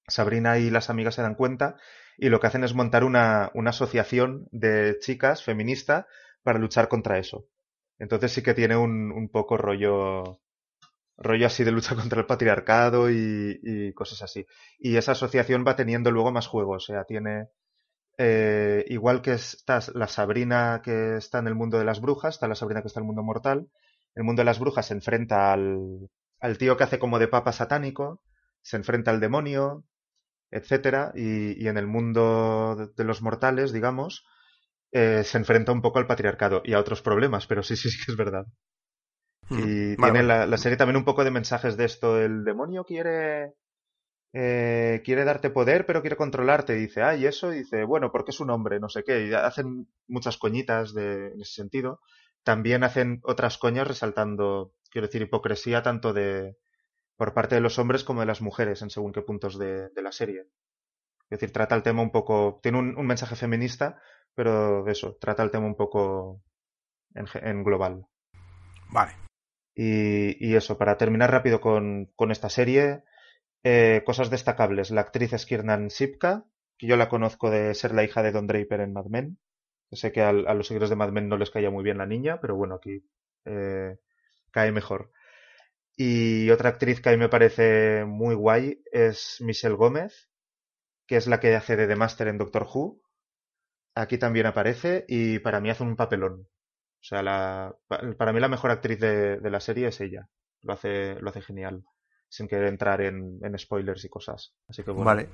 Sabrina 0.08 0.60
y 0.60 0.70
las 0.70 0.92
amigas 0.92 1.16
se 1.16 1.24
dan 1.24 1.36
cuenta 1.36 1.78
y 2.18 2.30
lo 2.30 2.40
que 2.40 2.48
hacen 2.48 2.64
es 2.64 2.76
montar 2.76 3.04
una, 3.04 3.50
una 3.56 3.72
asociación 3.72 4.48
de 4.52 4.98
chicas 5.00 5.44
feminista 5.44 6.08
para 6.44 6.60
luchar 6.60 6.90
contra 6.90 7.18
eso. 7.18 7.48
Entonces 7.98 8.32
sí 8.34 8.44
que 8.44 8.54
tiene 8.54 8.76
un, 8.76 9.12
un 9.12 9.30
poco 9.30 9.58
rollo 9.58 10.42
rollo 11.18 11.48
así 11.48 11.64
de 11.64 11.72
lucha 11.72 11.96
contra 11.96 12.20
el 12.20 12.26
patriarcado 12.26 13.10
y, 13.10 13.60
y, 13.64 13.94
cosas 13.94 14.22
así. 14.22 14.46
Y 14.78 14.98
esa 14.98 15.14
asociación 15.14 15.64
va 15.66 15.76
teniendo 15.76 16.12
luego 16.12 16.32
más 16.32 16.48
juegos, 16.48 16.90
o 16.90 16.94
sea, 16.94 17.06
tiene 17.06 17.48
eh, 18.18 18.86
igual 18.90 19.22
que 19.22 19.34
está 19.34 19.80
la 19.96 20.08
Sabrina 20.08 20.82
que 20.84 21.18
está 21.18 21.40
en 21.40 21.48
el 21.48 21.56
mundo 21.56 21.78
de 21.80 21.86
las 21.86 22.02
brujas, 22.02 22.36
está 22.36 22.48
la 22.48 22.56
Sabrina 22.56 22.82
que 22.82 22.88
está 22.88 23.00
en 23.00 23.06
el 23.06 23.08
mundo 23.08 23.24
mortal. 23.24 23.70
El 24.16 24.24
mundo 24.24 24.42
de 24.42 24.46
las 24.46 24.60
brujas 24.60 24.88
se 24.88 24.94
enfrenta 24.94 25.54
al, 25.54 26.10
al 26.44 26.58
tío 26.58 26.76
que 26.78 26.84
hace 26.84 27.00
como 27.00 27.20
de 27.20 27.30
papa 27.30 27.54
satánico, 27.54 28.22
se 28.62 28.78
enfrenta 28.78 29.12
al 29.12 29.22
demonio, 29.22 29.86
etcétera, 30.52 31.12
y, 31.16 31.64
y 31.64 31.68
en 31.70 31.78
el 31.78 31.88
mundo 31.88 32.76
de, 32.78 32.88
de 32.96 33.04
los 33.06 33.22
mortales, 33.22 33.72
digamos, 33.72 34.26
eh, 34.92 35.24
se 35.24 35.38
enfrenta 35.40 35.72
un 35.72 35.82
poco 35.82 36.00
al 36.00 36.08
patriarcado 36.08 36.62
y 36.66 36.74
a 36.74 36.80
otros 36.80 37.02
problemas, 37.02 37.48
pero 37.48 37.64
sí, 37.64 37.76
sí, 37.76 37.90
sí 37.90 37.98
que 38.06 38.12
es 38.12 38.18
verdad. 38.18 38.46
Y 39.50 39.96
vale, 39.96 40.14
tiene 40.14 40.20
vale. 40.20 40.24
La, 40.24 40.46
la, 40.46 40.58
serie 40.58 40.78
también 40.78 40.98
un 40.98 41.06
poco 41.06 41.24
de 41.24 41.32
mensajes 41.32 41.78
de 41.78 41.86
esto. 41.86 42.20
El 42.20 42.44
demonio 42.44 42.84
quiere. 42.86 43.54
Eh, 44.34 45.02
quiere 45.06 45.26
darte 45.26 45.50
poder, 45.52 45.86
pero 45.86 46.02
quiere 46.02 46.16
controlarte. 46.18 46.78
Y 46.78 46.82
dice, 46.82 47.02
ay, 47.04 47.26
eso. 47.26 47.54
Y 47.54 47.60
dice, 47.60 47.84
bueno, 47.86 48.12
porque 48.12 48.32
es 48.32 48.40
un 48.40 48.50
hombre, 48.52 48.80
no 48.80 48.90
sé 48.90 49.04
qué. 49.04 49.28
Y 49.28 49.34
hacen 49.34 49.88
muchas 50.08 50.38
coñitas 50.38 50.94
de, 50.94 51.28
en 51.34 51.42
ese 51.42 51.54
sentido. 51.54 52.02
También 52.44 52.84
hacen 52.84 53.20
otras 53.24 53.58
coñas 53.58 53.88
resaltando, 53.88 54.74
quiero 54.94 55.08
decir, 55.08 55.24
hipocresía 55.24 55.82
tanto 55.82 56.14
de. 56.14 56.58
por 57.18 57.34
parte 57.34 57.56
de 57.56 57.62
los 57.62 57.80
hombres 57.80 58.04
como 58.04 58.22
de 58.22 58.28
las 58.28 58.42
mujeres 58.42 58.82
en 58.82 58.92
según 58.92 59.12
qué 59.12 59.24
puntos 59.24 59.58
de, 59.58 59.90
de 59.90 60.02
la 60.02 60.12
serie. 60.12 60.42
Es 61.30 61.40
decir, 61.40 61.52
trata 61.52 61.76
el 61.76 61.84
tema 61.84 62.04
un 62.04 62.12
poco. 62.12 62.60
Tiene 62.62 62.78
un, 62.78 62.96
un 62.96 63.08
mensaje 63.08 63.36
feminista, 63.36 64.00
pero 64.36 64.88
eso, 64.88 65.18
trata 65.20 65.44
el 65.44 65.52
tema 65.52 65.66
un 65.66 65.76
poco 65.76 66.44
en, 67.16 67.26
en 67.42 67.64
global. 67.64 68.06
Vale. 68.92 69.14
Y, 69.76 70.48
y, 70.48 70.56
eso, 70.56 70.78
para 70.78 70.98
terminar 70.98 71.32
rápido 71.32 71.60
con, 71.60 72.12
con 72.16 72.30
esta 72.32 72.50
serie, 72.50 73.04
eh, 73.64 74.04
cosas 74.06 74.30
destacables. 74.30 74.92
La 74.92 75.02
actriz 75.02 75.34
es 75.34 75.48
Kiernan 75.48 75.90
Sipka, 75.90 76.46
que 76.78 76.86
yo 76.86 76.98
la 76.98 77.10
conozco 77.10 77.50
de 77.50 77.74
ser 77.74 77.96
la 77.96 78.04
hija 78.04 78.22
de 78.22 78.32
Don 78.32 78.46
Draper 78.46 78.82
en 78.82 78.94
Mad 78.94 79.06
Men. 79.06 79.40
Sé 79.92 80.12
que 80.12 80.22
a, 80.22 80.30
a 80.30 80.54
los 80.54 80.68
seguidores 80.68 80.92
de 80.92 80.96
Mad 80.96 81.12
Men 81.12 81.30
no 81.30 81.38
les 81.38 81.50
caía 81.50 81.72
muy 81.72 81.84
bien 81.84 81.98
la 81.98 82.06
niña, 82.06 82.40
pero 82.40 82.56
bueno, 82.56 82.76
aquí 82.76 83.04
eh, 83.46 83.98
cae 84.54 84.72
mejor. 84.72 85.12
Y 85.98 86.50
otra 86.50 86.70
actriz 86.70 87.02
que 87.02 87.10
a 87.10 87.12
mí 87.12 87.18
me 87.18 87.30
parece 87.30 88.06
muy 88.06 88.36
guay 88.36 88.82
es 88.92 89.38
Michelle 89.42 89.76
Gómez, 89.76 90.30
que 91.06 91.18
es 91.18 91.28
la 91.28 91.40
que 91.40 91.56
hace 91.56 91.76
de 91.76 91.88
The 91.88 91.96
Master 91.96 92.30
en 92.30 92.38
Doctor 92.38 92.68
Who. 92.74 93.02
Aquí 93.96 94.18
también 94.18 94.46
aparece 94.46 95.06
y 95.08 95.40
para 95.40 95.60
mí 95.60 95.70
hace 95.70 95.84
un 95.84 95.96
papelón. 95.96 96.48
O 97.04 97.06
sea, 97.06 97.22
la, 97.22 97.76
para 98.18 98.32
mí 98.32 98.40
la 98.40 98.48
mejor 98.48 98.72
actriz 98.72 99.00
de, 99.00 99.38
de, 99.38 99.50
la 99.50 99.60
serie 99.60 99.88
es 99.88 100.00
ella. 100.00 100.30
Lo 100.62 100.74
hace, 100.74 101.16
lo 101.20 101.30
hace 101.30 101.42
genial. 101.42 101.84
Sin 102.30 102.48
querer 102.48 102.68
entrar 102.68 103.02
en, 103.02 103.40
en 103.44 103.60
spoilers 103.60 104.06
y 104.06 104.10
cosas. 104.10 104.56
Así 104.68 104.84
que 104.84 104.92
bueno. 104.92 105.06
Vale. 105.06 105.30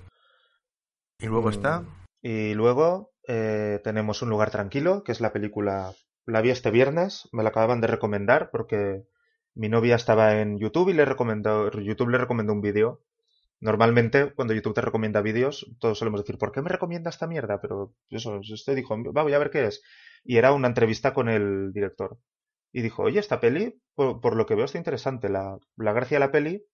Y 1.20 1.28
luego 1.28 1.50
está. 1.50 1.86
Y 2.22 2.54
luego 2.54 3.14
eh, 3.28 3.80
tenemos 3.84 4.22
Un 4.22 4.30
lugar 4.30 4.50
tranquilo, 4.50 5.04
que 5.04 5.12
es 5.12 5.22
la 5.22 5.32
película. 5.32 5.94
La 6.30 6.42
vi 6.42 6.52
este 6.52 6.72
viernes, 6.72 7.28
me 7.32 7.44
la 7.44 7.50
acababan 7.50 7.82
de 7.82 7.88
recomendar 7.88 8.50
porque 8.52 9.04
mi 9.56 9.70
novia 9.70 9.96
estaba 9.96 10.40
en 10.40 10.60
YouTube 10.60 10.90
y 10.90 10.94
le 10.94 11.06
recomendó, 11.06 11.72
YouTube 11.72 12.10
le 12.10 12.18
recomendó 12.18 12.54
un 12.54 12.62
vídeo. 12.62 13.02
Normalmente, 13.60 14.34
cuando 14.34 14.54
YouTube 14.54 14.76
te 14.76 14.82
recomienda 14.82 15.22
vídeos, 15.22 15.70
todos 15.80 15.98
solemos 16.00 16.22
decir, 16.22 16.38
¿por 16.38 16.52
qué 16.52 16.62
me 16.62 16.70
recomienda 16.70 17.10
esta 17.10 17.28
mierda? 17.28 17.60
Pero 17.60 17.94
eso, 18.10 18.40
usted 18.40 18.76
dijo, 18.76 18.96
va, 19.12 19.24
voy 19.24 19.34
a 19.34 19.40
ver 19.40 19.50
qué 19.50 19.66
es 19.66 19.82
y 20.24 20.38
era 20.38 20.54
una 20.54 20.68
entrevista 20.68 21.14
con 21.14 21.30
el 21.30 21.72
director. 21.74 22.20
Y 22.72 22.82
dijo, 22.82 23.04
oye, 23.04 23.20
esta 23.20 23.40
peli, 23.40 23.82
por, 23.96 24.22
por 24.22 24.36
lo 24.36 24.46
que 24.46 24.56
veo, 24.56 24.66
está 24.66 24.78
interesante. 24.78 25.30
La, 25.30 25.58
la, 25.76 25.94
gracia 25.94 26.16
de 26.16 26.26
la 26.26 26.32
peli 26.32 26.66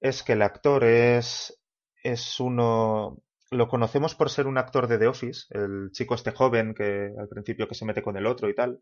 es 0.00 0.22
que 0.22 0.34
el 0.34 0.42
actor 0.42 0.84
es, 0.84 1.60
es 2.02 2.40
uno... 2.40 3.18
Lo 3.50 3.68
conocemos 3.68 4.14
por 4.14 4.30
ser 4.30 4.46
un 4.46 4.58
actor 4.58 4.88
de 4.88 4.98
The 4.98 5.06
Office, 5.06 5.46
el 5.50 5.90
chico 5.92 6.14
este 6.14 6.32
joven 6.32 6.74
que 6.74 7.10
al 7.18 7.28
principio 7.28 7.68
que 7.68 7.74
se 7.74 7.84
mete 7.84 8.02
con 8.02 8.16
el 8.16 8.26
otro 8.26 8.48
y 8.48 8.54
tal. 8.54 8.80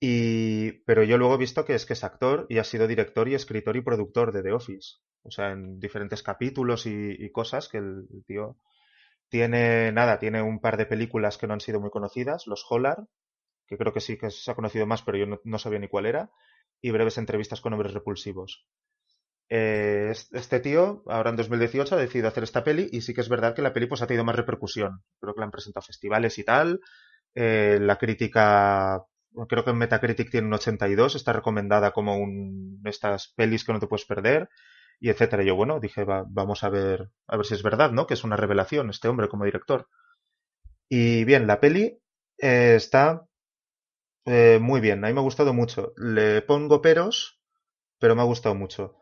Y, 0.00 0.84
pero 0.84 1.02
yo 1.02 1.18
luego 1.18 1.34
he 1.34 1.38
visto 1.38 1.64
que 1.64 1.74
es 1.74 1.84
que 1.84 1.94
es 1.94 2.04
actor 2.04 2.46
y 2.48 2.58
ha 2.58 2.64
sido 2.64 2.86
director 2.86 3.28
y 3.28 3.34
escritor 3.34 3.76
y 3.76 3.82
productor 3.82 4.32
de 4.32 4.42
The 4.42 4.52
Office. 4.52 4.96
O 5.22 5.30
sea, 5.30 5.50
en 5.50 5.80
diferentes 5.80 6.22
capítulos 6.22 6.86
y, 6.86 7.30
cosas 7.32 7.68
que 7.68 7.78
el, 7.78 8.06
tío 8.26 8.56
tiene, 9.28 9.92
nada, 9.92 10.18
tiene 10.18 10.40
un 10.40 10.60
par 10.60 10.76
de 10.76 10.86
películas 10.86 11.36
que 11.36 11.46
no 11.46 11.54
han 11.54 11.60
sido 11.60 11.80
muy 11.80 11.90
conocidas, 11.90 12.46
Los 12.46 12.64
Hollar, 12.68 13.06
que 13.66 13.76
creo 13.76 13.92
que 13.92 14.00
sí 14.00 14.16
que 14.16 14.30
se 14.30 14.50
ha 14.50 14.54
conocido 14.54 14.86
más, 14.86 15.02
pero 15.02 15.18
yo 15.18 15.40
no 15.42 15.58
sabía 15.58 15.80
ni 15.80 15.88
cuál 15.88 16.06
era, 16.06 16.30
y 16.80 16.90
breves 16.90 17.18
entrevistas 17.18 17.60
con 17.60 17.72
hombres 17.72 17.92
repulsivos. 17.92 18.66
Eh, 19.50 20.12
este 20.32 20.60
tío, 20.60 21.02
ahora 21.06 21.30
en 21.30 21.36
2018, 21.36 21.94
ha 21.94 21.98
decidido 21.98 22.28
hacer 22.28 22.44
esta 22.44 22.64
peli 22.64 22.88
y 22.92 23.00
sí 23.00 23.14
que 23.14 23.22
es 23.22 23.28
verdad 23.28 23.54
que 23.54 23.62
la 23.62 23.72
peli 23.72 23.86
pues, 23.86 24.02
ha 24.02 24.06
tenido 24.06 24.24
más 24.24 24.36
repercusión. 24.36 25.02
Creo 25.20 25.34
que 25.34 25.40
la 25.40 25.46
han 25.46 25.50
presentado 25.52 25.84
festivales 25.86 26.38
y 26.38 26.44
tal, 26.44 26.80
Eh, 27.34 27.78
la 27.80 27.96
crítica, 27.98 29.04
creo 29.48 29.64
que 29.64 29.70
en 29.70 29.78
Metacritic 29.78 30.30
tiene 30.30 30.48
un 30.48 30.54
82, 30.54 31.14
está 31.16 31.32
recomendada 31.32 31.92
como 31.92 32.16
un 32.18 32.80
estas 32.84 33.32
pelis 33.36 33.64
que 33.64 33.72
no 33.72 33.80
te 33.80 33.86
puedes 33.86 34.06
perder 34.06 34.48
y 35.00 35.10
etcétera. 35.10 35.44
yo, 35.44 35.54
bueno, 35.56 35.80
dije, 35.80 36.04
vamos 36.28 36.64
a 36.64 36.70
ver, 36.70 37.10
a 37.28 37.36
ver 37.36 37.46
si 37.46 37.54
es 37.54 37.62
verdad, 37.62 37.92
¿no? 37.92 38.06
Que 38.06 38.14
es 38.14 38.24
una 38.24 38.36
revelación 38.36 38.90
este 38.90 39.08
hombre 39.08 39.28
como 39.28 39.44
director. 39.44 39.88
Y 40.88 41.24
bien, 41.24 41.46
la 41.46 41.60
peli 41.60 41.98
eh, 42.38 42.74
está 42.76 43.24
muy 44.60 44.80
bien, 44.80 45.04
a 45.04 45.08
mí 45.08 45.14
me 45.14 45.20
ha 45.20 45.22
gustado 45.22 45.52
mucho. 45.54 45.92
Le 45.96 46.42
pongo 46.42 46.80
peros, 46.82 47.40
pero 47.98 48.14
me 48.14 48.22
ha 48.22 48.24
gustado 48.26 48.54
mucho. 48.54 48.96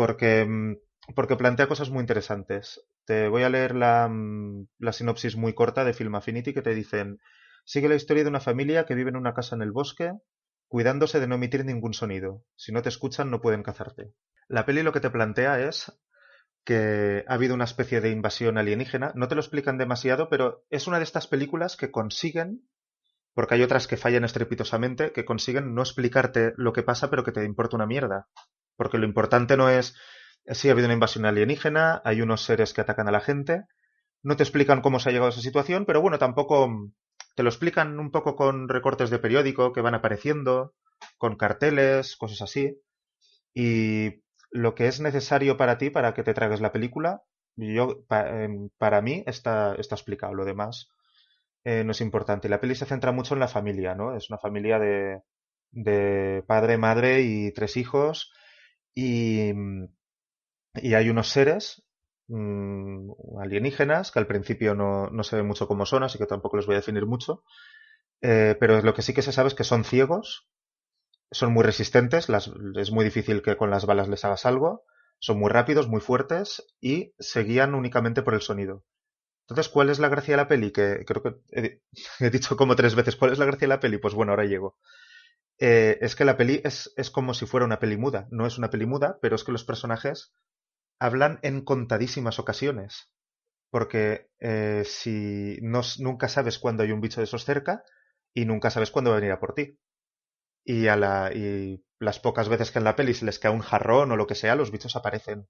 Porque, 0.00 0.46
mm, 0.46 0.76
porque 1.14 1.36
plantea 1.36 1.68
cosas 1.68 1.90
muy 1.90 2.00
interesantes. 2.00 2.80
Te 3.04 3.28
voy 3.28 3.42
a 3.42 3.50
leer 3.50 3.74
la, 3.74 4.08
mm, 4.08 4.66
la 4.78 4.94
sinopsis 4.94 5.36
muy 5.36 5.52
corta 5.52 5.84
de 5.84 5.92
Film 5.92 6.14
Affinity 6.14 6.54
que 6.54 6.62
te 6.62 6.74
dicen 6.74 7.18
Sigue 7.66 7.90
la 7.90 7.96
historia 7.96 8.22
de 8.22 8.30
una 8.30 8.40
familia 8.40 8.86
que 8.86 8.94
vive 8.94 9.10
en 9.10 9.16
una 9.16 9.34
casa 9.34 9.56
en 9.56 9.60
el 9.60 9.72
bosque, 9.72 10.14
cuidándose 10.68 11.20
de 11.20 11.26
no 11.26 11.34
emitir 11.34 11.66
ningún 11.66 11.92
sonido. 11.92 12.42
Si 12.56 12.72
no 12.72 12.80
te 12.80 12.88
escuchan, 12.88 13.30
no 13.30 13.42
pueden 13.42 13.62
cazarte. 13.62 14.14
La 14.48 14.64
peli 14.64 14.82
lo 14.82 14.94
que 14.94 15.00
te 15.00 15.10
plantea 15.10 15.60
es 15.68 15.92
que 16.64 17.22
ha 17.28 17.34
habido 17.34 17.54
una 17.54 17.64
especie 17.64 18.00
de 18.00 18.08
invasión 18.08 18.56
alienígena. 18.56 19.12
No 19.14 19.28
te 19.28 19.34
lo 19.34 19.42
explican 19.42 19.76
demasiado, 19.76 20.30
pero 20.30 20.64
es 20.70 20.86
una 20.86 20.96
de 20.96 21.04
estas 21.04 21.26
películas 21.26 21.76
que 21.76 21.90
consiguen, 21.90 22.66
porque 23.34 23.56
hay 23.56 23.62
otras 23.62 23.86
que 23.86 23.98
fallan 23.98 24.24
estrepitosamente, 24.24 25.12
que 25.12 25.26
consiguen 25.26 25.74
no 25.74 25.82
explicarte 25.82 26.54
lo 26.56 26.72
que 26.72 26.82
pasa, 26.82 27.10
pero 27.10 27.22
que 27.22 27.32
te 27.32 27.44
importa 27.44 27.76
una 27.76 27.86
mierda. 27.86 28.28
Porque 28.80 28.96
lo 28.96 29.04
importante 29.04 29.58
no 29.58 29.68
es 29.68 29.94
si 30.46 30.70
ha 30.70 30.72
habido 30.72 30.86
una 30.86 30.94
invasión 30.94 31.26
alienígena, 31.26 32.00
hay 32.02 32.22
unos 32.22 32.40
seres 32.40 32.72
que 32.72 32.80
atacan 32.80 33.08
a 33.08 33.10
la 33.10 33.20
gente. 33.20 33.64
No 34.22 34.36
te 34.36 34.42
explican 34.42 34.80
cómo 34.80 34.98
se 34.98 35.10
ha 35.10 35.12
llegado 35.12 35.26
a 35.26 35.32
esa 35.34 35.42
situación, 35.42 35.84
pero 35.84 36.00
bueno, 36.00 36.18
tampoco 36.18 36.66
te 37.34 37.42
lo 37.42 37.50
explican 37.50 37.98
un 37.98 38.10
poco 38.10 38.36
con 38.36 38.70
recortes 38.70 39.10
de 39.10 39.18
periódico 39.18 39.74
que 39.74 39.82
van 39.82 39.94
apareciendo, 39.94 40.72
con 41.18 41.36
carteles, 41.36 42.16
cosas 42.16 42.40
así. 42.40 42.80
Y 43.52 44.22
lo 44.50 44.74
que 44.74 44.86
es 44.86 44.98
necesario 44.98 45.58
para 45.58 45.76
ti 45.76 45.90
para 45.90 46.14
que 46.14 46.22
te 46.22 46.32
tragues 46.32 46.62
la 46.62 46.72
película, 46.72 47.20
yo 47.56 48.06
em, 48.08 48.70
para 48.78 49.02
mí 49.02 49.24
está, 49.26 49.74
está 49.74 49.94
explicado. 49.94 50.32
Lo 50.32 50.46
demás 50.46 50.88
eh, 51.64 51.84
no 51.84 51.92
es 51.92 52.00
importante. 52.00 52.48
La 52.48 52.60
peli 52.60 52.74
se 52.76 52.86
centra 52.86 53.12
mucho 53.12 53.34
en 53.34 53.40
la 53.40 53.48
familia, 53.48 53.94
¿no? 53.94 54.16
Es 54.16 54.30
una 54.30 54.38
familia 54.38 54.78
de, 54.78 55.20
de 55.70 56.42
padre, 56.46 56.78
madre 56.78 57.20
y 57.20 57.52
tres 57.52 57.76
hijos. 57.76 58.32
Y, 58.94 59.52
y 60.74 60.94
hay 60.94 61.08
unos 61.10 61.28
seres 61.28 61.82
mmm, 62.28 63.10
alienígenas 63.40 64.10
que 64.12 64.18
al 64.18 64.26
principio 64.26 64.74
no, 64.74 65.08
no 65.10 65.22
se 65.24 65.36
ve 65.36 65.42
mucho 65.42 65.66
cómo 65.68 65.86
son, 65.86 66.02
así 66.04 66.18
que 66.18 66.26
tampoco 66.26 66.56
les 66.56 66.66
voy 66.66 66.74
a 66.74 66.78
definir 66.78 67.06
mucho. 67.06 67.42
Eh, 68.22 68.56
pero 68.60 68.82
lo 68.82 68.94
que 68.94 69.02
sí 69.02 69.14
que 69.14 69.22
se 69.22 69.32
sabe 69.32 69.48
es 69.48 69.54
que 69.54 69.64
son 69.64 69.84
ciegos 69.84 70.48
son 71.32 71.52
muy 71.52 71.64
resistentes, 71.64 72.28
es 72.76 72.92
muy 72.92 73.04
difícil 73.04 73.42
que 73.42 73.56
con 73.56 73.70
las 73.70 73.86
balas 73.86 74.08
les 74.08 74.24
hagas 74.24 74.46
algo, 74.46 74.84
son 75.18 75.38
muy 75.38 75.50
rápidos, 75.50 75.88
muy 75.88 76.00
fuertes 76.00 76.64
y 76.80 77.14
se 77.18 77.44
guían 77.44 77.74
únicamente 77.74 78.22
por 78.22 78.34
el 78.34 78.42
sonido. 78.42 78.84
Entonces, 79.48 79.68
¿cuál 79.70 79.90
es 79.90 79.98
la 80.00 80.08
gracia 80.08 80.34
de 80.34 80.38
la 80.38 80.48
peli? 80.48 80.72
Que 80.72 81.04
creo 81.06 81.22
que 81.22 81.36
he, 81.52 81.82
dicho 82.30 82.56
como 82.56 82.76
tres 82.76 82.94
veces, 82.94 83.16
¿cuál 83.16 83.32
es 83.32 83.38
la 83.38 83.46
gracia 83.46 83.66
de 83.66 83.74
la 83.74 83.80
peli? 83.80 83.98
Pues 83.98 84.14
bueno, 84.14 84.32
ahora 84.32 84.44
llego. 84.46 84.78
Eh, 85.60 85.98
es 86.00 86.16
que 86.16 86.24
la 86.24 86.36
peli 86.36 86.60
es, 86.64 86.92
es, 86.96 87.10
como 87.10 87.34
si 87.34 87.46
fuera 87.46 87.66
una 87.66 87.78
peli 87.78 87.96
muda. 87.96 88.26
No 88.30 88.46
es 88.46 88.58
una 88.58 88.70
peli 88.70 88.86
muda, 88.86 89.18
pero 89.20 89.36
es 89.36 89.44
que 89.44 89.52
los 89.52 89.64
personajes 89.64 90.32
hablan 90.98 91.38
en 91.42 91.64
contadísimas 91.64 92.38
ocasiones. 92.38 93.12
Porque 93.70 94.30
eh, 94.40 94.82
si 94.84 95.58
no, 95.62 95.82
nunca 95.98 96.28
sabes 96.28 96.58
cuándo 96.58 96.82
hay 96.82 96.92
un 96.92 97.00
bicho 97.00 97.20
de 97.20 97.24
esos 97.24 97.44
cerca 97.44 97.84
y 98.34 98.46
nunca 98.46 98.70
sabes 98.70 98.90
cuándo 98.90 99.10
va 99.10 99.16
a 99.16 99.20
venir 99.20 99.32
a 99.32 99.40
por 99.40 99.54
ti 99.54 99.78
y, 100.64 100.88
a 100.88 100.96
la, 100.96 101.32
y 101.34 101.84
las 101.98 102.20
pocas 102.20 102.48
veces 102.48 102.70
que 102.70 102.78
en 102.78 102.84
la 102.84 102.96
peli 102.96 103.14
se 103.14 103.24
les 103.24 103.38
cae 103.38 103.52
un 103.52 103.60
jarrón 103.60 104.12
o 104.12 104.16
lo 104.16 104.26
que 104.26 104.34
sea, 104.34 104.54
los 104.54 104.70
bichos 104.70 104.96
aparecen. 104.96 105.48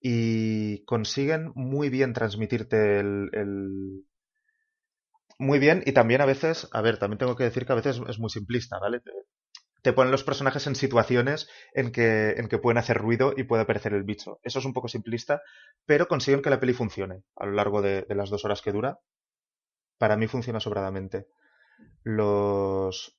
Y 0.00 0.84
consiguen 0.84 1.52
muy 1.54 1.90
bien 1.90 2.12
transmitirte 2.12 3.00
el, 3.00 4.04
Muy 5.40 5.58
bien, 5.58 5.82
y 5.86 5.92
también 5.92 6.20
a 6.20 6.26
veces, 6.26 6.68
a 6.70 6.82
ver, 6.82 6.98
también 6.98 7.16
tengo 7.16 7.34
que 7.34 7.44
decir 7.44 7.64
que 7.64 7.72
a 7.72 7.76
veces 7.76 7.98
es 8.06 8.18
muy 8.18 8.28
simplista, 8.28 8.78
¿vale? 8.78 9.00
Te, 9.82 9.94
ponen 9.94 10.12
los 10.12 10.22
personajes 10.22 10.66
en 10.66 10.74
situaciones 10.74 11.48
en 11.72 11.92
que, 11.92 12.32
en 12.32 12.46
que 12.46 12.58
pueden 12.58 12.76
hacer 12.76 12.98
ruido 12.98 13.32
y 13.34 13.44
puede 13.44 13.62
aparecer 13.62 13.94
el 13.94 14.02
bicho. 14.02 14.38
Eso 14.42 14.58
es 14.58 14.66
un 14.66 14.74
poco 14.74 14.88
simplista, 14.88 15.40
pero 15.86 16.08
consiguen 16.08 16.42
que 16.42 16.50
la 16.50 16.60
peli 16.60 16.74
funcione 16.74 17.22
a 17.36 17.46
lo 17.46 17.52
largo 17.52 17.80
de 17.80 18.04
las 18.10 18.28
dos 18.28 18.44
horas 18.44 18.60
que 18.60 18.70
dura. 18.70 18.98
Para 19.96 20.18
mí 20.18 20.26
funciona 20.26 20.60
sobradamente. 20.60 21.26
Los, 22.02 23.18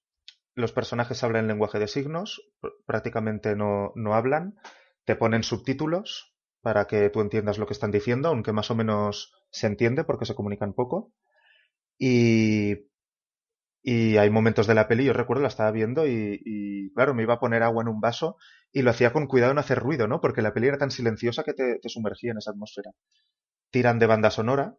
los 0.53 0.73
personajes 0.73 1.23
hablan 1.23 1.45
en 1.45 1.47
lenguaje 1.47 1.79
de 1.79 1.87
signos, 1.87 2.39
prácticamente 2.85 3.55
no, 3.55 3.93
no 3.95 4.13
hablan, 4.13 4.59
te 5.05 5.15
ponen 5.15 5.41
subtítulos 5.41 6.35
para 6.61 6.85
que 6.85 7.09
tú 7.09 7.21
entiendas 7.21 7.57
lo 7.57 7.65
que 7.65 7.73
están 7.73 7.89
diciendo, 7.89 8.29
aunque 8.29 8.53
más 8.53 8.69
o 8.69 8.75
menos 8.75 9.33
se 9.49 9.65
entiende 9.65 10.03
porque 10.03 10.25
se 10.25 10.35
comunican 10.35 10.73
poco. 10.73 11.11
Y, 12.03 12.87
y 13.83 14.17
hay 14.17 14.31
momentos 14.31 14.65
de 14.65 14.73
la 14.73 14.87
peli, 14.87 15.05
yo 15.05 15.13
recuerdo, 15.13 15.43
la 15.43 15.49
estaba 15.49 15.69
viendo 15.69 16.07
y, 16.07 16.91
claro, 16.95 17.13
me 17.13 17.21
iba 17.21 17.35
a 17.35 17.39
poner 17.39 17.61
agua 17.61 17.83
en 17.83 17.89
un 17.89 18.01
vaso 18.01 18.37
y 18.71 18.81
lo 18.81 18.89
hacía 18.89 19.13
con 19.13 19.27
cuidado 19.27 19.51
en 19.51 19.59
hacer 19.59 19.77
ruido, 19.77 20.07
¿no? 20.07 20.19
Porque 20.19 20.41
la 20.41 20.51
peli 20.51 20.67
era 20.67 20.79
tan 20.79 20.89
silenciosa 20.89 21.43
que 21.43 21.53
te, 21.53 21.79
sumergía 21.89 22.31
en 22.31 22.39
esa 22.39 22.51
atmósfera. 22.51 22.89
Tiran 23.69 23.99
de 23.99 24.07
banda 24.07 24.31
sonora, 24.31 24.77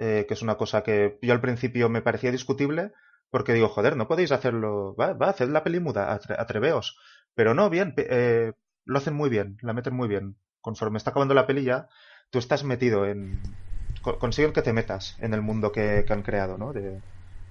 eh, 0.00 0.24
que 0.26 0.34
es 0.34 0.42
una 0.42 0.56
cosa 0.56 0.82
que 0.82 1.20
yo 1.22 1.32
al 1.32 1.40
principio 1.40 1.88
me 1.88 2.02
parecía 2.02 2.32
discutible, 2.32 2.90
porque 3.30 3.52
digo, 3.52 3.68
joder, 3.68 3.96
no 3.96 4.08
podéis 4.08 4.32
hacerlo. 4.32 4.96
Va, 4.96 5.12
va, 5.12 5.30
haced 5.30 5.48
la 5.48 5.62
peli 5.62 5.78
muda, 5.78 6.12
atreveos. 6.12 6.98
Pero 7.34 7.54
no, 7.54 7.70
bien, 7.70 7.94
eh, 7.98 8.52
lo 8.84 8.98
hacen 8.98 9.14
muy 9.14 9.30
bien, 9.30 9.58
la 9.62 9.74
meten 9.74 9.94
muy 9.94 10.08
bien. 10.08 10.36
Conforme 10.60 10.98
está 10.98 11.10
acabando 11.10 11.34
la 11.34 11.46
peli 11.46 11.62
ya, 11.62 11.88
tú 12.30 12.40
estás 12.40 12.64
metido 12.64 13.06
en. 13.06 13.40
Consiguen 14.02 14.52
que 14.52 14.62
te 14.62 14.72
metas 14.72 15.16
en 15.20 15.34
el 15.34 15.42
mundo 15.42 15.72
que, 15.72 16.04
han 16.08 16.22
creado, 16.22 16.56
¿no? 16.56 16.72
De, 16.72 17.00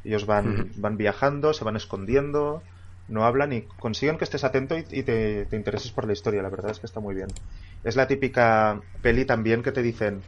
ellos 0.04 0.26
van, 0.26 0.72
van 0.78 0.97
viajando, 0.97 1.54
se 1.54 1.64
van 1.64 1.76
escondiendo, 1.76 2.64
no 3.08 3.26
hablan 3.26 3.54
y 3.54 3.64
consiguen 3.80 4.18
que 4.18 4.24
estés 4.24 4.43
atento 4.43 4.78
y, 4.78 4.84
te, 4.84 5.45
te, 5.45 5.56
intereses 5.56 5.91
por 5.91 6.06
la 6.06 6.14
historia. 6.14 6.41
La 6.41 6.50
verdad 6.50 6.72
es 6.72 6.80
que 6.80 6.86
está 6.86 7.00
muy 7.00 7.16
bien. 7.16 7.28
Es 7.84 7.95
la 7.95 8.08
típica 8.08 8.82
peli 9.02 9.26
también 9.26 9.62
que 9.62 9.72
te 9.72 9.82
dicen, 9.82 10.22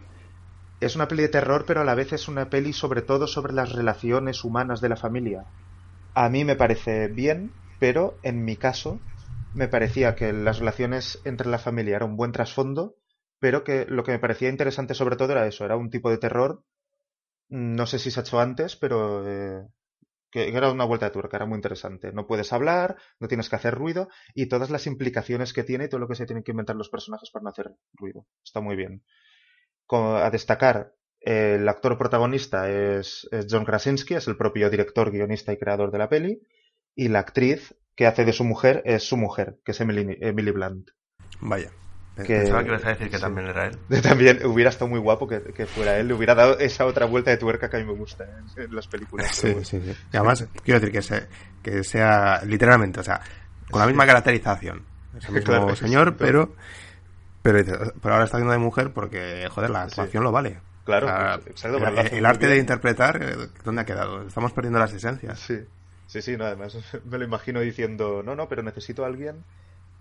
es 0.82 0.96
una 0.96 1.08
peli 1.08 1.22
de 1.24 1.30
terror, 1.30 1.66
pero 1.66 1.82
a 1.82 1.86
la 1.86 1.96
vez 1.96 2.12
es 2.12 2.28
una 2.28 2.50
peli 2.50 2.74
sobre 2.74 3.02
todo 3.02 3.28
sobre 3.28 3.54
las 3.54 3.72
relaciones 3.72 4.44
humanas 4.44 4.82
de 4.82 4.90
la 4.90 4.98
familia. 4.98 5.46
A 6.14 6.28
mí 6.30 6.44
me 6.44 6.56
parece 6.56 7.08
bien, 7.08 7.52
pero 7.80 8.18
en 8.24 8.44
mi 8.44 8.58
caso 8.58 9.00
me 9.54 9.68
parecía 9.68 10.16
que 10.16 10.34
las 10.34 10.60
relaciones 10.60 11.22
entre 11.24 11.50
la 11.50 11.60
familia 11.60 11.98
era 11.98 12.06
un 12.06 12.18
buen 12.18 12.32
trasfondo, 12.32 12.96
pero 13.42 13.66
que 13.66 13.86
lo 13.86 14.06
que 14.06 14.14
me 14.14 14.20
parecía 14.20 14.48
interesante 14.48 14.94
sobre 14.94 15.18
todo 15.18 15.34
era 15.34 15.46
eso, 15.48 15.66
era 15.66 15.76
un 15.76 15.89
tipo 15.89 16.10
de 16.10 16.18
terror, 16.18 16.64
no 17.50 17.86
sé 17.86 18.00
si 18.00 18.10
se 18.10 18.22
ha 18.22 18.24
hecho 18.24 18.39
antes, 18.39 18.78
pero 18.78 19.28
eh, 19.28 19.68
que 20.32 20.48
era 20.48 20.72
una 20.72 20.86
vuelta 20.86 21.08
de 21.08 21.12
tuerca, 21.12 21.36
era 21.36 21.46
muy 21.46 21.58
interesante. 21.58 22.14
No 22.14 22.26
puedes 22.26 22.54
hablar, 22.54 22.96
no 23.20 23.28
tienes 23.28 23.50
que 23.50 23.58
hacer 23.58 23.76
ruido 23.76 24.08
y 24.34 24.46
todas 24.46 24.70
las 24.70 24.88
implicaciones 24.88 25.52
que 25.52 25.66
tiene 25.66 25.86
y 25.86 25.89
todo 25.89 26.00
lo 26.00 26.08
que 26.08 26.16
se 26.16 26.26
tienen 26.26 26.44
que 26.44 26.52
inventar 26.52 26.78
los 26.78 26.89
personajes 26.89 27.30
para 27.30 27.44
no 27.44 27.50
hacer 27.50 27.72
ruido. 27.94 28.26
Está 28.42 28.62
muy 28.62 28.78
bien 28.78 29.04
a 29.92 30.30
destacar, 30.32 30.94
el 31.20 31.68
actor 31.68 31.98
protagonista 31.98 32.70
es, 32.70 33.30
John 33.50 33.66
Krasinski, 33.66 34.16
es 34.16 34.28
el 34.28 34.38
propio 34.38 34.70
director, 34.70 35.12
guionista 35.12 35.54
y 35.54 35.58
creador 35.58 35.92
de 35.92 35.98
la 35.98 36.10
peli, 36.10 36.42
y 36.96 37.10
la 37.10 37.20
actriz 37.20 37.76
que 37.96 38.08
hace 38.08 38.26
de 38.26 38.34
su 38.34 38.44
mujer 38.44 38.82
es 38.86 39.04
su 39.04 39.18
mujer, 39.18 39.60
que 39.64 39.72
es 39.72 39.82
Emily, 39.82 40.18
Emily 40.22 40.52
Blunt. 40.52 40.92
Vaya. 41.42 41.72
Que, 42.16 42.39
Pensaba 42.39 42.62
que 42.62 42.68
ibas 42.68 42.86
a 42.86 42.89
decir 42.89 43.09
que 43.09 43.18
también 43.18 43.47
era 43.47 43.68
él. 43.68 43.78
También 44.03 44.45
hubiera 44.45 44.70
estado 44.70 44.89
muy 44.89 44.99
guapo 44.99 45.28
que, 45.28 45.66
fuera 45.66 45.97
él, 45.97 46.09
le 46.09 46.14
hubiera 46.14 46.36
dado 46.36 46.59
esa 46.59 46.86
otra 46.86 47.05
vuelta 47.05 47.32
de 47.32 47.38
tuerca 47.38 47.70
que 47.70 47.78
a 47.78 47.80
mí 47.80 47.86
me 47.86 47.93
gusta 47.93 48.26
en, 48.57 48.76
las 48.76 48.88
películas. 48.88 49.34
Sí, 49.34 49.55
sí, 49.64 49.82
sí. 49.82 49.95
Y 50.12 50.18
además, 50.18 50.45
quiero 50.64 50.80
decir 50.80 50.93
que, 50.93 51.01
sea, 51.01 51.28
que 51.64 51.84
sea 51.84 52.41
literalmente, 52.45 52.99
o 52.99 53.03
sea, 53.03 53.22
con 53.70 53.80
la 53.80 53.88
misma 53.88 54.05
caracterización. 54.05 54.84
Es 55.18 55.26
el 55.30 55.36
mismo 55.36 55.76
señor, 55.76 56.18
pero 56.18 56.53
pero, 57.41 57.64
pero 58.01 58.14
ahora 58.14 58.26
está 58.26 58.38
haciendo 58.38 58.53
de 58.53 58.59
mujer 58.59 58.91
porque, 58.93 59.47
joder, 59.49 59.70
la 59.72 59.84
actuación 59.84 60.24
lo 60.24 60.32
vale. 60.32 60.59
Claro, 60.84 61.07
el, 62.12 62.26
arte 62.26 62.47
de 62.47 62.57
interpretar, 62.57 63.22
eh, 63.22 63.36
¿dónde 63.64 63.82
ha 63.82 63.86
quedado? 63.86 64.28
Estamos 64.28 64.51
perdiendo 64.51 64.80
las 64.80 64.93
esencias. 64.93 65.39
Sí, 65.39 65.59
sí, 66.07 66.22
sí, 66.22 66.38
no, 66.38 66.45
además 66.45 66.76
me 67.05 67.18
lo 67.18 67.24
imagino 67.24 67.59
diciendo, 67.62 68.22
no, 68.24 68.36
no, 68.36 68.47
pero 68.47 68.64
necesito 68.64 69.03
a 69.03 69.07
alguien 69.07 69.43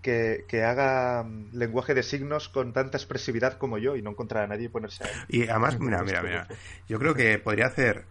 que, 0.02 0.44
que, 0.48 0.64
haga 0.64 1.22
mm, 1.22 1.50
lenguaje 1.52 1.94
de 1.94 2.02
signos 2.02 2.48
con 2.48 2.72
tanta 2.72 2.96
expresividad 2.96 3.58
como 3.58 3.78
yo 3.78 3.96
y 3.96 4.02
no 4.02 4.10
encontrar 4.10 4.44
a 4.44 4.46
nadie 4.46 4.66
y 4.66 4.68
ponerse 4.68 5.04
a 5.04 5.08
Y 5.28 5.48
además, 5.48 5.78
mira, 5.80 6.02
mira, 6.02 6.22
mira, 6.22 6.48
yo 6.88 6.98
creo 6.98 7.14
que 7.14 7.38
podría 7.38 7.66
hacer, 7.66 8.04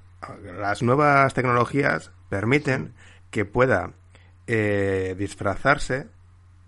las 0.57 0.81
nuevas 0.81 1.33
tecnologías 1.33 2.11
permiten 2.29 2.93
que 3.31 3.45
pueda 3.45 3.93
eh, 4.47 5.15
disfrazarse 5.17 6.07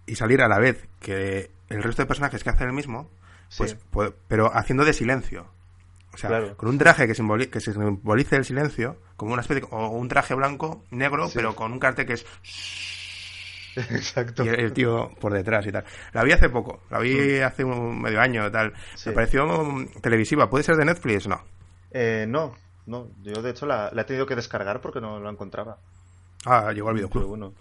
y 0.06 0.16
salir 0.16 0.42
a 0.42 0.48
la 0.48 0.60
vez 0.60 0.88
que 1.00 1.52
el 1.70 1.84
resto 1.84 2.02
de 2.02 2.08
personajes 2.08 2.44
que 2.44 2.50
hacen 2.50 2.68
el 2.68 2.74
mismo, 2.74 3.10
pues, 3.58 3.78
pero 4.28 4.56
haciendo 4.56 4.86
de 4.86 4.94
silencio. 4.94 5.48
O 6.14 6.18
sea, 6.18 6.56
con 6.56 6.68
un 6.68 6.78
traje 6.78 7.08
que, 7.08 7.16
simbolice, 7.16 7.50
que 7.50 7.62
simbolice 7.62 8.36
el 8.36 8.44
silencio, 8.44 8.98
como 9.16 9.32
una 9.32 9.42
especie 9.42 9.64
o 9.72 9.88
un 9.88 10.10
traje 10.10 10.34
blanco, 10.34 10.84
negro, 10.92 11.30
pero 11.34 11.56
con 11.56 11.72
un 11.72 11.80
cartel 11.80 12.06
que 12.06 12.14
es 12.14 12.26
Exacto. 13.92 14.44
Y 14.46 14.50
el, 14.50 14.74
tío 14.74 15.12
por 15.20 15.34
detrás 15.34 15.66
y 15.66 15.72
tal. 15.72 15.86
La 16.14 16.24
vi 16.24 16.32
hace 16.32 16.50
poco, 16.50 16.82
la 16.90 17.00
vi 17.00 17.40
mm. 17.40 17.44
hace 17.44 17.64
un 17.64 18.02
medio 18.02 18.20
año 18.20 18.52
tal. 18.52 18.74
Me 19.06 19.12
pareció 19.14 19.48
televisiva. 20.02 20.50
¿Puede 20.50 20.64
ser 20.64 20.76
de 20.76 20.86
Netflix? 20.86 21.28
No. 21.28 21.42
Eh, 21.92 22.26
no, 22.28 22.56
no. 22.86 23.10
Yo 23.22 23.42
de 23.42 23.52
hecho 23.52 23.66
la, 23.66 23.92
he 23.96 24.04
tenido 24.04 24.26
que 24.26 24.36
descargar 24.36 24.82
porque 24.82 25.02
no 25.02 25.20
la 25.20 25.30
encontraba. 25.30 25.78
Ah, 26.46 26.72
llegó 26.74 26.90
al 26.90 26.96
videoclub. 26.96 27.28
Bueno, 27.28 27.54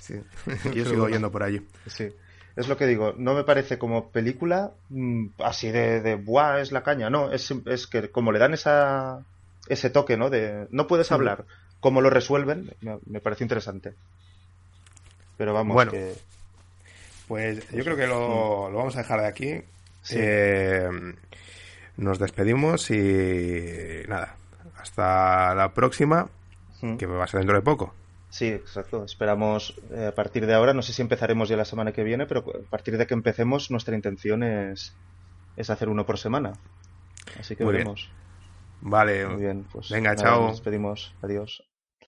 sí. 0.00 0.14
Yo 0.74 0.84
sigo 0.84 1.08
yendo 1.08 1.30
por 1.30 1.42
allí. 1.42 1.66
Sí. 1.86 2.08
Es 2.56 2.66
lo 2.66 2.76
que 2.76 2.86
digo, 2.86 3.14
no 3.16 3.34
me 3.34 3.44
parece 3.44 3.78
como 3.78 4.10
película 4.10 4.72
mm, 4.88 5.26
así 5.44 5.70
de, 5.70 6.00
de 6.00 6.16
buah, 6.16 6.60
es 6.60 6.72
la 6.72 6.82
caña. 6.82 7.08
No, 7.08 7.30
es, 7.30 7.52
es 7.66 7.86
que 7.86 8.10
como 8.10 8.32
le 8.32 8.40
dan 8.40 8.52
esa, 8.52 9.24
ese 9.68 9.90
toque, 9.90 10.16
¿no? 10.16 10.28
De 10.28 10.66
no 10.70 10.88
puedes 10.88 11.12
hablar, 11.12 11.44
cómo 11.78 12.00
lo 12.00 12.10
resuelven, 12.10 12.74
me, 12.80 12.98
me 13.06 13.20
parece 13.20 13.44
interesante. 13.44 13.94
Pero 15.38 15.54
vamos, 15.54 15.74
bueno, 15.74 15.92
pues 17.28 17.70
yo 17.70 17.84
creo 17.84 17.96
que 17.96 18.06
lo, 18.06 18.70
vamos 18.72 18.96
a 18.96 18.98
dejar 18.98 19.20
de 19.20 19.26
aquí. 19.26 19.62
Eh, 20.10 20.88
nos 21.96 22.18
despedimos 22.18 22.90
y 22.90 24.02
nada, 24.08 24.36
hasta 24.76 25.54
la 25.54 25.72
próxima, 25.72 26.28
que 26.98 27.06
va 27.06 27.24
a 27.24 27.26
ser 27.26 27.40
dentro 27.40 27.56
de 27.56 27.62
poco. 27.62 27.94
Sí, 28.30 28.48
exacto. 28.48 29.04
Esperamos 29.04 29.80
eh, 29.90 30.06
a 30.06 30.14
partir 30.14 30.46
de 30.46 30.54
ahora, 30.54 30.74
no 30.74 30.82
sé 30.82 30.92
si 30.92 31.02
empezaremos 31.02 31.48
ya 31.48 31.56
la 31.56 31.64
semana 31.64 31.92
que 31.92 32.04
viene, 32.04 32.26
pero 32.26 32.40
a 32.40 32.70
partir 32.70 32.98
de 32.98 33.06
que 33.06 33.14
empecemos, 33.14 33.70
nuestra 33.70 33.94
intención 33.94 34.42
es, 34.42 34.94
es 35.56 35.70
hacer 35.70 35.88
uno 35.88 36.04
por 36.04 36.18
semana. 36.18 36.52
Así 37.38 37.56
que 37.56 37.64
veremos. 37.64 38.10
Vale. 38.80 39.26
Muy 39.26 39.42
bien, 39.42 39.64
pues 39.72 39.90
venga, 39.90 40.14
chao. 40.14 40.42
Nos 40.42 40.52
despedimos. 40.52 41.14
Adiós. 41.22 41.67